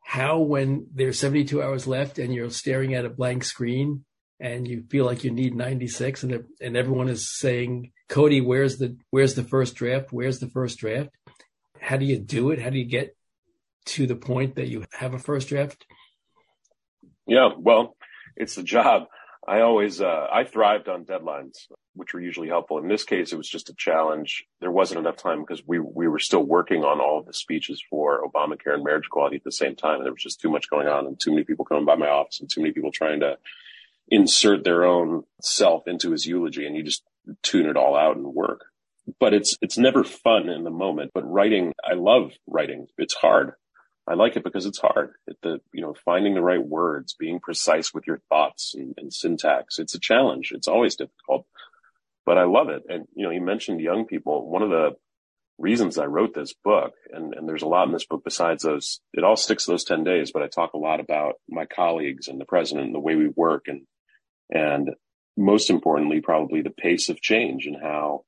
how 0.02 0.38
when 0.38 0.86
there's 0.94 1.18
72 1.18 1.62
hours 1.62 1.86
left 1.86 2.18
and 2.18 2.34
you're 2.34 2.50
staring 2.50 2.94
at 2.94 3.04
a 3.04 3.10
blank 3.10 3.44
screen, 3.44 4.04
and 4.40 4.66
you 4.66 4.84
feel 4.90 5.04
like 5.04 5.24
you 5.24 5.30
need 5.30 5.54
96 5.54 6.22
and 6.22 6.44
and 6.60 6.76
everyone 6.76 7.08
is 7.08 7.38
saying 7.38 7.92
cody 8.08 8.40
where's 8.40 8.78
the 8.78 8.96
where's 9.10 9.34
the 9.34 9.44
first 9.44 9.74
draft 9.74 10.12
where's 10.12 10.38
the 10.38 10.48
first 10.48 10.78
draft 10.78 11.10
how 11.80 11.96
do 11.96 12.04
you 12.04 12.18
do 12.18 12.50
it 12.50 12.60
how 12.60 12.70
do 12.70 12.78
you 12.78 12.84
get 12.84 13.16
to 13.84 14.06
the 14.06 14.16
point 14.16 14.56
that 14.56 14.68
you 14.68 14.84
have 14.92 15.14
a 15.14 15.18
first 15.18 15.48
draft 15.48 15.86
yeah 17.26 17.50
well 17.56 17.96
it's 18.36 18.58
a 18.58 18.62
job 18.62 19.06
I 19.46 19.60
always, 19.60 20.00
uh, 20.00 20.26
I 20.32 20.44
thrived 20.44 20.88
on 20.88 21.04
deadlines, 21.04 21.66
which 21.94 22.14
were 22.14 22.20
usually 22.20 22.48
helpful. 22.48 22.78
In 22.78 22.88
this 22.88 23.04
case, 23.04 23.32
it 23.32 23.36
was 23.36 23.48
just 23.48 23.68
a 23.68 23.74
challenge. 23.74 24.44
There 24.60 24.70
wasn't 24.70 25.00
enough 25.00 25.16
time 25.16 25.40
because 25.40 25.62
we, 25.66 25.78
we 25.78 26.08
were 26.08 26.18
still 26.18 26.42
working 26.42 26.82
on 26.82 26.98
all 26.98 27.18
of 27.18 27.26
the 27.26 27.34
speeches 27.34 27.82
for 27.90 28.26
Obamacare 28.26 28.74
and 28.74 28.84
marriage 28.84 29.06
equality 29.06 29.36
at 29.36 29.44
the 29.44 29.52
same 29.52 29.76
time. 29.76 29.96
And 29.96 30.06
there 30.06 30.12
was 30.12 30.22
just 30.22 30.40
too 30.40 30.50
much 30.50 30.70
going 30.70 30.88
on 30.88 31.06
and 31.06 31.20
too 31.20 31.30
many 31.30 31.44
people 31.44 31.66
coming 31.66 31.84
by 31.84 31.96
my 31.96 32.08
office 32.08 32.40
and 32.40 32.48
too 32.48 32.62
many 32.62 32.72
people 32.72 32.90
trying 32.90 33.20
to 33.20 33.36
insert 34.08 34.64
their 34.64 34.84
own 34.84 35.24
self 35.40 35.86
into 35.86 36.10
his 36.10 36.26
eulogy. 36.26 36.66
And 36.66 36.76
you 36.76 36.82
just 36.82 37.02
tune 37.42 37.66
it 37.66 37.76
all 37.76 37.96
out 37.96 38.16
and 38.16 38.26
work. 38.26 38.66
But 39.20 39.34
it's, 39.34 39.56
it's 39.60 39.76
never 39.76 40.02
fun 40.02 40.48
in 40.48 40.64
the 40.64 40.70
moment. 40.70 41.10
But 41.14 41.30
writing, 41.30 41.72
I 41.84 41.94
love 41.94 42.32
writing. 42.46 42.86
It's 42.96 43.14
hard. 43.14 43.52
I 44.06 44.14
like 44.14 44.36
it 44.36 44.44
because 44.44 44.66
it's 44.66 44.80
hard. 44.80 45.14
It, 45.26 45.38
the 45.42 45.60
you 45.72 45.80
know 45.80 45.94
finding 46.04 46.34
the 46.34 46.42
right 46.42 46.64
words, 46.64 47.14
being 47.18 47.40
precise 47.40 47.94
with 47.94 48.06
your 48.06 48.20
thoughts 48.28 48.74
and, 48.74 48.94
and, 48.98 49.12
syntax. 49.12 49.78
It's 49.78 49.94
a 49.94 50.00
challenge. 50.00 50.52
It's 50.54 50.68
always 50.68 50.96
difficult, 50.96 51.46
but 52.26 52.36
I 52.36 52.44
love 52.44 52.68
it. 52.68 52.82
And 52.88 53.06
you 53.14 53.24
know, 53.24 53.30
you 53.30 53.40
mentioned 53.40 53.80
young 53.80 54.04
people. 54.06 54.50
One 54.50 54.62
of 54.62 54.68
the 54.68 54.90
reasons 55.56 55.96
I 55.96 56.04
wrote 56.04 56.34
this 56.34 56.52
book, 56.52 56.92
and, 57.12 57.32
and 57.32 57.48
there's 57.48 57.62
a 57.62 57.68
lot 57.68 57.86
in 57.86 57.92
this 57.92 58.06
book 58.06 58.22
besides 58.24 58.62
those. 58.62 59.00
It 59.14 59.24
all 59.24 59.36
sticks 59.36 59.64
to 59.64 59.70
those 59.70 59.84
ten 59.84 60.04
days, 60.04 60.32
but 60.32 60.42
I 60.42 60.48
talk 60.48 60.74
a 60.74 60.78
lot 60.78 61.00
about 61.00 61.36
my 61.48 61.64
colleagues 61.64 62.28
and 62.28 62.38
the 62.38 62.44
president 62.44 62.86
and 62.86 62.94
the 62.94 63.00
way 63.00 63.16
we 63.16 63.28
work, 63.28 63.68
and 63.68 63.86
and 64.50 64.90
most 65.36 65.70
importantly, 65.70 66.20
probably 66.20 66.62
the 66.62 66.70
pace 66.70 67.08
of 67.08 67.20
change 67.20 67.66
and 67.66 67.76
how 67.80 68.24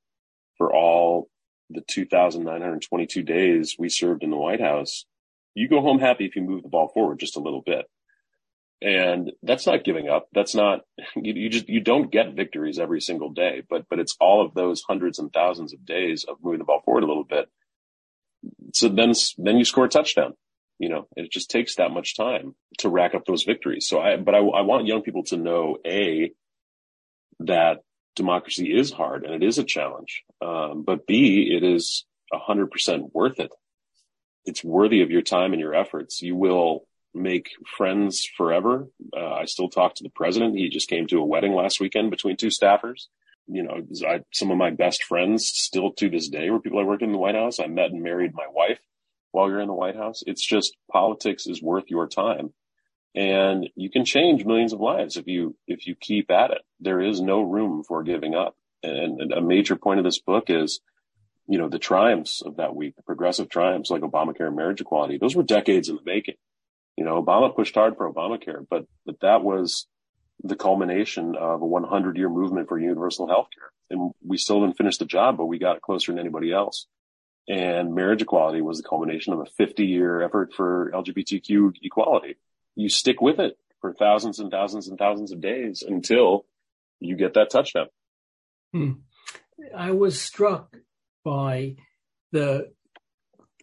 for 0.59 0.75
all 0.75 1.29
the 1.71 1.83
2,922 1.83 3.23
days 3.23 3.77
we 3.79 3.89
served 3.89 4.23
in 4.23 4.31
the 4.31 4.37
White 4.37 4.61
House 4.61 5.05
you 5.57 5.69
go 5.69 5.81
home 5.81 5.99
happy 5.99 6.27
if 6.27 6.37
you 6.37 6.43
move 6.43 6.63
the 6.63 6.69
ball 6.69 6.89
forward 6.89 7.19
just 7.19 7.37
a 7.37 7.41
little 7.41 7.63
bit. 7.63 7.87
And 8.83 9.33
that's 9.43 9.67
not 9.67 9.85
giving 9.85 10.07
up. 10.07 10.29
That's 10.35 10.55
not, 10.55 10.83
you, 11.17 11.33
you, 11.33 11.49
just, 11.49 11.69
you 11.69 11.81
don't 11.81 12.13
get 12.13 12.35
victories 12.35 12.79
every 12.79 13.01
single 13.01 13.31
day, 13.31 13.63
but, 13.69 13.87
but 13.89 13.99
it's 13.99 14.17
all 14.21 14.45
of 14.45 14.55
those 14.55 14.83
hundreds 14.83 15.19
and 15.19 15.33
thousands 15.33 15.73
of 15.73 15.85
days 15.85 16.25
of 16.29 16.37
moving 16.43 16.59
the 16.59 16.65
ball 16.65 16.83
forward 16.85 17.03
a 17.03 17.07
little 17.07 17.25
bit. 17.25 17.49
So 18.75 18.89
then, 18.89 19.15
then 19.39 19.57
you 19.57 19.65
score 19.65 19.87
a 19.87 19.89
touchdown. 19.89 20.35
You 20.79 20.91
know, 20.91 21.09
it 21.17 21.31
just 21.31 21.51
takes 21.51 21.77
that 21.77 21.91
much 21.91 22.17
time 22.17 22.55
to 22.79 22.89
rack 22.89 23.15
up 23.15 23.25
those 23.25 23.45
victories. 23.45 23.89
So 23.89 24.01
I, 24.01 24.17
but 24.17 24.35
I, 24.35 24.39
I 24.39 24.61
want 24.63 24.87
young 24.87 25.03
people 25.03 25.25
to 25.25 25.37
know, 25.37 25.79
A, 25.87 26.33
that 27.41 27.81
democracy 28.15 28.75
is 28.75 28.93
hard 28.93 29.25
and 29.25 29.35
it 29.35 29.47
is 29.47 29.59
a 29.59 29.65
challenge. 29.65 30.23
Um, 30.43 30.83
but 30.87 31.07
B, 31.07 31.51
it 31.55 31.63
is 31.63 32.05
a 32.33 32.39
hundred 32.39 32.71
percent 32.71 33.15
worth 33.15 33.41
it 33.41 33.53
it's 34.47 34.65
worthy 34.65 35.03
of 35.03 35.11
your 35.11 35.23
time 35.23 35.53
and 35.53 35.61
your 35.61 35.75
efforts. 35.75 36.23
You 36.23 36.37
will 36.37 36.87
make 37.13 37.51
friends 37.77 38.27
forever. 38.37 38.89
Uh, 39.15 39.33
I 39.35 39.45
still 39.45 39.69
talk 39.69 39.97
to 39.97 40.05
the 40.05 40.11
president. 40.11 40.57
He 40.57 40.69
just 40.69 40.89
came 40.89 41.07
to 41.09 41.19
a 41.19 41.25
wedding 41.25 41.53
last 41.53 41.81
weekend 41.81 42.11
between 42.11 42.37
two 42.37 42.49
staffers. 42.49 43.07
You 43.49 43.65
know, 43.65 43.83
I, 44.09 44.21
some 44.33 44.51
of 44.51 44.57
my 44.57 44.71
best 44.71 45.05
friends 45.05 45.47
still 45.47 45.93
to 45.93 46.09
this 46.09 46.29
day 46.29 46.49
were 46.51 46.61
people 46.61 46.79
I 46.79 46.85
worked 46.85 47.03
in 47.03 47.13
the 47.13 47.19
White 47.19 47.35
House. 47.35 47.61
I 47.61 47.67
met 47.67 47.91
and 47.91 48.03
married 48.03 48.33
my 48.35 48.47
wife 48.49 48.79
while 49.37 49.51
you're 49.51 49.61
in 49.61 49.69
the 49.69 49.75
White 49.75 49.97
House. 49.97 50.23
It's 50.27 50.45
just 50.45 50.77
politics 50.91 51.47
is 51.47 51.63
worth 51.63 51.85
your 51.89 52.09
time 52.09 52.55
and 53.15 53.69
you 53.77 53.91
can 53.91 54.07
change 54.07 54.47
millions 54.47 54.73
of 54.73 54.81
lives 54.81 55.19
if 55.19 55.27
you, 55.27 55.57
if 55.67 55.87
you 55.87 55.95
keep 55.95 56.31
at 56.31 56.53
it. 56.53 56.63
There 56.81 57.03
is 57.03 57.21
no 57.21 57.43
room 57.43 57.85
for 57.87 58.03
giving 58.03 58.35
up. 58.35 58.57
And, 58.83 59.21
and 59.21 59.33
a 59.33 59.43
major 59.43 59.77
point 59.77 59.99
of 59.99 60.05
this 60.05 60.21
book 60.21 60.45
is 60.49 60.81
you 61.49 61.59
know, 61.59 61.69
the 61.69 61.79
triumphs 61.79 62.43
of 62.43 62.57
that 62.57 62.75
week, 62.75 62.97
the 62.97 63.03
progressive 63.03 63.49
triumphs 63.49 63.91
like 63.91 64.03
Obamacare 64.03 64.49
and 64.49 64.57
marriage 64.57 64.81
equality, 64.81 65.19
those 65.19 65.37
were 65.37 65.43
decades 65.43 65.89
in 65.89 65.97
the 65.97 66.03
making. 66.05 66.35
You 66.97 67.05
know, 67.05 67.23
Obama 67.23 67.55
pushed 67.55 67.75
hard 67.75 67.97
for 67.97 68.11
Obamacare, 68.11 68.67
but, 68.69 68.87
but 69.05 69.21
that 69.21 69.45
was 69.45 69.87
the 70.43 70.57
culmination 70.57 71.37
of 71.37 71.63
a 71.63 71.67
100 71.67 72.17
year 72.17 72.29
movement 72.29 72.69
for 72.69 72.79
universal 72.79 73.29
health 73.29 73.49
care. 73.57 73.71
And 73.91 74.13
we 74.27 74.39
still 74.39 74.63
didn't 74.63 74.77
finish 74.77 74.97
the 74.97 75.05
job, 75.05 75.37
but 75.37 75.47
we 75.47 75.59
got 75.59 75.77
it 75.77 75.83
closer 75.83 76.11
than 76.11 76.19
anybody 76.19 76.53
else. 76.53 76.87
And 77.49 77.95
marriage 77.95 78.23
equality 78.23 78.61
was 78.61 78.79
the 78.79 78.89
culmination 78.89 79.33
of 79.33 79.41
a 79.41 79.47
50 79.47 79.85
year 79.85 80.23
effort 80.23 80.53
for 80.55 80.91
LGBTQ 80.93 81.75
equality. 81.83 82.37
You 82.75 82.89
stick 82.89 83.21
with 83.21 83.39
it 83.39 83.57
for 83.81 83.93
thousands 83.93 84.41
and 84.41 84.51
thousands 84.51 84.89
and 84.89 84.99
thousands 84.99 85.33
of 85.33 85.41
days 85.41 85.83
until 85.87 86.45
you 86.99 87.17
get 87.17 87.35
that 87.35 87.51
touchdown. 87.51 87.87
Hmm. 88.73 88.93
I 89.75 89.93
was 89.93 90.21
struck 90.21 90.77
by 91.25 91.77
the 92.33 92.73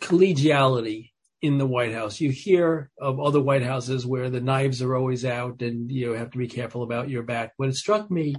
collegiality 0.01 1.11
in 1.41 1.57
the 1.57 1.67
White 1.67 1.93
House. 1.93 2.21
You 2.21 2.31
hear 2.31 2.89
of 2.99 3.19
other 3.19 3.41
White 3.41 3.63
Houses 3.63 4.05
where 4.05 4.29
the 4.29 4.41
knives 4.41 4.81
are 4.81 4.95
always 4.95 5.25
out 5.25 5.61
and 5.61 5.91
you 5.91 6.13
have 6.13 6.31
to 6.31 6.37
be 6.37 6.47
careful 6.47 6.83
about 6.83 7.09
your 7.09 7.23
back. 7.23 7.53
But 7.59 7.69
it 7.69 7.75
struck 7.75 8.09
me 8.09 8.35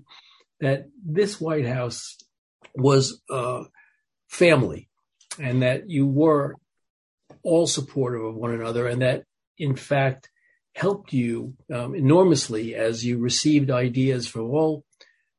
that 0.60 0.86
this 1.04 1.40
White 1.40 1.66
House 1.66 2.16
was 2.74 3.20
a 3.30 3.64
family 4.28 4.88
and 5.38 5.62
that 5.62 5.90
you 5.90 6.06
were 6.06 6.56
all 7.42 7.66
supportive 7.66 8.24
of 8.24 8.34
one 8.34 8.52
another 8.52 8.86
and 8.86 9.02
that 9.02 9.24
in 9.58 9.76
fact 9.76 10.30
helped 10.74 11.12
you 11.12 11.54
um, 11.72 11.94
enormously 11.94 12.74
as 12.74 13.04
you 13.04 13.18
received 13.18 13.70
ideas 13.70 14.26
from 14.26 14.50
all 14.50 14.84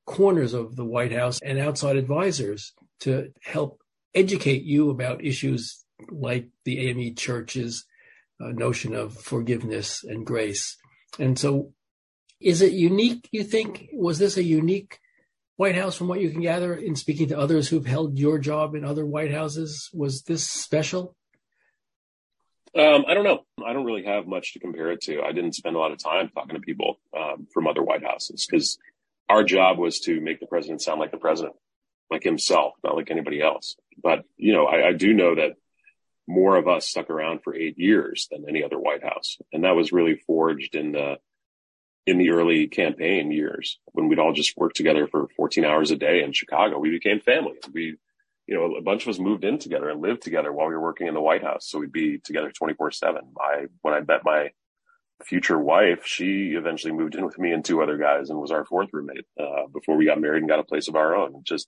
corners 0.05 0.53
of 0.53 0.75
the 0.75 0.85
White 0.85 1.11
House 1.11 1.39
and 1.41 1.59
outside 1.59 1.97
advisors 1.97 2.73
to 3.01 3.31
help 3.43 3.81
educate 4.13 4.63
you 4.63 4.89
about 4.89 5.25
issues 5.25 5.83
like 6.09 6.47
the 6.63 6.89
AME 6.89 7.15
Church's 7.15 7.85
uh, 8.39 8.49
notion 8.49 8.93
of 8.93 9.13
forgiveness 9.13 10.03
and 10.03 10.25
grace. 10.25 10.77
And 11.19 11.37
so, 11.37 11.73
is 12.39 12.61
it 12.61 12.73
unique, 12.73 13.27
you 13.31 13.43
think? 13.43 13.87
Was 13.93 14.19
this 14.19 14.37
a 14.37 14.43
unique 14.43 14.99
White 15.57 15.75
House 15.75 15.95
from 15.95 16.07
what 16.07 16.19
you 16.19 16.29
can 16.29 16.41
gather 16.41 16.73
in 16.73 16.95
speaking 16.95 17.29
to 17.29 17.39
others 17.39 17.69
who've 17.69 17.85
held 17.85 18.19
your 18.19 18.39
job 18.39 18.75
in 18.75 18.83
other 18.83 19.05
White 19.05 19.31
Houses? 19.31 19.89
Was 19.93 20.23
this 20.23 20.45
special? 20.45 21.15
Um, 22.77 23.05
I 23.07 23.13
don't 23.13 23.23
know. 23.23 23.45
I 23.65 23.71
don't 23.71 23.85
really 23.85 24.03
have 24.03 24.27
much 24.27 24.53
to 24.53 24.59
compare 24.59 24.91
it 24.91 25.01
to. 25.03 25.21
I 25.21 25.31
didn't 25.31 25.55
spend 25.55 25.77
a 25.77 25.79
lot 25.79 25.93
of 25.93 26.03
time 26.03 26.29
talking 26.33 26.55
to 26.55 26.59
people 26.59 26.99
um, 27.17 27.47
from 27.53 27.67
other 27.67 27.81
White 27.81 28.03
Houses 28.03 28.45
because 28.45 28.77
our 29.29 29.43
job 29.43 29.77
was 29.77 29.99
to 30.01 30.19
make 30.19 30.41
the 30.41 30.45
president 30.45 30.81
sound 30.81 30.99
like 30.99 31.11
the 31.11 31.17
president 31.17 31.55
like 32.11 32.23
himself, 32.23 32.73
not 32.83 32.95
like 32.95 33.09
anybody 33.09 33.41
else. 33.41 33.77
But, 34.01 34.25
you 34.35 34.53
know, 34.53 34.65
I, 34.65 34.89
I 34.89 34.93
do 34.93 35.13
know 35.13 35.35
that 35.35 35.53
more 36.27 36.57
of 36.57 36.67
us 36.67 36.87
stuck 36.87 37.09
around 37.09 37.41
for 37.43 37.55
eight 37.55 37.79
years 37.79 38.27
than 38.29 38.45
any 38.47 38.61
other 38.61 38.77
White 38.77 39.03
House. 39.03 39.37
And 39.53 39.63
that 39.63 39.75
was 39.75 39.93
really 39.93 40.21
forged 40.27 40.75
in 40.75 40.91
the, 40.91 41.15
in 42.05 42.17
the 42.17 42.29
early 42.29 42.67
campaign 42.67 43.31
years 43.31 43.79
when 43.93 44.07
we'd 44.07 44.19
all 44.19 44.33
just 44.33 44.55
work 44.57 44.73
together 44.73 45.07
for 45.07 45.27
14 45.35 45.65
hours 45.65 45.91
a 45.91 45.95
day 45.95 46.23
in 46.23 46.33
Chicago. 46.33 46.77
We 46.79 46.91
became 46.91 47.19
family. 47.19 47.57
We, 47.73 47.97
you 48.47 48.55
know, 48.55 48.75
a 48.75 48.81
bunch 48.81 49.03
of 49.03 49.09
us 49.09 49.19
moved 49.19 49.43
in 49.43 49.57
together 49.57 49.89
and 49.89 50.01
lived 50.01 50.21
together 50.21 50.53
while 50.53 50.67
we 50.67 50.75
were 50.75 50.81
working 50.81 51.07
in 51.07 51.15
the 51.15 51.21
White 51.21 51.43
House. 51.43 51.67
So 51.67 51.79
we'd 51.79 51.91
be 51.91 52.19
together 52.19 52.51
24 52.51 52.91
seven. 52.91 53.21
I, 53.39 53.65
when 53.81 53.95
I 53.95 54.01
met 54.01 54.21
my 54.23 54.49
future 55.23 55.57
wife, 55.57 56.05
she 56.05 56.53
eventually 56.55 56.93
moved 56.93 57.15
in 57.15 57.25
with 57.25 57.39
me 57.39 57.51
and 57.51 57.65
two 57.65 57.81
other 57.81 57.97
guys 57.97 58.29
and 58.29 58.39
was 58.39 58.51
our 58.51 58.65
fourth 58.65 58.89
roommate, 58.93 59.25
uh, 59.39 59.67
before 59.73 59.97
we 59.97 60.05
got 60.05 60.21
married 60.21 60.41
and 60.41 60.49
got 60.49 60.59
a 60.59 60.63
place 60.63 60.87
of 60.87 60.95
our 60.95 61.15
own. 61.15 61.41
Just 61.43 61.67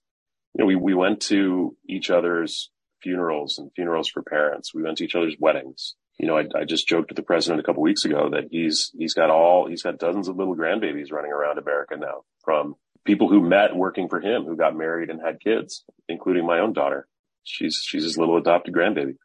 you 0.54 0.64
know, 0.64 0.68
we, 0.68 0.76
we 0.76 0.94
went 0.94 1.22
to 1.22 1.76
each 1.88 2.10
other's 2.10 2.72
funerals 3.02 3.58
and 3.58 3.72
funerals 3.76 4.10
for 4.10 4.22
parents. 4.22 4.74
We 4.74 4.84
went 4.84 4.98
to 4.98 5.04
each 5.04 5.16
other's 5.16 5.36
weddings. 5.40 5.96
You 6.18 6.28
know, 6.28 6.38
I, 6.38 6.46
I 6.56 6.64
just 6.66 6.88
joked 6.88 7.10
with 7.10 7.16
the 7.16 7.24
president 7.24 7.60
a 7.60 7.64
couple 7.64 7.84
weeks 7.84 8.04
ago 8.04 8.30
that 8.32 8.46
he's, 8.50 8.92
he's 8.98 9.14
got 9.14 9.30
all, 9.30 9.68
he's 9.68 9.84
got 9.84 10.00
dozens 10.00 10.28
of 10.28 10.36
little 10.36 10.56
grandbabies 10.56 11.12
running 11.12 11.32
around 11.32 11.60
America 11.60 11.96
now 11.96 12.24
from 12.44 12.76
people 13.06 13.30
who 13.30 13.42
met 13.42 13.76
working 13.76 14.10
for 14.10 14.20
him, 14.20 14.46
who 14.46 14.58
got 14.58 14.76
married 14.76 15.10
and 15.10 15.22
had 15.22 15.40
kids, 15.40 15.84
including 16.10 16.46
my 16.46 16.60
own 16.60 16.74
daughter. 16.74 17.08
She's, 17.44 17.80
she's 17.84 18.04
his 18.04 18.18
little 18.18 18.38
adopted 18.38 18.74
grandbaby. 18.74 19.16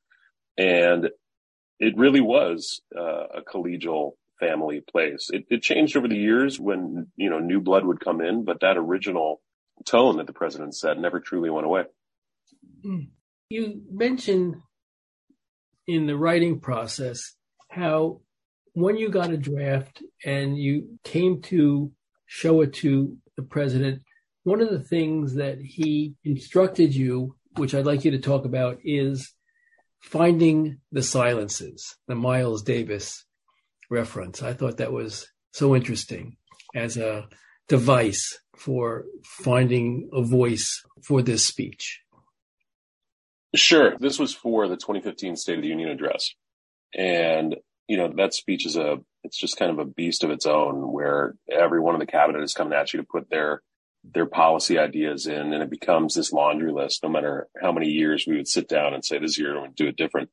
And 0.59 1.09
it 1.79 1.97
really 1.97 2.21
was 2.21 2.83
uh, 2.97 3.27
a 3.39 3.43
collegial 3.43 4.13
family 4.39 4.81
place. 4.81 5.31
It, 5.33 5.47
it 5.49 5.63
changed 5.63 5.97
over 5.97 6.09
the 6.09 6.17
years 6.17 6.61
when, 6.61 7.07
you 7.17 7.31
know, 7.31 7.39
new 7.39 7.61
blood 7.61 7.85
would 7.87 8.01
come 8.01 8.21
in, 8.21 8.45
but 8.45 8.61
that 8.61 8.77
original 8.77 9.41
tone 9.87 10.19
that 10.19 10.27
the 10.27 10.33
president 10.33 10.77
said 10.77 10.99
never 10.99 11.21
truly 11.21 11.51
went 11.51 11.67
away. 11.67 11.85
Hmm. 12.85 12.99
You 13.49 13.83
mentioned 13.91 14.57
in 15.87 16.07
the 16.07 16.17
writing 16.17 16.61
process 16.61 17.21
how 17.71 18.21
when 18.75 18.97
you 18.97 19.09
got 19.09 19.31
a 19.31 19.37
draft 19.37 20.03
and 20.25 20.57
you 20.57 20.99
came 21.05 21.43
to 21.43 21.93
show 22.27 22.61
it 22.63 22.73
to 22.73 23.17
the 23.37 23.43
president, 23.43 24.03
one 24.45 24.61
of 24.61 24.71
the 24.71 24.83
things 24.83 25.35
that 25.35 25.59
he 25.59 26.15
instructed 26.25 26.95
you, 26.95 27.37
which 27.57 27.75
I'd 27.75 27.87
like 27.87 28.05
you 28.05 28.11
to 28.13 28.19
talk 28.19 28.45
about, 28.45 28.79
is 28.85 29.33
finding 30.01 30.79
the 30.91 31.03
silences, 31.03 31.97
the 32.09 32.15
Miles 32.15 32.63
Davis 32.63 33.25
reference. 33.91 34.43
I 34.43 34.53
thought 34.53 34.79
that 34.79 34.93
was 34.93 35.29
so 35.53 35.77
interesting 35.77 36.37
as 36.75 36.97
a 36.97 37.29
device 37.69 38.39
for 38.57 39.05
finding 39.25 40.09
a 40.13 40.23
voice 40.23 40.83
for 41.03 41.23
this 41.23 41.45
speech? 41.45 42.01
Sure. 43.55 43.97
This 43.99 44.19
was 44.19 44.35
for 44.35 44.69
the 44.69 44.77
2015 44.77 45.37
State 45.37 45.57
of 45.57 45.63
the 45.63 45.69
Union 45.69 45.91
address. 45.91 46.35
And 46.95 47.57
you 47.89 47.97
know, 47.97 48.13
that 48.17 48.33
speech 48.33 48.65
is 48.65 48.77
a, 48.77 48.99
it's 49.25 49.39
just 49.39 49.59
kind 49.59 49.71
of 49.71 49.79
a 49.79 49.85
beast 49.85 50.25
of 50.25 50.31
its 50.31 50.47
own 50.47 50.93
where 50.93 51.35
every 51.51 51.81
one 51.81 51.95
of 51.95 52.01
the 52.01 52.07
cabinet 52.07 52.43
is 52.43 52.55
coming 52.55 52.73
at 52.73 52.93
you 52.93 53.01
to 53.01 53.07
put 53.07 53.29
their, 53.29 53.63
their 54.05 54.27
policy 54.27 54.79
ideas 54.79 55.27
in 55.27 55.53
and 55.53 55.63
it 55.63 55.71
becomes 55.71 56.15
this 56.15 56.33
laundry 56.33 56.73
list 56.73 57.03
no 57.03 57.09
matter 57.09 57.49
how 57.61 57.71
many 57.71 57.89
years 57.89 58.25
we 58.27 58.37
would 58.37 58.49
sit 58.49 58.69
down 58.69 58.95
and 58.95 59.05
say 59.05 59.19
this 59.19 59.39
year 59.39 59.61
we're 59.61 59.69
do 59.69 59.89
it 59.89 59.97
different. 59.97 60.31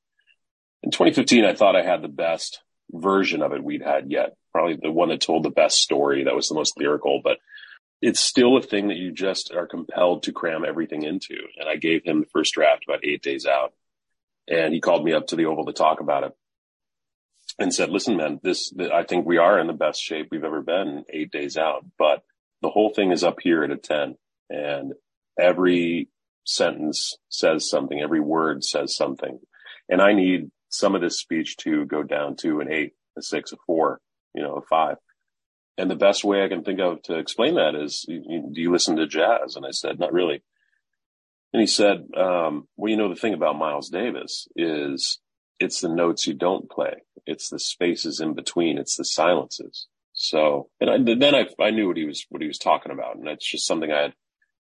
In 0.84 0.91
2015, 0.91 1.43
I 1.43 1.53
thought 1.53 1.75
I 1.75 1.84
had 1.84 2.01
the 2.01 2.08
best 2.08 2.62
version 2.91 3.41
of 3.41 3.51
it 3.51 3.63
we'd 3.63 3.84
had 3.84 4.10
yet. 4.10 4.36
Probably 4.53 4.77
the 4.82 4.91
one 4.91 5.10
that 5.10 5.21
told 5.21 5.43
the 5.43 5.49
best 5.49 5.82
story 5.82 6.23
that 6.23 6.36
was 6.36 6.47
the 6.47 6.55
most 6.55 6.77
lyrical, 6.77 7.21
but 7.23 7.38
it's 8.01 8.19
still 8.19 8.57
a 8.57 8.62
thing 8.62 8.88
that 8.88 8.97
you 8.97 9.12
just 9.12 9.53
are 9.53 9.67
compelled 9.67 10.23
to 10.23 10.31
cram 10.31 10.63
everything 10.65 11.03
into. 11.03 11.35
And 11.57 11.67
I 11.67 11.75
gave 11.75 12.03
him 12.03 12.21
the 12.21 12.29
first 12.33 12.53
draft 12.53 12.85
about 12.88 13.05
eight 13.05 13.21
days 13.21 13.45
out 13.45 13.73
and 14.49 14.73
he 14.73 14.81
called 14.81 15.03
me 15.03 15.13
up 15.13 15.27
to 15.27 15.35
the 15.35 15.45
Oval 15.45 15.65
to 15.65 15.73
talk 15.73 15.99
about 15.99 16.23
it 16.23 16.31
and 17.59 17.73
said, 17.73 17.89
listen, 17.89 18.17
man, 18.17 18.39
this, 18.41 18.73
I 18.91 19.03
think 19.03 19.25
we 19.25 19.38
are 19.38 19.59
in 19.59 19.67
the 19.67 19.73
best 19.73 20.01
shape 20.01 20.29
we've 20.31 20.43
ever 20.43 20.62
been 20.62 21.05
eight 21.09 21.31
days 21.31 21.55
out, 21.55 21.85
but 21.97 22.23
the 22.62 22.69
whole 22.69 22.91
thing 22.93 23.12
is 23.12 23.23
up 23.23 23.38
here 23.41 23.63
at 23.63 23.71
a 23.71 23.77
10 23.77 24.15
and 24.49 24.93
every 25.39 26.09
sentence 26.45 27.17
says 27.29 27.69
something. 27.69 27.99
Every 28.01 28.19
word 28.19 28.63
says 28.63 28.95
something. 28.95 29.39
And 29.88 30.01
I 30.01 30.13
need 30.13 30.51
some 30.69 30.95
of 30.95 31.01
this 31.01 31.19
speech 31.19 31.57
to 31.57 31.85
go 31.85 32.03
down 32.03 32.35
to 32.38 32.59
an 32.59 32.71
eight, 32.71 32.93
a 33.17 33.21
six, 33.21 33.51
a 33.51 33.57
four, 33.67 33.99
you 34.33 34.41
know, 34.41 34.55
a 34.55 34.62
five. 34.62 34.97
And 35.79 35.89
the 35.89 35.95
best 35.95 36.25
way 36.25 36.43
I 36.43 36.49
can 36.49 36.63
think 36.63 36.81
of 36.81 37.01
to 37.03 37.17
explain 37.17 37.55
that 37.55 37.73
is, 37.73 38.05
do 38.05 38.61
you 38.61 38.71
listen 38.71 38.97
to 38.97 39.07
jazz? 39.07 39.55
And 39.55 39.65
I 39.65 39.71
said, 39.71 39.97
not 39.97 40.11
really. 40.11 40.43
And 41.53 41.61
he 41.61 41.67
said, 41.67 42.09
um, 42.17 42.67
well, 42.75 42.91
you 42.91 42.97
know, 42.97 43.07
the 43.07 43.19
thing 43.19 43.33
about 43.33 43.57
Miles 43.57 43.89
Davis 43.89 44.49
is 44.57 45.19
it's 45.57 45.79
the 45.79 45.87
notes 45.87 46.27
you 46.27 46.33
don't 46.33 46.69
play. 46.69 47.03
It's 47.25 47.49
the 47.49 47.59
spaces 47.59 48.19
in 48.19 48.33
between. 48.33 48.77
It's 48.77 48.97
the 48.97 49.05
silences. 49.05 49.87
So, 50.13 50.69
and 50.81 50.89
I, 50.89 51.15
then 51.15 51.33
I, 51.33 51.47
I 51.63 51.71
knew 51.71 51.87
what 51.87 51.97
he 51.97 52.05
was, 52.05 52.25
what 52.27 52.41
he 52.41 52.47
was 52.49 52.59
talking 52.59 52.91
about. 52.91 53.15
And 53.15 53.27
it's 53.29 53.49
just 53.49 53.65
something 53.65 53.89
I 53.89 54.01
had, 54.01 54.13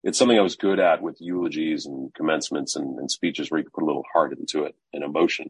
it's 0.04 0.20
something 0.20 0.38
I 0.38 0.44
was 0.44 0.56
good 0.56 0.80
at 0.80 1.02
with 1.02 1.18
eulogies 1.20 1.88
and 1.88 2.14
commencements 2.14 2.76
and, 2.76 3.00
and 3.00 3.10
speeches 3.10 3.50
where 3.50 3.58
you 3.58 3.64
could 3.64 3.74
put 3.74 3.84
a 3.84 3.88
little 3.88 4.06
heart 4.14 4.38
into 4.38 4.66
it 4.66 4.76
and 4.94 5.04
emotion. 5.04 5.50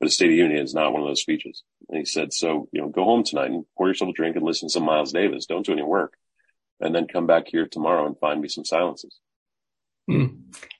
But 0.00 0.08
a 0.08 0.10
State 0.10 0.30
of 0.30 0.36
Union 0.36 0.62
is 0.62 0.74
not 0.74 0.92
one 0.92 1.02
of 1.02 1.08
those 1.08 1.20
speeches. 1.20 1.62
And 1.88 1.98
he 1.98 2.06
said, 2.06 2.32
so, 2.32 2.68
you 2.72 2.80
know, 2.80 2.88
go 2.88 3.04
home 3.04 3.22
tonight 3.22 3.50
and 3.50 3.66
pour 3.76 3.86
yourself 3.86 4.10
a 4.10 4.14
drink 4.14 4.34
and 4.34 4.44
listen 4.44 4.68
to 4.68 4.72
some 4.72 4.84
Miles 4.84 5.12
Davis. 5.12 5.44
Don't 5.44 5.64
do 5.64 5.72
any 5.72 5.82
work. 5.82 6.14
And 6.80 6.94
then 6.94 7.06
come 7.06 7.26
back 7.26 7.48
here 7.48 7.66
tomorrow 7.66 8.06
and 8.06 8.18
find 8.18 8.40
me 8.40 8.48
some 8.48 8.64
silences. 8.64 9.18
Hmm. 10.08 10.26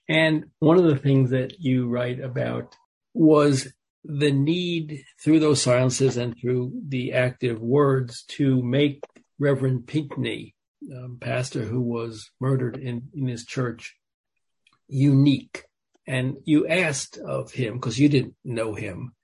And 0.08 0.46
one 0.58 0.78
of 0.78 0.84
the 0.84 0.96
things 0.96 1.30
that 1.30 1.60
you 1.60 1.88
write 1.88 2.18
about 2.18 2.74
was 3.12 3.72
the 4.04 4.32
need 4.32 5.04
through 5.22 5.40
those 5.40 5.60
silences 5.60 6.16
and 6.16 6.34
through 6.40 6.72
the 6.88 7.12
active 7.12 7.60
words 7.60 8.22
to 8.28 8.62
make 8.62 9.04
Reverend 9.38 9.86
Pinckney, 9.86 10.54
um, 10.96 11.18
pastor 11.20 11.62
who 11.62 11.80
was 11.80 12.30
murdered 12.40 12.78
in, 12.78 13.08
in 13.14 13.28
his 13.28 13.44
church, 13.44 13.96
unique. 14.88 15.64
And 16.06 16.36
you 16.44 16.66
asked 16.66 17.18
of 17.18 17.52
him, 17.52 17.74
because 17.74 17.98
you 17.98 18.08
didn't 18.08 18.34
know 18.44 18.74
him, 18.74 19.14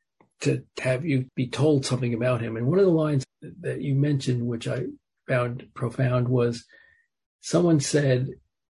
to 0.41 0.65
have 0.79 1.05
you 1.05 1.31
be 1.35 1.49
told 1.49 1.87
something 1.87 2.15
about 2.15 2.41
him. 2.43 2.57
And 2.57 2.67
one 2.67 2.79
of 2.79 2.85
the 2.85 2.91
lines 2.91 3.25
that 3.61 3.81
you 3.81 3.95
mentioned, 3.95 4.47
which 4.47 4.69
I 4.69 4.85
found 5.27 5.69
profound, 5.75 6.29
was 6.29 6.65
someone 7.41 7.81
said, 7.81 8.29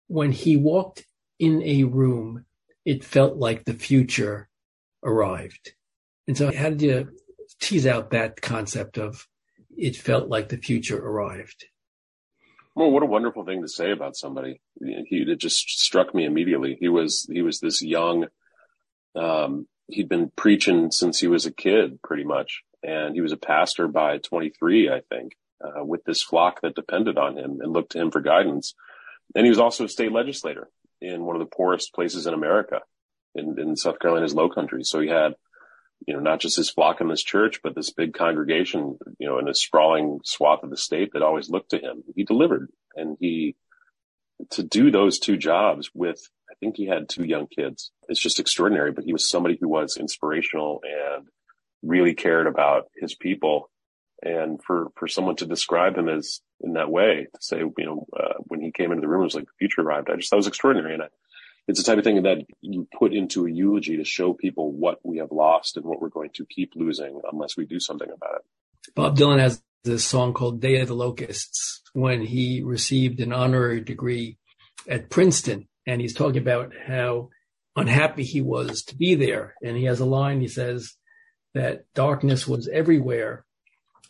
when 0.07 0.33
he 0.33 0.57
walked 0.57 1.05
in 1.39 1.63
a 1.63 1.85
room, 1.85 2.47
it 2.85 3.05
felt 3.05 3.37
like 3.37 3.65
the 3.65 3.75
future 3.75 4.49
arrived. 5.05 5.73
And 6.27 6.37
so 6.37 6.53
how 6.53 6.71
did 6.71 6.83
you 6.83 7.11
tease 7.61 7.87
out 7.87 8.11
that 8.11 8.41
concept 8.41 8.99
of 8.99 9.27
it 9.77 9.97
felt 9.97 10.29
like 10.29 10.49
the 10.49 10.57
future 10.57 10.99
arrived? 10.99 11.67
Well, 12.81 12.93
what 12.93 13.03
a 13.03 13.07
wonderful 13.07 13.45
thing 13.45 13.61
to 13.61 13.69
say 13.69 13.91
about 13.91 14.17
somebody. 14.17 14.63
He, 14.81 15.27
it 15.29 15.39
just 15.39 15.69
struck 15.69 16.15
me 16.15 16.25
immediately. 16.25 16.79
He 16.81 16.89
was, 16.89 17.29
he 17.31 17.43
was 17.43 17.61
this 17.61 17.83
young, 17.83 18.29
um, 19.15 19.69
he'd 19.89 20.09
been 20.09 20.33
preaching 20.35 20.91
since 20.91 21.21
he 21.21 21.27
was 21.27 21.45
a 21.45 21.53
kid 21.53 22.01
pretty 22.01 22.25
much. 22.25 22.63
And 22.83 23.15
he 23.15 23.21
was 23.21 23.33
a 23.33 23.37
pastor 23.37 23.87
by 23.87 24.17
23, 24.17 24.89
I 24.89 25.03
think, 25.11 25.37
uh, 25.63 25.85
with 25.85 26.05
this 26.05 26.23
flock 26.23 26.63
that 26.63 26.75
depended 26.75 27.19
on 27.19 27.37
him 27.37 27.59
and 27.61 27.71
looked 27.71 27.93
to 27.93 27.99
him 28.01 28.11
for 28.11 28.23
guidance. 28.23 28.75
And 29.35 29.45
he 29.45 29.51
was 29.51 29.61
also 29.61 29.85
a 29.85 29.89
state 29.91 30.13
legislator 30.13 30.71
in 31.03 31.27
one 31.27 31.37
of 31.37 31.41
the 31.41 31.55
poorest 31.55 31.93
places 31.93 32.27
in 32.27 32.33
America 32.33 32.81
in, 33.35 33.61
in 33.61 33.77
South 33.77 33.99
Carolina's 33.99 34.35
low 34.35 34.49
country. 34.49 34.85
So 34.85 35.01
he 35.01 35.09
had 35.09 35.35
you 36.07 36.15
know, 36.15 36.21
not 36.21 36.41
just 36.41 36.57
his 36.57 36.71
flock 36.71 37.01
in 37.01 37.09
this 37.09 37.23
church, 37.23 37.61
but 37.63 37.75
this 37.75 37.91
big 37.91 38.15
congregation, 38.15 38.99
you 39.19 39.29
know, 39.29 39.39
in 39.39 39.49
a 39.49 39.55
sprawling 39.55 40.21
swath 40.25 40.63
of 40.63 40.71
the 40.71 40.77
state 40.77 41.11
that 41.13 41.23
always 41.23 41.51
looked 41.51 41.71
to 41.71 41.79
him. 41.79 42.03
He 42.15 42.25
delivered 42.25 42.71
and 42.97 43.17
he, 43.21 43.57
to 44.53 44.63
do 44.63 44.91
those 44.91 45.19
two 45.19 45.37
jobs 45.37 45.91
with, 45.95 46.21
I 46.51 46.55
think 46.59 46.77
he 46.77 46.87
had 46.87 47.09
two 47.09 47.25
young 47.25 47.47
kids. 47.47 47.91
It's 48.09 48.21
just 48.21 48.41
extraordinary, 48.41 48.93
but 48.93 49.05
he 49.05 49.13
was 49.13 49.29
somebody 49.29 49.59
who 49.61 49.69
was 49.69 49.97
inspirational 49.99 50.81
and 50.83 51.27
really 51.83 52.15
cared 52.15 52.47
about 52.47 52.89
his 52.97 53.15
people. 53.15 53.71
And 54.23 54.61
for, 54.63 54.89
for 54.97 55.09
someone 55.09 55.37
to 55.37 55.47
describe 55.47 55.97
him 55.97 56.09
as 56.09 56.41
in 56.63 56.75
that 56.75 56.91
way, 56.91 57.27
to 57.33 57.43
say, 57.43 57.59
you 57.59 57.75
know, 57.79 58.07
uh, 58.19 58.35
when 58.41 58.61
he 58.61 58.73
came 58.73 58.93
into 58.93 59.01
the 59.03 59.09
room, 59.09 59.23
it 59.23 59.25
was 59.25 59.35
like 59.35 59.47
the 59.47 59.59
future 59.59 59.83
arrived. 59.83 60.11
I 60.11 60.17
just, 60.17 60.31
that 60.31 60.37
was 60.37 60.47
extraordinary. 60.47 60.95
And 60.95 61.05
I, 61.05 61.07
it's 61.71 61.83
the 61.83 61.87
type 61.87 61.99
of 61.99 62.05
thing 62.05 62.23
that 62.23 62.39
you 62.61 62.89
put 62.99 63.15
into 63.15 63.47
a 63.47 63.51
eulogy 63.51 63.97
to 63.97 64.05
show 64.05 64.35
people 64.35 64.73
what 64.73 64.99
we 65.05 65.19
have 65.19 65.31
lost 65.31 65.77
and 65.77 65.87
what 65.87 66.01
we're 66.01 66.09
going 66.09 66.31
to 66.35 66.45
keep 66.47 66.73
losing 66.75 67.21
unless 67.31 67.57
we 67.57 67.65
do 67.65 67.79
something 67.79 68.09
about 68.09 68.37
it. 68.37 68.95
Bob 68.97 69.17
Dylan 69.17 69.39
has 69.39 69.63
this 69.85 70.05
song 70.05 70.35
called 70.35 70.61
Day 70.61 70.81
of 70.81 70.89
the 70.89 70.95
Locusts 70.95 71.83
when 71.93 72.23
he 72.23 72.63
received 72.63 73.21
an 73.21 73.33
honorary 73.33 73.81
degree 73.81 74.37
at 74.89 75.11
Princeton. 75.11 75.69
And 75.87 76.01
he's 76.01 76.15
talking 76.15 76.43
about 76.43 76.73
how 76.87 77.31
unhappy 77.77 78.25
he 78.25 78.41
was 78.41 78.83
to 78.85 78.97
be 78.97 79.15
there. 79.15 79.55
And 79.63 79.77
he 79.77 79.85
has 79.85 80.01
a 80.01 80.05
line, 80.05 80.41
he 80.41 80.49
says 80.49 80.97
that 81.55 81.85
darkness 81.95 82.49
was 82.49 82.69
everywhere. 82.69 83.45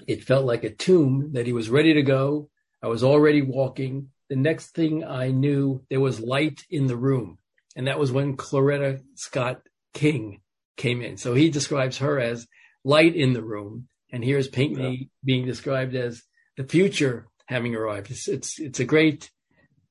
It 0.06 0.24
felt 0.24 0.46
like 0.46 0.64
a 0.64 0.70
tomb 0.70 1.32
that 1.34 1.46
he 1.46 1.52
was 1.52 1.68
ready 1.68 1.92
to 1.94 2.02
go. 2.02 2.48
I 2.82 2.88
was 2.88 3.04
already 3.04 3.42
walking. 3.42 4.08
The 4.30 4.36
next 4.36 4.74
thing 4.74 5.04
I 5.04 5.30
knew, 5.30 5.84
there 5.90 6.00
was 6.00 6.20
light 6.20 6.64
in 6.70 6.86
the 6.86 6.96
room 6.96 7.36
and 7.80 7.86
that 7.86 7.98
was 7.98 8.12
when 8.12 8.36
Coretta 8.36 9.00
Scott 9.14 9.62
King 9.94 10.42
came 10.76 11.00
in. 11.00 11.16
So 11.16 11.32
he 11.32 11.48
describes 11.48 11.96
her 11.96 12.20
as 12.20 12.46
light 12.84 13.16
in 13.16 13.32
the 13.32 13.42
room, 13.42 13.88
and 14.12 14.22
here's 14.22 14.48
Pinckney 14.48 14.96
yeah. 14.98 15.06
being 15.24 15.46
described 15.46 15.94
as 15.94 16.22
the 16.58 16.64
future 16.64 17.26
having 17.46 17.74
arrived. 17.74 18.10
It's 18.10 18.28
it's 18.28 18.60
it's 18.60 18.80
a 18.80 18.84
great 18.84 19.30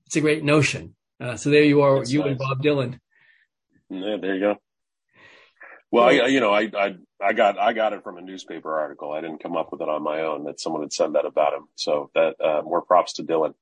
it's 0.06 0.16
a 0.16 0.22
great 0.22 0.44
notion. 0.44 0.96
Uh, 1.20 1.36
so 1.36 1.50
there 1.50 1.64
you 1.64 1.82
are, 1.82 1.98
That's 1.98 2.12
you 2.12 2.20
nice. 2.20 2.30
and 2.30 2.38
Bob 2.38 2.62
Dylan. 2.62 3.00
Yeah, 3.90 4.18
there 4.22 4.36
you 4.36 4.40
go. 4.40 4.56
Well, 5.90 6.04
I, 6.04 6.28
you 6.28 6.40
know, 6.40 6.54
I, 6.54 6.70
I, 6.78 6.96
I 7.20 7.34
got, 7.34 7.58
I 7.58 7.74
got 7.74 7.94
it 7.94 8.04
from 8.04 8.18
a 8.18 8.22
newspaper 8.22 8.80
article. 8.80 9.12
I 9.12 9.22
didn't 9.22 9.42
come 9.42 9.58
up 9.58 9.72
with 9.72 9.82
it 9.82 9.90
on 9.90 10.04
my 10.04 10.22
own. 10.22 10.44
That 10.44 10.60
someone 10.60 10.84
had 10.84 10.94
said 10.94 11.14
that 11.14 11.26
about 11.26 11.54
him. 11.54 11.68
So 11.74 12.12
that 12.14 12.36
uh, 12.40 12.62
more 12.62 12.84
props 12.84 13.14
to 13.14 13.24
Dylan. 13.24 13.56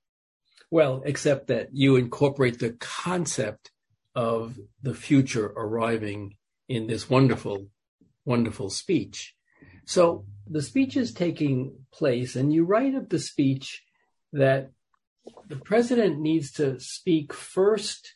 Well, 0.70 1.02
except 1.06 1.48
that 1.48 1.70
you 1.72 1.96
incorporate 1.96 2.60
the 2.60 2.72
concept 2.74 3.72
of 4.18 4.58
the 4.82 4.96
future 4.96 5.46
arriving 5.56 6.36
in 6.68 6.88
this 6.88 7.08
wonderful, 7.08 7.68
wonderful 8.26 8.72
speech. 8.72 9.36
So 9.86 10.26
the 10.50 10.64
speech 10.64 10.98
is 10.98 11.14
taking 11.14 11.76
place, 11.94 12.36
and 12.36 12.52
you 12.52 12.66
write 12.66 12.96
of 12.96 13.10
the 13.10 13.20
speech 13.20 13.84
that 14.34 14.72
the 15.48 15.58
president 15.58 16.20
needs 16.20 16.52
to 16.54 16.80
speak 16.80 17.32
first 17.32 18.16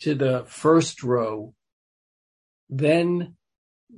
to 0.00 0.16
the 0.16 0.44
first 0.48 1.04
row, 1.04 1.54
then 2.68 3.36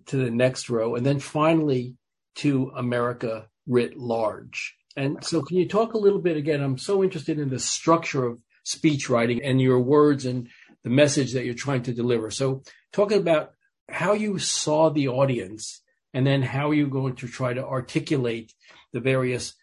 to 0.06 0.18
the 0.18 0.30
next 0.30 0.68
row, 0.68 0.96
and 0.96 1.06
then 1.06 1.18
finally 1.18 1.96
to 2.34 2.72
America 2.76 3.48
writ 3.66 3.96
large. 3.96 4.76
And 4.96 5.24
so, 5.24 5.40
can 5.40 5.56
you 5.56 5.66
talk 5.66 5.94
a 5.94 5.98
little 5.98 6.20
bit 6.20 6.36
again? 6.36 6.62
I'm 6.62 6.76
so 6.76 7.02
interested 7.02 7.38
in 7.38 7.48
the 7.48 7.58
structure 7.58 8.26
of 8.26 8.38
speech 8.64 9.08
writing 9.08 9.42
and 9.42 9.62
your 9.62 9.80
words 9.80 10.26
and 10.26 10.48
the 10.86 10.90
message 10.90 11.32
that 11.32 11.44
you're 11.44 11.52
trying 11.52 11.82
to 11.82 11.92
deliver. 11.92 12.30
So 12.30 12.62
talking 12.92 13.18
about 13.18 13.50
how 13.88 14.12
you 14.12 14.38
saw 14.38 14.88
the 14.88 15.08
audience 15.08 15.82
and 16.14 16.24
then 16.24 16.42
how 16.42 16.70
you're 16.70 16.86
going 16.86 17.16
to 17.16 17.26
try 17.26 17.52
to 17.52 17.66
articulate 17.66 18.54
the 18.92 19.00
various 19.00 19.54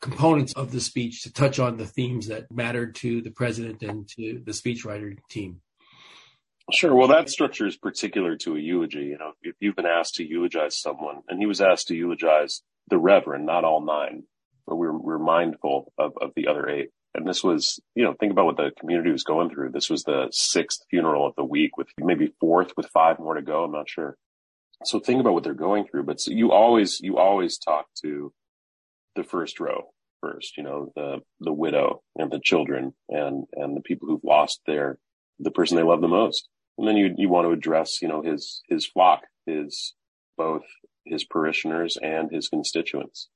components 0.00 0.54
of 0.54 0.72
the 0.72 0.80
speech 0.80 1.24
to 1.24 1.32
touch 1.32 1.58
on 1.58 1.76
the 1.76 1.84
themes 1.84 2.28
that 2.28 2.50
mattered 2.50 2.94
to 2.94 3.20
the 3.20 3.30
president 3.30 3.82
and 3.82 4.08
to 4.16 4.40
the 4.46 4.52
speechwriter 4.52 5.18
team. 5.28 5.60
Sure. 6.72 6.94
Well, 6.94 7.08
that 7.08 7.28
structure 7.28 7.66
is 7.66 7.76
particular 7.76 8.36
to 8.38 8.56
a 8.56 8.58
eulogy. 8.58 9.04
You 9.04 9.18
know, 9.18 9.32
if 9.42 9.56
you've 9.60 9.76
been 9.76 9.84
asked 9.84 10.14
to 10.14 10.26
eulogize 10.26 10.80
someone, 10.80 11.20
and 11.28 11.38
he 11.38 11.44
was 11.44 11.60
asked 11.60 11.88
to 11.88 11.94
eulogize 11.94 12.62
the 12.88 12.96
Reverend, 12.96 13.44
not 13.44 13.64
all 13.64 13.84
nine, 13.84 14.22
but 14.66 14.76
we're, 14.76 14.96
we're 14.96 15.18
mindful 15.18 15.92
of, 15.98 16.12
of 16.18 16.30
the 16.34 16.48
other 16.48 16.66
eight. 16.66 16.88
And 17.16 17.26
this 17.26 17.42
was, 17.42 17.80
you 17.94 18.04
know, 18.04 18.14
think 18.14 18.32
about 18.32 18.44
what 18.44 18.56
the 18.56 18.70
community 18.78 19.10
was 19.10 19.24
going 19.24 19.50
through. 19.50 19.70
This 19.70 19.88
was 19.88 20.04
the 20.04 20.28
sixth 20.30 20.80
funeral 20.90 21.26
of 21.26 21.34
the 21.34 21.44
week 21.44 21.76
with 21.76 21.88
maybe 21.98 22.32
fourth 22.40 22.76
with 22.76 22.86
five 22.88 23.18
more 23.18 23.34
to 23.34 23.42
go. 23.42 23.64
I'm 23.64 23.72
not 23.72 23.88
sure. 23.88 24.16
So 24.84 25.00
think 25.00 25.20
about 25.20 25.32
what 25.32 25.42
they're 25.42 25.54
going 25.54 25.86
through. 25.86 26.04
But 26.04 26.20
so 26.20 26.30
you 26.30 26.52
always, 26.52 27.00
you 27.00 27.16
always 27.16 27.58
talk 27.58 27.86
to 28.02 28.32
the 29.14 29.24
first 29.24 29.60
row 29.60 29.90
first, 30.20 30.56
you 30.56 30.62
know, 30.62 30.92
the, 30.94 31.20
the 31.40 31.52
widow 31.52 32.02
and 32.16 32.30
the 32.30 32.40
children 32.42 32.92
and, 33.08 33.44
and 33.54 33.76
the 33.76 33.80
people 33.80 34.08
who've 34.08 34.24
lost 34.24 34.60
their, 34.66 34.98
the 35.38 35.50
person 35.50 35.76
they 35.76 35.82
love 35.82 36.00
the 36.00 36.08
most. 36.08 36.48
And 36.78 36.86
then 36.86 36.96
you, 36.96 37.14
you 37.16 37.28
want 37.28 37.46
to 37.46 37.52
address, 37.52 38.02
you 38.02 38.08
know, 38.08 38.22
his, 38.22 38.62
his 38.68 38.86
flock, 38.86 39.22
his, 39.46 39.94
both 40.36 40.62
his 41.06 41.24
parishioners 41.24 41.96
and 41.96 42.30
his 42.30 42.48
constituents. 42.48 43.28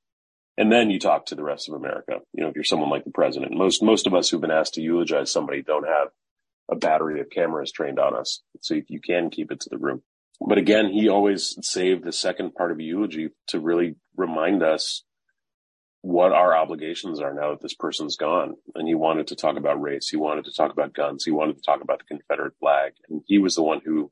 And 0.59 0.71
then 0.71 0.91
you 0.91 0.99
talk 0.99 1.27
to 1.27 1.35
the 1.35 1.43
rest 1.43 1.69
of 1.69 1.75
America. 1.75 2.19
You 2.33 2.43
know, 2.43 2.51
if 2.51 2.55
you're 2.55 2.65
someone 2.65 2.91
like 2.91 3.05
the 3.05 3.11
president, 3.11 3.57
most, 3.57 3.83
most 3.83 4.07
of 4.07 4.15
us 4.15 4.29
who've 4.29 4.41
been 4.41 4.51
asked 4.51 4.75
to 4.75 4.83
eulogize 4.83 5.33
somebody 5.33 5.63
don't 5.63 5.87
have 5.87 6.09
a 6.71 6.77
battery 6.77 7.21
of 7.21 7.31
cameras 7.31 7.73
trained 7.73 7.99
on 7.99 8.15
us. 8.15 8.43
So 8.61 8.75
you, 8.75 8.85
you 8.89 9.01
can 9.01 9.31
keep 9.31 9.51
it 9.51 9.61
to 9.61 9.69
the 9.71 9.79
room. 9.79 10.03
But 10.47 10.59
again, 10.59 10.91
he 10.91 11.09
always 11.09 11.57
saved 11.63 12.05
the 12.05 12.13
second 12.13 12.55
part 12.55 12.73
of 12.73 12.79
a 12.79 12.83
eulogy 12.83 13.31
to 13.49 13.61
really 13.61 13.97
remind 14.17 14.63
us 14.63 15.05
what 16.03 16.33
our 16.33 16.57
obligations 16.57 17.21
are 17.21 17.35
now 17.35 17.51
that 17.51 17.61
this 17.61 17.75
person's 17.75 18.17
gone. 18.17 18.55
And 18.75 18.89
he 18.89 18.95
wanted 18.95 19.27
to 19.29 19.37
talk 19.37 19.57
about 19.59 19.83
race. 19.83 20.09
He 20.09 20.17
wanted 20.17 20.47
to 20.47 20.53
talk 20.57 20.73
about 20.73 20.95
guns. 20.95 21.25
He 21.25 21.31
wanted 21.31 21.57
to 21.57 21.63
talk 21.63 21.83
about 21.83 21.99
the 21.99 22.17
Confederate 22.17 22.55
flag. 22.59 22.93
And 23.09 23.21
he 23.27 23.39
was 23.39 23.55
the 23.55 23.63
one 23.63 23.83
who 23.85 24.11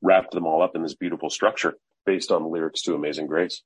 wrapped 0.00 0.30
them 0.30 0.46
all 0.46 0.62
up 0.62 0.74
in 0.74 0.82
this 0.82 0.94
beautiful 0.94 1.28
structure 1.28 1.74
based 2.06 2.32
on 2.32 2.42
the 2.42 2.48
lyrics 2.48 2.82
to 2.82 2.94
Amazing 2.94 3.26
Grace. 3.26 3.62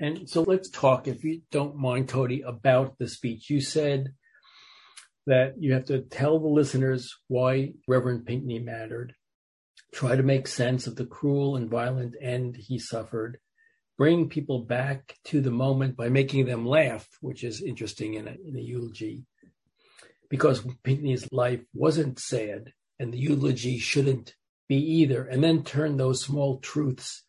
And 0.00 0.28
so 0.28 0.42
let's 0.42 0.70
talk, 0.70 1.06
if 1.06 1.22
you 1.22 1.42
don't 1.50 1.76
mind, 1.76 2.08
Cody, 2.08 2.42
about 2.42 2.98
the 2.98 3.08
speech. 3.08 3.48
You 3.48 3.60
said 3.60 4.12
that 5.26 5.54
you 5.58 5.72
have 5.72 5.86
to 5.86 6.02
tell 6.02 6.38
the 6.38 6.48
listeners 6.48 7.14
why 7.28 7.74
Reverend 7.86 8.26
Pinckney 8.26 8.58
mattered, 8.58 9.14
try 9.92 10.16
to 10.16 10.22
make 10.22 10.48
sense 10.48 10.86
of 10.86 10.96
the 10.96 11.06
cruel 11.06 11.56
and 11.56 11.70
violent 11.70 12.14
end 12.20 12.56
he 12.56 12.78
suffered, 12.78 13.38
bring 13.96 14.28
people 14.28 14.64
back 14.64 15.16
to 15.26 15.40
the 15.40 15.52
moment 15.52 15.96
by 15.96 16.08
making 16.08 16.46
them 16.46 16.66
laugh, 16.66 17.06
which 17.20 17.44
is 17.44 17.62
interesting 17.62 18.14
in 18.14 18.26
a, 18.26 18.32
in 18.32 18.56
a 18.56 18.60
eulogy, 18.60 19.24
because 20.28 20.66
Pinckney's 20.82 21.30
life 21.30 21.60
wasn't 21.72 22.18
sad 22.18 22.72
and 22.98 23.12
the 23.12 23.18
eulogy 23.18 23.78
shouldn't 23.78 24.34
be 24.68 24.76
either, 24.76 25.24
and 25.24 25.44
then 25.44 25.62
turn 25.62 25.96
those 25.96 26.24
small 26.24 26.58
truths 26.58 27.22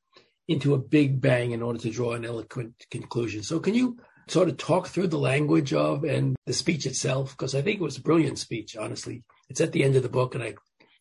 into 0.47 0.73
a 0.73 0.79
big 0.79 1.21
bang 1.21 1.51
in 1.51 1.61
order 1.61 1.79
to 1.79 1.89
draw 1.89 2.13
an 2.13 2.25
eloquent 2.25 2.85
conclusion. 2.91 3.43
So 3.43 3.59
can 3.59 3.73
you 3.73 3.97
sort 4.27 4.49
of 4.49 4.57
talk 4.57 4.87
through 4.87 5.07
the 5.07 5.17
language 5.17 5.73
of 5.73 6.03
and 6.03 6.35
the 6.45 6.53
speech 6.53 6.85
itself? 6.85 7.31
Because 7.31 7.55
I 7.55 7.61
think 7.61 7.79
it 7.79 7.83
was 7.83 7.97
a 7.97 8.01
brilliant 8.01 8.39
speech, 8.39 8.75
honestly. 8.75 9.23
It's 9.49 9.61
at 9.61 9.71
the 9.71 9.83
end 9.83 9.95
of 9.95 10.03
the 10.03 10.09
book, 10.09 10.35
and 10.35 10.43
I 10.43 10.55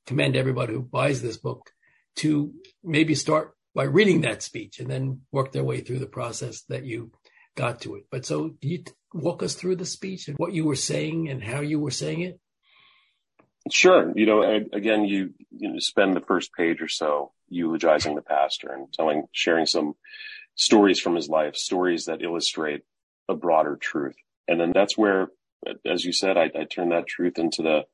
commend 0.07 0.37
everybody 0.37 0.75
who 0.75 0.83
buys 0.83 1.23
this 1.23 1.37
book 1.37 1.71
to 2.17 2.53
maybe 2.83 3.15
start 3.15 3.55
by 3.75 3.85
reading 3.85 4.21
that 4.21 4.43
speech 4.43 4.79
and 4.79 4.89
then 4.89 5.23
work 5.33 5.53
their 5.53 5.65
way 5.65 5.81
through 5.81 5.99
the 5.99 6.07
process 6.07 6.63
that 6.69 6.85
you 6.85 7.11
got 7.57 7.81
to 7.83 7.97
it. 7.97 8.05
But 8.11 8.25
so 8.25 8.55
you 8.61 8.85
walk 9.13 9.43
us 9.43 9.55
through 9.55 9.77
the 9.77 9.87
speech 9.87 10.29
and 10.29 10.37
what 10.39 10.53
you 10.53 10.65
were 10.65 10.77
saying 10.77 11.29
and 11.29 11.43
how 11.43 11.61
you 11.61 11.81
were 11.81 11.91
saying 11.91 12.21
it? 12.21 12.41
Sure. 13.71 14.13
You 14.15 14.27
know, 14.27 14.43
again, 14.73 15.05
you, 15.05 15.33
you 15.51 15.73
know, 15.73 15.79
spend 15.79 16.15
the 16.15 16.21
first 16.21 16.53
page 16.53 16.83
or 16.83 16.89
so 16.89 17.33
eulogizing 17.49 18.15
the 18.15 18.23
pastor 18.23 18.71
and 18.71 18.93
telling, 18.93 19.25
sharing 19.33 19.67
some 19.67 19.95
stories 20.55 21.01
from 21.01 21.15
his 21.15 21.29
life, 21.29 21.57
stories 21.57 22.05
that 22.05 22.23
illustrate 22.23 22.83
a 23.29 23.35
broader 23.35 23.77
truth. 23.77 24.17
And 24.47 24.61
then 24.61 24.73
that's 24.75 24.99
where, 24.99 25.29
as 25.87 26.05
you 26.05 26.13
said, 26.13 26.37
I, 26.37 26.51
I 26.55 26.65
turn 26.65 26.91
that 26.91 27.07
truth 27.07 27.39
into 27.39 27.63
the, 27.63 27.85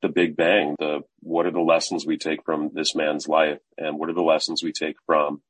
the 0.00 0.08
big 0.08 0.36
bang, 0.36 0.76
the 0.78 1.00
what 1.20 1.44
are 1.44 1.50
the 1.50 1.60
lessons 1.60 2.06
we 2.06 2.16
take 2.16 2.44
from 2.44 2.70
this 2.72 2.94
man's 2.94 3.28
life 3.28 3.60
and 3.76 3.98
what 3.98 4.08
are 4.08 4.14
the 4.14 4.22
lessons 4.22 4.62
we 4.62 4.72
take 4.72 4.96
from 5.06 5.42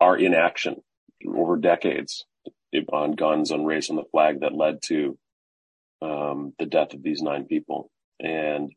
our 0.00 0.16
inaction 0.16 0.82
over 1.26 1.56
decades 1.56 2.24
on 2.92 3.12
guns, 3.12 3.52
on 3.52 3.64
race, 3.64 3.90
on 3.90 3.96
the 3.96 4.04
flag 4.10 4.40
that 4.40 4.54
led 4.54 4.82
to 4.82 5.18
um, 6.02 6.52
the 6.58 6.66
death 6.66 6.94
of 6.94 7.02
these 7.02 7.22
nine 7.22 7.44
people. 7.44 7.90
And 8.20 8.72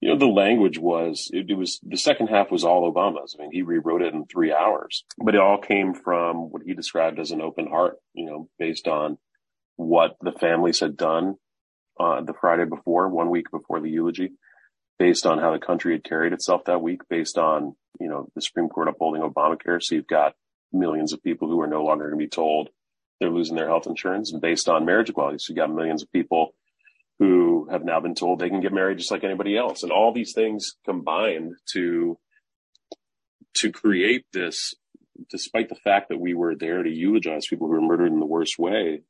you 0.00 0.10
know, 0.10 0.18
the 0.18 0.26
language 0.26 0.78
was, 0.78 1.30
it, 1.32 1.50
it, 1.50 1.54
was, 1.54 1.80
the 1.82 1.96
second 1.96 2.28
half 2.28 2.50
was 2.50 2.64
all 2.64 2.92
Obama's. 2.92 3.34
I 3.38 3.42
mean, 3.42 3.50
he 3.52 3.62
rewrote 3.62 4.02
it 4.02 4.14
in 4.14 4.26
three 4.26 4.52
hours, 4.52 5.04
but 5.18 5.34
it 5.34 5.40
all 5.40 5.58
came 5.58 5.94
from 5.94 6.50
what 6.50 6.62
he 6.64 6.74
described 6.74 7.18
as 7.18 7.30
an 7.30 7.40
open 7.40 7.66
heart, 7.66 7.96
you 8.12 8.26
know, 8.26 8.48
based 8.58 8.88
on 8.88 9.16
what 9.76 10.16
the 10.20 10.32
families 10.32 10.80
had 10.80 10.96
done 10.96 11.36
uh, 11.98 12.20
the 12.22 12.34
Friday 12.34 12.64
before, 12.66 13.08
one 13.08 13.30
week 13.30 13.50
before 13.50 13.80
the 13.80 13.90
eulogy, 13.90 14.32
based 14.98 15.26
on 15.26 15.38
how 15.38 15.52
the 15.52 15.58
country 15.58 15.94
had 15.94 16.04
carried 16.04 16.32
itself 16.32 16.64
that 16.66 16.82
week, 16.82 17.00
based 17.08 17.38
on, 17.38 17.74
you 17.98 18.08
know, 18.08 18.28
the 18.34 18.42
Supreme 18.42 18.68
Court 18.68 18.88
upholding 18.88 19.22
Obamacare. 19.22 19.82
So 19.82 19.94
you've 19.94 20.06
got 20.06 20.34
millions 20.72 21.14
of 21.14 21.22
people 21.22 21.48
who 21.48 21.60
are 21.60 21.66
no 21.66 21.84
longer 21.84 22.08
going 22.08 22.18
to 22.18 22.24
be 22.24 22.28
told 22.28 22.68
they're 23.18 23.30
losing 23.30 23.56
their 23.56 23.68
health 23.68 23.86
insurance 23.86 24.32
and 24.32 24.42
based 24.42 24.68
on 24.68 24.84
marriage 24.84 25.08
equality. 25.08 25.38
So 25.38 25.52
you've 25.52 25.58
got 25.58 25.74
millions 25.74 26.02
of 26.02 26.12
people 26.12 26.54
who 27.18 27.68
have 27.70 27.84
now 27.84 28.00
been 28.00 28.14
told 28.14 28.38
they 28.38 28.50
can 28.50 28.60
get 28.60 28.72
married 28.72 28.98
just 28.98 29.10
like 29.10 29.24
anybody 29.24 29.56
else. 29.56 29.82
And 29.82 29.92
all 29.92 30.12
these 30.12 30.32
things 30.34 30.76
combined 30.84 31.54
to, 31.72 32.18
to 33.54 33.72
create 33.72 34.26
this, 34.32 34.74
despite 35.30 35.68
the 35.68 35.76
fact 35.76 36.10
that 36.10 36.20
we 36.20 36.34
were 36.34 36.54
there 36.54 36.82
to 36.82 36.90
eulogize 36.90 37.46
people 37.46 37.68
who 37.68 37.74
were 37.74 37.80
murdered 37.80 38.12
in 38.12 38.20
the 38.20 38.26
worst 38.26 38.58
way, 38.58 39.02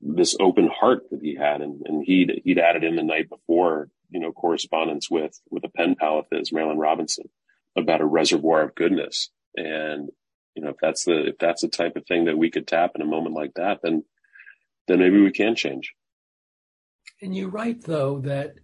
this 0.00 0.36
open 0.40 0.68
heart 0.68 1.10
that 1.10 1.20
he 1.20 1.34
had. 1.34 1.60
And, 1.60 1.82
and 1.84 2.04
he'd, 2.04 2.42
he'd 2.44 2.60
added 2.60 2.84
in 2.84 2.94
the 2.94 3.02
night 3.02 3.28
before, 3.28 3.90
you 4.10 4.20
know, 4.20 4.30
correspondence 4.30 5.10
with, 5.10 5.40
with 5.50 5.64
a 5.64 5.68
pen 5.68 5.96
pal 5.98 6.20
of 6.20 6.26
his, 6.30 6.52
Marilynne 6.52 6.78
Robinson, 6.78 7.28
about 7.76 8.00
a 8.00 8.06
reservoir 8.06 8.62
of 8.62 8.76
goodness. 8.76 9.30
And, 9.56 10.10
you 10.54 10.62
know, 10.62 10.70
if 10.70 10.76
that's 10.80 11.04
the, 11.04 11.30
if 11.30 11.38
that's 11.38 11.62
the 11.62 11.68
type 11.68 11.96
of 11.96 12.06
thing 12.06 12.26
that 12.26 12.38
we 12.38 12.50
could 12.50 12.68
tap 12.68 12.92
in 12.94 13.02
a 13.02 13.06
moment 13.06 13.34
like 13.34 13.54
that, 13.54 13.80
then, 13.82 14.04
then 14.86 15.00
maybe 15.00 15.20
we 15.20 15.32
can 15.32 15.56
change. 15.56 15.92
And 17.20 17.34
you're 17.34 17.48
right, 17.48 17.80
though, 17.82 18.20
that 18.20 18.54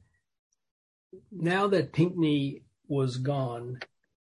now 1.33 1.67
that 1.69 1.93
Pinckney 1.93 2.63
was 2.87 3.17
gone, 3.17 3.81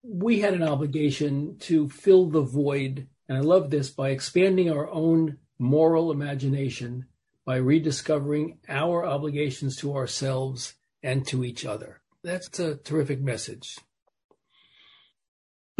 we 0.04 0.40
had 0.40 0.54
an 0.54 0.64
obligation 0.64 1.58
to 1.60 1.90
fill 1.90 2.28
the 2.28 2.42
void. 2.42 3.08
And 3.28 3.38
I 3.38 3.42
love 3.42 3.70
this 3.70 3.90
by 3.90 4.10
expanding 4.10 4.72
our 4.72 4.90
own 4.90 5.38
moral 5.58 6.12
imagination 6.12 7.06
by 7.46 7.58
rediscovering 7.58 8.60
our 8.68 9.06
obligations 9.06 9.76
to 9.78 9.96
ourselves 9.96 10.76
and 11.02 11.26
to 11.28 11.44
each 11.44 11.66
other. 11.66 12.02
That's 12.24 12.60
a 12.60 12.76
terrific 12.76 13.22
message. 13.22 13.78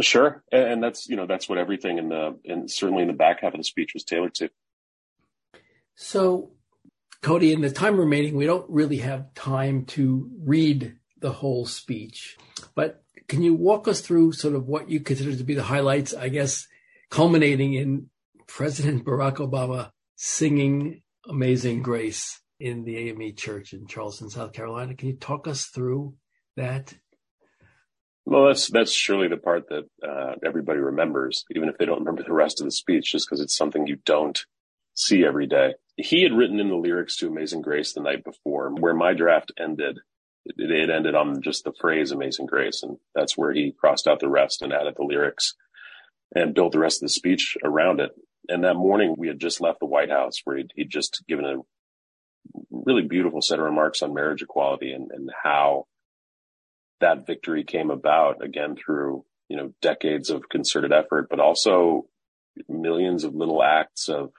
Sure, 0.00 0.42
and 0.50 0.82
that's 0.82 1.08
you 1.08 1.14
know 1.14 1.26
that's 1.26 1.48
what 1.48 1.58
everything 1.58 1.98
in 1.98 2.08
the 2.08 2.38
and 2.46 2.70
certainly 2.70 3.02
in 3.02 3.08
the 3.08 3.14
back 3.14 3.42
half 3.42 3.52
of 3.52 3.58
the 3.58 3.64
speech 3.64 3.92
was 3.92 4.02
tailored 4.02 4.34
to. 4.36 4.50
So 5.94 6.52
Cody, 7.22 7.52
in 7.52 7.60
the 7.60 7.70
time 7.70 7.98
remaining, 7.98 8.34
we 8.34 8.46
don't 8.46 8.68
really 8.70 8.98
have 8.98 9.34
time 9.34 9.84
to 9.86 10.30
read 10.42 10.96
the 11.18 11.32
whole 11.32 11.66
speech, 11.66 12.38
but 12.74 13.02
can 13.28 13.42
you 13.42 13.54
walk 13.54 13.86
us 13.86 14.00
through 14.00 14.32
sort 14.32 14.54
of 14.54 14.66
what 14.66 14.90
you 14.90 15.00
consider 15.00 15.36
to 15.36 15.44
be 15.44 15.54
the 15.54 15.62
highlights, 15.62 16.14
I 16.14 16.30
guess, 16.30 16.66
culminating 17.10 17.74
in 17.74 18.08
President 18.46 19.04
Barack 19.04 19.36
Obama 19.36 19.90
singing 20.16 21.02
Amazing 21.28 21.82
Grace 21.82 22.40
in 22.58 22.84
the 22.84 22.96
AME 22.96 23.36
church 23.36 23.72
in 23.72 23.86
Charleston, 23.86 24.30
South 24.30 24.52
Carolina? 24.52 24.94
Can 24.94 25.08
you 25.08 25.16
talk 25.16 25.46
us 25.46 25.66
through 25.66 26.14
that? 26.56 26.94
Well, 28.24 28.46
that's 28.46 28.68
that's 28.68 28.92
surely 28.92 29.28
the 29.28 29.36
part 29.36 29.68
that 29.68 29.84
uh, 30.06 30.34
everybody 30.44 30.78
remembers, 30.78 31.44
even 31.54 31.68
if 31.68 31.78
they 31.78 31.84
don't 31.84 32.00
remember 32.00 32.22
the 32.22 32.32
rest 32.32 32.60
of 32.60 32.64
the 32.64 32.72
speech, 32.72 33.12
just 33.12 33.28
because 33.28 33.40
it's 33.40 33.56
something 33.56 33.86
you 33.86 33.98
don't 34.04 34.44
see 35.00 35.24
every 35.24 35.46
day 35.46 35.74
he 36.02 36.22
had 36.22 36.32
written 36.32 36.60
in 36.60 36.68
the 36.68 36.76
lyrics 36.76 37.16
to 37.16 37.28
Amazing 37.28 37.62
Grace 37.62 37.92
the 37.92 38.00
night 38.00 38.24
before, 38.24 38.70
where 38.70 38.94
my 38.94 39.12
draft 39.14 39.52
ended. 39.58 39.98
It, 40.46 40.70
it 40.70 40.90
ended 40.90 41.14
on 41.14 41.42
just 41.42 41.64
the 41.64 41.72
phrase 41.78 42.10
Amazing 42.10 42.46
Grace. 42.46 42.82
And 42.82 42.96
that's 43.14 43.36
where 43.36 43.52
he 43.52 43.74
crossed 43.78 44.06
out 44.06 44.20
the 44.20 44.28
rest 44.28 44.62
and 44.62 44.72
added 44.72 44.94
the 44.96 45.04
lyrics 45.04 45.54
and 46.34 46.54
built 46.54 46.72
the 46.72 46.78
rest 46.78 47.02
of 47.02 47.06
the 47.06 47.12
speech 47.12 47.56
around 47.64 48.00
it. 48.00 48.12
And 48.48 48.64
that 48.64 48.74
morning 48.74 49.14
we 49.16 49.28
had 49.28 49.40
just 49.40 49.60
left 49.60 49.80
the 49.80 49.86
White 49.86 50.10
House 50.10 50.36
where 50.44 50.56
he'd, 50.56 50.70
he'd 50.74 50.90
just 50.90 51.22
given 51.28 51.44
a 51.44 51.56
really 52.70 53.02
beautiful 53.02 53.42
set 53.42 53.58
of 53.58 53.64
remarks 53.64 54.02
on 54.02 54.14
marriage 54.14 54.42
equality 54.42 54.92
and, 54.92 55.10
and 55.10 55.30
how 55.42 55.84
that 57.00 57.26
victory 57.26 57.64
came 57.64 57.90
about 57.90 58.42
again 58.42 58.76
through, 58.76 59.24
you 59.48 59.56
know, 59.56 59.72
decades 59.82 60.30
of 60.30 60.48
concerted 60.48 60.92
effort, 60.92 61.28
but 61.28 61.40
also 61.40 62.06
millions 62.68 63.24
of 63.24 63.34
little 63.34 63.62
acts 63.62 64.08
of 64.08 64.30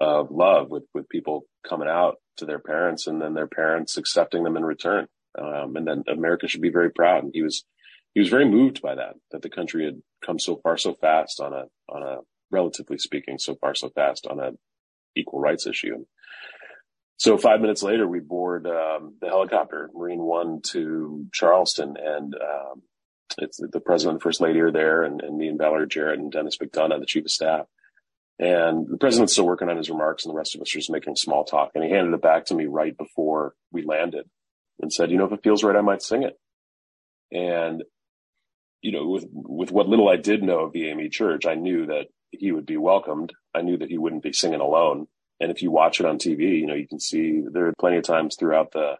of 0.00 0.30
love 0.30 0.70
with, 0.70 0.84
with 0.94 1.08
people 1.08 1.44
coming 1.68 1.88
out 1.88 2.16
to 2.36 2.46
their 2.46 2.58
parents 2.58 3.06
and 3.06 3.20
then 3.20 3.34
their 3.34 3.48
parents 3.48 3.96
accepting 3.96 4.44
them 4.44 4.56
in 4.56 4.64
return. 4.64 5.06
Um, 5.38 5.76
and 5.76 5.86
then 5.86 6.04
America 6.08 6.48
should 6.48 6.62
be 6.62 6.70
very 6.70 6.90
proud. 6.90 7.24
And 7.24 7.32
he 7.34 7.42
was, 7.42 7.64
he 8.14 8.20
was 8.20 8.28
very 8.28 8.48
moved 8.48 8.80
by 8.80 8.94
that, 8.94 9.14
that 9.32 9.42
the 9.42 9.50
country 9.50 9.84
had 9.84 10.00
come 10.24 10.38
so 10.38 10.56
far 10.62 10.76
so 10.76 10.94
fast 10.94 11.40
on 11.40 11.52
a, 11.52 11.64
on 11.88 12.02
a, 12.02 12.18
relatively 12.50 12.98
speaking, 12.98 13.38
so 13.38 13.56
far 13.56 13.74
so 13.74 13.90
fast 13.90 14.26
on 14.26 14.40
a 14.40 14.52
equal 15.16 15.40
rights 15.40 15.66
issue. 15.66 15.94
And 15.94 16.06
so 17.18 17.36
five 17.36 17.60
minutes 17.60 17.82
later, 17.82 18.06
we 18.06 18.20
board 18.20 18.66
um, 18.66 19.16
the 19.20 19.28
helicopter, 19.28 19.90
Marine 19.92 20.22
One, 20.22 20.60
to 20.68 21.26
Charleston, 21.32 21.96
and 22.00 22.34
um, 22.34 22.82
it's 23.38 23.58
the 23.58 23.80
president 23.80 24.14
and 24.14 24.22
first 24.22 24.40
lady 24.40 24.60
are 24.60 24.70
there, 24.70 25.02
and, 25.02 25.20
and 25.20 25.36
me 25.36 25.48
and 25.48 25.58
Valerie 25.58 25.88
Jarrett 25.88 26.20
and 26.20 26.30
Denis 26.30 26.58
McDonough, 26.58 27.00
the 27.00 27.06
chief 27.06 27.24
of 27.24 27.30
staff. 27.30 27.66
And 28.38 28.86
the 28.86 28.98
president's 28.98 29.32
still 29.32 29.46
working 29.46 29.68
on 29.68 29.76
his 29.76 29.90
remarks, 29.90 30.24
and 30.24 30.32
the 30.32 30.36
rest 30.36 30.54
of 30.54 30.60
us 30.60 30.72
are 30.72 30.78
just 30.78 30.90
making 30.90 31.16
small 31.16 31.44
talk. 31.44 31.72
And 31.74 31.82
he 31.82 31.90
handed 31.90 32.14
it 32.14 32.22
back 32.22 32.46
to 32.46 32.54
me 32.54 32.66
right 32.66 32.96
before 32.96 33.54
we 33.72 33.82
landed, 33.82 34.28
and 34.80 34.92
said, 34.92 35.10
"You 35.10 35.18
know, 35.18 35.24
if 35.24 35.32
it 35.32 35.42
feels 35.42 35.64
right, 35.64 35.74
I 35.74 35.80
might 35.80 36.02
sing 36.02 36.22
it." 36.22 36.38
And 37.32 37.82
you 38.80 38.92
know, 38.92 39.08
with 39.08 39.26
with 39.32 39.72
what 39.72 39.88
little 39.88 40.08
I 40.08 40.16
did 40.16 40.42
know 40.42 40.60
of 40.60 40.72
the 40.72 40.88
AME 40.88 41.10
Church, 41.10 41.46
I 41.46 41.54
knew 41.54 41.86
that 41.86 42.06
he 42.30 42.52
would 42.52 42.66
be 42.66 42.76
welcomed. 42.76 43.32
I 43.54 43.62
knew 43.62 43.76
that 43.78 43.88
he 43.88 43.98
wouldn't 43.98 44.22
be 44.22 44.32
singing 44.32 44.60
alone. 44.60 45.08
And 45.40 45.50
if 45.50 45.62
you 45.62 45.70
watch 45.70 45.98
it 45.98 46.06
on 46.06 46.18
TV, 46.18 46.60
you 46.60 46.66
know, 46.66 46.74
you 46.74 46.86
can 46.86 47.00
see 47.00 47.40
there 47.40 47.66
are 47.66 47.74
plenty 47.78 47.96
of 47.96 48.04
times 48.04 48.36
throughout 48.36 48.72
the 48.72 48.98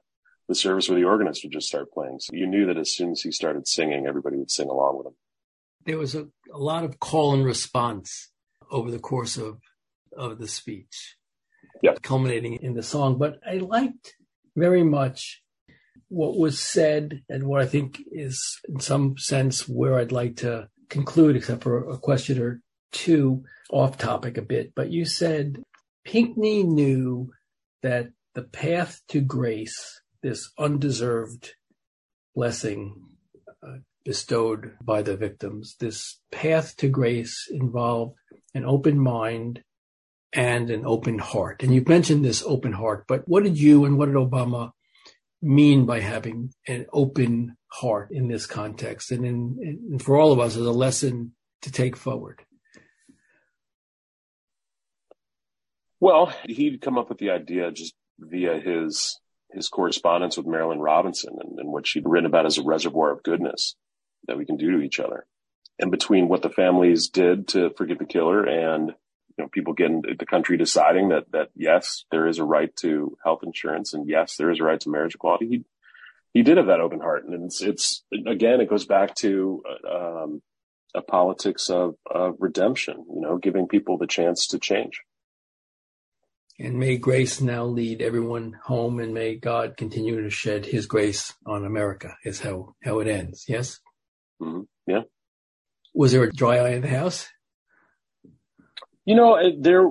the 0.48 0.54
service 0.54 0.88
where 0.88 0.98
the 0.98 1.04
organist 1.04 1.44
would 1.44 1.52
just 1.52 1.68
start 1.68 1.92
playing. 1.92 2.18
So 2.20 2.34
you 2.34 2.46
knew 2.46 2.66
that 2.66 2.78
as 2.78 2.90
soon 2.92 3.12
as 3.12 3.20
he 3.20 3.30
started 3.30 3.68
singing, 3.68 4.06
everybody 4.06 4.36
would 4.36 4.50
sing 4.50 4.68
along 4.68 4.96
with 4.96 5.06
him. 5.08 5.16
There 5.84 5.98
was 5.98 6.14
a, 6.14 6.26
a 6.52 6.58
lot 6.58 6.84
of 6.84 6.98
call 6.98 7.34
and 7.34 7.44
response 7.44 8.30
over 8.70 8.90
the 8.90 8.98
course 8.98 9.36
of 9.36 9.58
of 10.16 10.38
the 10.38 10.48
speech, 10.48 11.16
yep. 11.82 12.02
culminating 12.02 12.54
in 12.54 12.74
the 12.74 12.82
song. 12.82 13.18
But 13.18 13.38
I 13.46 13.58
liked 13.58 14.16
very 14.56 14.82
much 14.82 15.42
what 16.08 16.38
was 16.38 16.58
said 16.58 17.22
and 17.28 17.46
what 17.46 17.60
I 17.60 17.66
think 17.66 18.02
is, 18.10 18.60
in 18.68 18.80
some 18.80 19.16
sense, 19.18 19.68
where 19.68 19.98
I'd 19.98 20.12
like 20.12 20.36
to 20.36 20.68
conclude, 20.88 21.36
except 21.36 21.62
for 21.62 21.88
a 21.90 21.98
question 21.98 22.40
or 22.40 22.60
two 22.92 23.44
off 23.70 23.98
topic 23.98 24.38
a 24.38 24.42
bit. 24.42 24.72
But 24.74 24.90
you 24.90 25.04
said 25.04 25.62
Pinckney 26.04 26.62
knew 26.62 27.30
that 27.82 28.08
the 28.34 28.42
path 28.42 29.02
to 29.08 29.20
grace, 29.20 30.00
this 30.22 30.50
undeserved 30.58 31.54
blessing 32.34 32.94
uh, 33.62 33.78
bestowed 34.04 34.76
by 34.82 35.02
the 35.02 35.16
victims, 35.16 35.76
this 35.78 36.20
path 36.30 36.76
to 36.76 36.88
grace 36.88 37.48
involved 37.50 38.14
an 38.54 38.64
open 38.64 38.98
mind 38.98 39.62
and 40.32 40.70
an 40.70 40.84
open 40.84 41.18
heart. 41.18 41.62
And 41.62 41.74
you've 41.74 41.88
mentioned 41.88 42.24
this 42.24 42.42
open 42.46 42.72
heart, 42.72 43.04
but 43.08 43.26
what 43.26 43.44
did 43.44 43.58
you 43.58 43.84
and 43.84 43.98
what 43.98 44.06
did 44.06 44.14
Obama 44.14 44.72
mean 45.40 45.86
by 45.86 46.00
having 46.00 46.52
an 46.66 46.86
open 46.92 47.56
heart 47.68 48.10
in 48.10 48.28
this 48.28 48.46
context 48.46 49.10
and, 49.10 49.24
in, 49.24 49.56
and 49.90 50.02
for 50.02 50.16
all 50.16 50.32
of 50.32 50.40
us 50.40 50.56
as 50.56 50.66
a 50.66 50.72
lesson 50.72 51.32
to 51.62 51.72
take 51.72 51.96
forward? 51.96 52.42
Well, 56.00 56.32
he'd 56.44 56.80
come 56.80 56.98
up 56.98 57.08
with 57.08 57.18
the 57.18 57.30
idea 57.30 57.70
just 57.72 57.94
via 58.18 58.60
his 58.60 59.18
his 59.52 59.68
correspondence 59.68 60.36
with 60.36 60.46
Marilynne 60.46 60.82
Robinson 60.82 61.34
and, 61.40 61.58
and 61.58 61.72
what 61.72 61.86
she'd 61.86 62.06
written 62.06 62.26
about 62.26 62.44
as 62.44 62.58
a 62.58 62.62
reservoir 62.62 63.12
of 63.12 63.22
goodness 63.22 63.74
that 64.26 64.36
we 64.36 64.44
can 64.44 64.56
do 64.56 64.72
to 64.72 64.82
each 64.82 65.00
other. 65.00 65.26
And 65.78 65.90
between 65.90 66.28
what 66.28 66.42
the 66.42 66.50
families 66.50 67.08
did 67.08 67.48
to 67.48 67.70
forgive 67.76 67.98
the 67.98 68.04
killer 68.04 68.44
and 68.44 68.88
you 68.88 69.44
know, 69.44 69.48
people 69.48 69.74
getting 69.74 70.02
the 70.02 70.26
country 70.26 70.56
deciding 70.56 71.10
that, 71.10 71.30
that 71.30 71.50
yes, 71.54 72.04
there 72.10 72.26
is 72.26 72.38
a 72.38 72.44
right 72.44 72.74
to 72.76 73.16
health 73.24 73.40
insurance 73.44 73.94
and 73.94 74.08
yes, 74.08 74.36
there 74.36 74.50
is 74.50 74.58
a 74.60 74.64
right 74.64 74.80
to 74.80 74.90
marriage 74.90 75.14
equality. 75.14 75.48
He, 75.48 75.64
he 76.34 76.42
did 76.42 76.56
have 76.56 76.66
that 76.66 76.80
open 76.80 77.00
heart. 77.00 77.24
And 77.24 77.44
it's, 77.44 77.62
it's 77.62 78.04
again, 78.26 78.60
it 78.60 78.68
goes 78.68 78.86
back 78.86 79.14
to, 79.16 79.62
um, 79.88 80.42
a 80.94 81.02
politics 81.02 81.70
of, 81.70 81.94
of 82.10 82.36
redemption, 82.40 83.04
you 83.14 83.20
know, 83.20 83.36
giving 83.36 83.68
people 83.68 83.98
the 83.98 84.06
chance 84.06 84.48
to 84.48 84.58
change. 84.58 85.02
And 86.58 86.78
may 86.78 86.96
grace 86.96 87.40
now 87.40 87.64
lead 87.64 88.02
everyone 88.02 88.56
home 88.64 88.98
and 88.98 89.14
may 89.14 89.36
God 89.36 89.76
continue 89.76 90.22
to 90.22 90.30
shed 90.30 90.66
his 90.66 90.86
grace 90.86 91.34
on 91.46 91.64
America 91.64 92.16
is 92.24 92.40
how, 92.40 92.74
how 92.82 92.98
it 92.98 93.06
ends. 93.06 93.44
Yes. 93.46 93.78
Mm-hmm. 94.42 94.62
Yeah. 94.88 95.02
Was 95.98 96.12
there 96.12 96.22
a 96.22 96.32
dry 96.32 96.58
eye 96.58 96.74
in 96.74 96.82
the 96.82 96.88
house? 96.88 97.26
You 99.04 99.16
know, 99.16 99.36
there, 99.58 99.90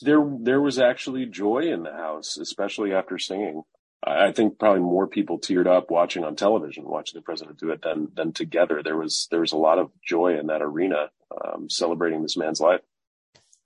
there, 0.00 0.36
there 0.40 0.60
was 0.60 0.80
actually 0.80 1.26
joy 1.26 1.72
in 1.72 1.84
the 1.84 1.92
house, 1.92 2.36
especially 2.36 2.92
after 2.92 3.16
singing. 3.16 3.62
I 4.04 4.32
think 4.32 4.58
probably 4.58 4.80
more 4.80 5.06
people 5.06 5.38
teared 5.38 5.68
up 5.68 5.92
watching 5.92 6.24
on 6.24 6.34
television, 6.34 6.82
watching 6.84 7.16
the 7.16 7.22
president 7.22 7.60
do 7.60 7.70
it 7.70 7.80
than 7.82 8.08
than 8.16 8.32
together. 8.32 8.82
There 8.82 8.96
was 8.96 9.28
there 9.30 9.42
was 9.42 9.52
a 9.52 9.56
lot 9.56 9.78
of 9.78 9.92
joy 10.04 10.36
in 10.36 10.48
that 10.48 10.62
arena, 10.62 11.10
um, 11.30 11.70
celebrating 11.70 12.20
this 12.22 12.36
man's 12.36 12.60
life. 12.60 12.80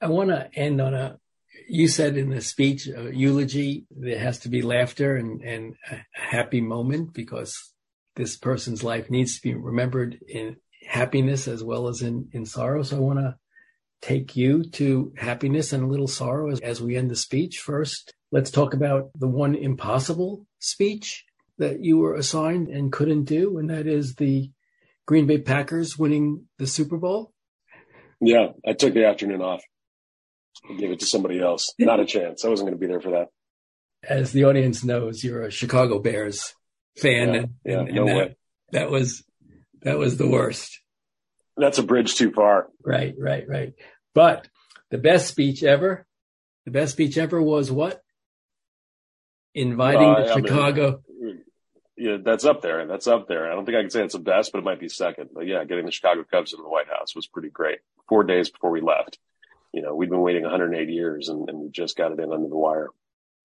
I 0.02 0.08
want 0.08 0.28
to 0.28 0.50
end 0.54 0.82
on 0.82 0.92
a. 0.92 1.18
You 1.66 1.88
said 1.88 2.18
in 2.18 2.28
the 2.28 2.42
speech, 2.42 2.88
a 2.88 3.10
eulogy, 3.16 3.86
there 3.90 4.18
has 4.18 4.40
to 4.40 4.50
be 4.50 4.60
laughter 4.60 5.16
and 5.16 5.40
and 5.40 5.76
a 5.90 5.96
happy 6.12 6.60
moment 6.60 7.14
because 7.14 7.72
this 8.16 8.36
person's 8.36 8.84
life 8.84 9.08
needs 9.08 9.36
to 9.36 9.42
be 9.42 9.54
remembered 9.54 10.18
in 10.28 10.56
happiness 10.86 11.48
as 11.48 11.62
well 11.62 11.88
as 11.88 12.02
in 12.02 12.28
in 12.32 12.46
sorrow. 12.46 12.82
So 12.82 12.96
I 12.96 13.00
want 13.00 13.18
to 13.18 13.36
take 14.02 14.36
you 14.36 14.64
to 14.70 15.12
happiness 15.16 15.72
and 15.72 15.82
a 15.82 15.86
little 15.86 16.06
sorrow 16.06 16.50
as, 16.50 16.60
as 16.60 16.80
we 16.80 16.96
end 16.96 17.10
the 17.10 17.16
speech. 17.16 17.58
First, 17.58 18.14
let's 18.30 18.50
talk 18.50 18.74
about 18.74 19.10
the 19.14 19.28
one 19.28 19.54
impossible 19.54 20.46
speech 20.58 21.24
that 21.58 21.80
you 21.80 21.98
were 21.98 22.14
assigned 22.14 22.68
and 22.68 22.92
couldn't 22.92 23.24
do, 23.24 23.58
and 23.58 23.70
that 23.70 23.86
is 23.86 24.14
the 24.14 24.50
Green 25.06 25.26
Bay 25.26 25.38
Packers 25.38 25.98
winning 25.98 26.46
the 26.58 26.66
Super 26.66 26.98
Bowl. 26.98 27.32
Yeah, 28.20 28.48
I 28.66 28.72
took 28.72 28.94
the 28.94 29.06
afternoon 29.06 29.40
off. 29.40 29.62
I 30.68 30.74
gave 30.74 30.90
it 30.90 31.00
to 31.00 31.06
somebody 31.06 31.40
else. 31.40 31.72
Not 31.78 32.00
a 32.00 32.06
chance. 32.06 32.44
I 32.44 32.48
wasn't 32.48 32.68
going 32.68 32.78
to 32.78 32.86
be 32.86 32.90
there 32.90 33.00
for 33.00 33.10
that. 33.10 33.28
As 34.02 34.32
the 34.32 34.44
audience 34.44 34.84
knows, 34.84 35.22
you're 35.24 35.42
a 35.42 35.50
Chicago 35.50 35.98
Bears 35.98 36.54
fan, 36.96 37.28
yeah, 37.28 37.40
and, 37.40 37.54
yeah, 37.64 37.80
and, 37.80 37.94
no 37.94 38.06
that, 38.06 38.16
way. 38.16 38.36
that 38.72 38.90
was 38.90 39.24
that 39.86 39.98
was 39.98 40.16
the 40.16 40.28
worst. 40.28 40.80
That's 41.56 41.78
a 41.78 41.82
bridge 41.82 42.16
too 42.16 42.32
far. 42.32 42.68
Right, 42.84 43.14
right, 43.18 43.48
right. 43.48 43.72
But 44.14 44.48
the 44.90 44.98
best 44.98 45.28
speech 45.28 45.62
ever, 45.62 46.06
the 46.64 46.70
best 46.70 46.92
speech 46.92 47.16
ever 47.16 47.40
was 47.40 47.70
what? 47.70 48.02
Inviting 49.54 50.08
Uh, 50.08 50.24
the 50.24 50.32
I 50.32 50.34
mean, 50.36 50.44
Chicago. 50.44 51.02
Yeah, 51.96 52.18
that's 52.22 52.44
up 52.44 52.60
there. 52.60 52.86
That's 52.86 53.06
up 53.06 53.26
there. 53.26 53.50
I 53.50 53.54
don't 53.54 53.64
think 53.64 53.78
I 53.78 53.80
can 53.80 53.90
say 53.90 54.04
it's 54.04 54.12
the 54.12 54.20
best, 54.20 54.52
but 54.52 54.58
it 54.58 54.64
might 54.64 54.80
be 54.80 54.88
second. 54.88 55.30
But 55.32 55.46
yeah, 55.46 55.64
getting 55.64 55.86
the 55.86 55.92
Chicago 55.92 56.24
Cubs 56.30 56.52
into 56.52 56.62
the 56.62 56.68
White 56.68 56.88
House 56.88 57.14
was 57.14 57.26
pretty 57.26 57.48
great. 57.48 57.78
Four 58.08 58.24
days 58.24 58.50
before 58.50 58.70
we 58.70 58.82
left. 58.82 59.18
You 59.72 59.82
know, 59.82 59.94
we'd 59.94 60.10
been 60.10 60.20
waiting 60.20 60.42
108 60.42 60.88
years 60.90 61.28
and, 61.28 61.48
and 61.48 61.58
we 61.58 61.70
just 61.70 61.96
got 61.96 62.12
it 62.12 62.20
in 62.20 62.32
under 62.32 62.48
the 62.48 62.56
wire. 62.56 62.88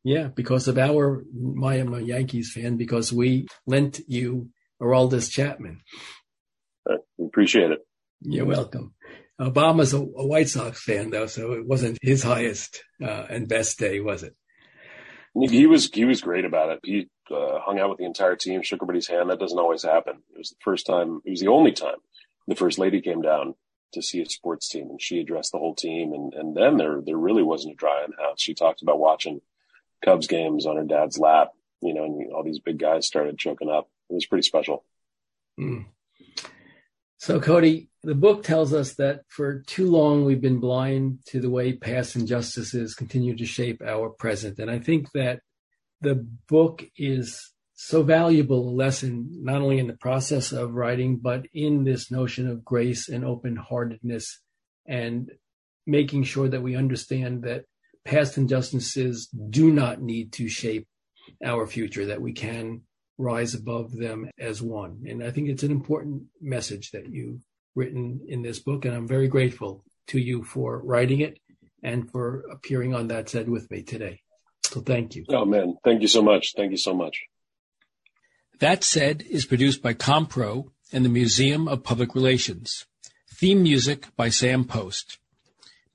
Yeah, 0.04 0.28
because 0.28 0.68
of 0.68 0.78
our, 0.78 1.24
I 1.64 1.76
am 1.76 1.94
a 1.94 2.02
Yankees 2.02 2.52
fan 2.52 2.76
because 2.76 3.14
we 3.14 3.48
lent 3.66 4.02
you 4.08 4.50
Aroldis 4.82 5.30
Chapman. 5.30 5.82
Uh, 6.90 6.98
we 7.18 7.26
appreciate 7.26 7.72
it. 7.72 7.80
You're 8.22 8.46
welcome. 8.46 8.94
Obama's 9.40 9.94
a, 9.94 9.98
a 9.98 10.28
White 10.28 10.50
Sox 10.50 10.84
fan 10.84 11.10
though, 11.10 11.26
so 11.26 11.54
it 11.54 11.66
wasn't 11.66 11.98
his 12.02 12.22
highest 12.24 12.84
uh, 13.02 13.26
and 13.30 13.48
best 13.48 13.80
day, 13.80 14.00
was 14.00 14.24
it? 14.24 14.36
He 15.34 15.66
was 15.66 15.90
he 15.92 16.06
was 16.06 16.22
great 16.22 16.46
about 16.46 16.70
it. 16.70 16.80
He 16.84 17.10
uh, 17.32 17.60
hung 17.62 17.80
out 17.80 17.90
with 17.90 17.98
the 17.98 18.06
entire 18.06 18.36
team, 18.36 18.62
shook 18.62 18.80
everybody's 18.80 19.08
hand. 19.08 19.30
That 19.30 19.40
doesn't 19.40 19.58
always 19.58 19.84
happen. 19.84 20.18
It 20.36 20.38
was 20.38 20.50
the 20.50 20.58
first 20.60 20.86
time. 20.86 21.22
It 21.26 21.32
was 21.32 21.40
the 21.40 21.48
only 21.48 21.72
time 21.72 21.96
the 22.48 22.56
first 22.56 22.78
lady 22.78 23.02
came 23.02 23.22
down 23.22 23.56
to 23.94 24.02
see 24.02 24.22
a 24.22 24.26
sports 24.26 24.70
team, 24.70 24.90
and 24.90 25.02
she 25.02 25.20
addressed 25.20 25.54
the 25.54 25.58
whole 25.58 25.76
team. 25.76 26.14
And 26.14 26.34
and 26.34 26.56
then 26.56 26.78
there 26.78 27.02
there 27.04 27.18
really 27.18 27.44
wasn't 27.44 27.74
a 27.74 27.78
dry 27.78 28.04
in 28.04 28.12
the 28.12 28.22
house. 28.22 28.42
She 28.42 28.54
talked 28.54 28.82
about 28.82 29.00
watching 29.00 29.42
Cubs 30.04 30.28
games 30.28 30.66
on 30.66 30.76
her 30.76 30.84
dad's 30.84 31.18
lap. 31.18 31.52
You 31.82 31.94
know, 31.94 32.04
and 32.04 32.32
all 32.34 32.44
these 32.44 32.60
big 32.60 32.78
guys 32.78 33.08
started 33.08 33.40
choking 33.40 33.70
up. 33.70 33.90
It 34.10 34.14
was 34.14 34.28
pretty 34.28 34.44
special. 34.44 34.84
Mm. 35.60 35.86
So, 37.22 37.39
Cody, 37.39 37.88
the 38.01 38.15
book 38.15 38.41
tells 38.41 38.74
us 38.74 38.95
that 38.95 39.22
for 39.30 39.59
too 39.59 39.86
long 39.91 40.26
we've 40.26 40.41
been 40.41 40.59
blind 40.59 41.19
to 41.28 41.39
the 41.39 41.51
way 41.51 41.72
past 41.72 42.15
injustices 42.15 42.95
continue 42.95 43.38
to 43.38 43.45
shape 43.45 43.80
our 43.86 44.09
present. 44.09 44.57
And 44.57 44.72
I 44.72 44.80
think 44.80 45.11
that 45.11 45.41
the 46.01 46.28
book 46.49 46.84
is 46.97 47.39
so 47.76 48.01
valuable 48.01 48.67
a 48.67 48.74
lesson, 48.74 49.30
not 49.43 49.61
only 49.61 49.78
in 49.78 49.86
the 49.86 49.93
process 49.97 50.51
of 50.51 50.74
writing, 50.74 51.19
but 51.22 51.45
in 51.53 51.84
this 51.84 52.09
notion 52.09 52.49
of 52.49 52.65
grace 52.65 53.07
and 53.07 53.24
open 53.24 53.55
heartedness 53.55 54.39
and 54.88 55.30
making 55.86 56.24
sure 56.24 56.49
that 56.49 56.63
we 56.63 56.76
understand 56.76 57.43
that 57.43 57.65
past 58.03 58.36
injustices 58.36 59.28
do 59.28 59.72
not 59.72 60.01
need 60.01 60.34
to 60.34 60.49
shape 60.49 60.88
our 61.45 61.67
future, 61.67 62.07
that 62.07 62.19
we 62.19 62.34
can 62.34 62.82
rise 63.22 63.53
above 63.53 63.95
them 63.95 64.30
as 64.39 64.61
one. 64.61 65.03
And 65.07 65.24
I 65.24 65.32
think 65.32 65.49
it's 65.49 65.63
an 65.63 65.72
important 65.72 66.24
message 66.41 66.91
that 66.91 67.07
you've 67.09 67.41
written 67.76 68.22
in 68.28 68.41
this 68.41 68.59
book. 68.59 68.86
And 68.86 68.95
I'm 68.95 69.07
very 69.07 69.28
grateful 69.28 69.84
to 70.07 70.19
you 70.19 70.43
for 70.43 70.82
writing 70.84 71.22
it 71.22 71.39
and 71.84 72.11
for 72.11 72.43
appearing 72.51 72.93
on 72.93 73.07
That 73.07 73.30
Said 73.30 73.47
with 73.49 73.69
me 73.72 73.84
today. 73.84 74.22
So 74.63 74.82
thank 74.82 75.15
you. 75.15 75.26
Oh 75.30 75.45
man, 75.45 75.78
thank 75.84 76.01
you 76.01 76.07
so 76.07 76.22
much. 76.22 76.53
Thank 76.55 76.72
you 76.72 76.78
so 76.78 76.93
much. 76.93 77.24
That 78.59 78.84
Said 78.84 79.24
is 79.30 79.45
produced 79.45 79.82
by 79.82 79.93
Compro 79.93 80.69
and 80.93 81.03
the 81.05 81.09
Museum 81.09 81.67
of 81.67 81.84
Public 81.84 82.13
Relations. 82.15 82.86
Theme 83.34 83.63
music 83.63 84.07
by 84.15 84.30
Sam 84.30 84.65
Post. 84.65 85.17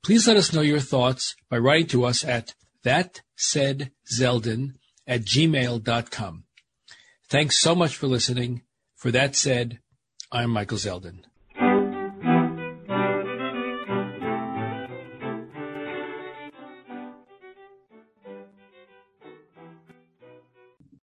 Please 0.02 0.26
let 0.26 0.36
us 0.36 0.52
know 0.52 0.62
your 0.62 0.80
thoughts 0.80 1.36
by 1.48 1.58
writing 1.58 1.86
to 1.88 2.04
us 2.04 2.24
at 2.24 2.54
thatsaidzeldin 2.84 4.74
at 5.06 5.24
gmail.com. 5.24 6.45
Thanks 7.28 7.58
so 7.58 7.74
much 7.74 7.96
for 7.96 8.06
listening. 8.06 8.62
For 8.94 9.10
that 9.10 9.34
said, 9.34 9.80
I'm 10.30 10.50
Michael 10.50 10.78
Zeldin. 10.78 11.24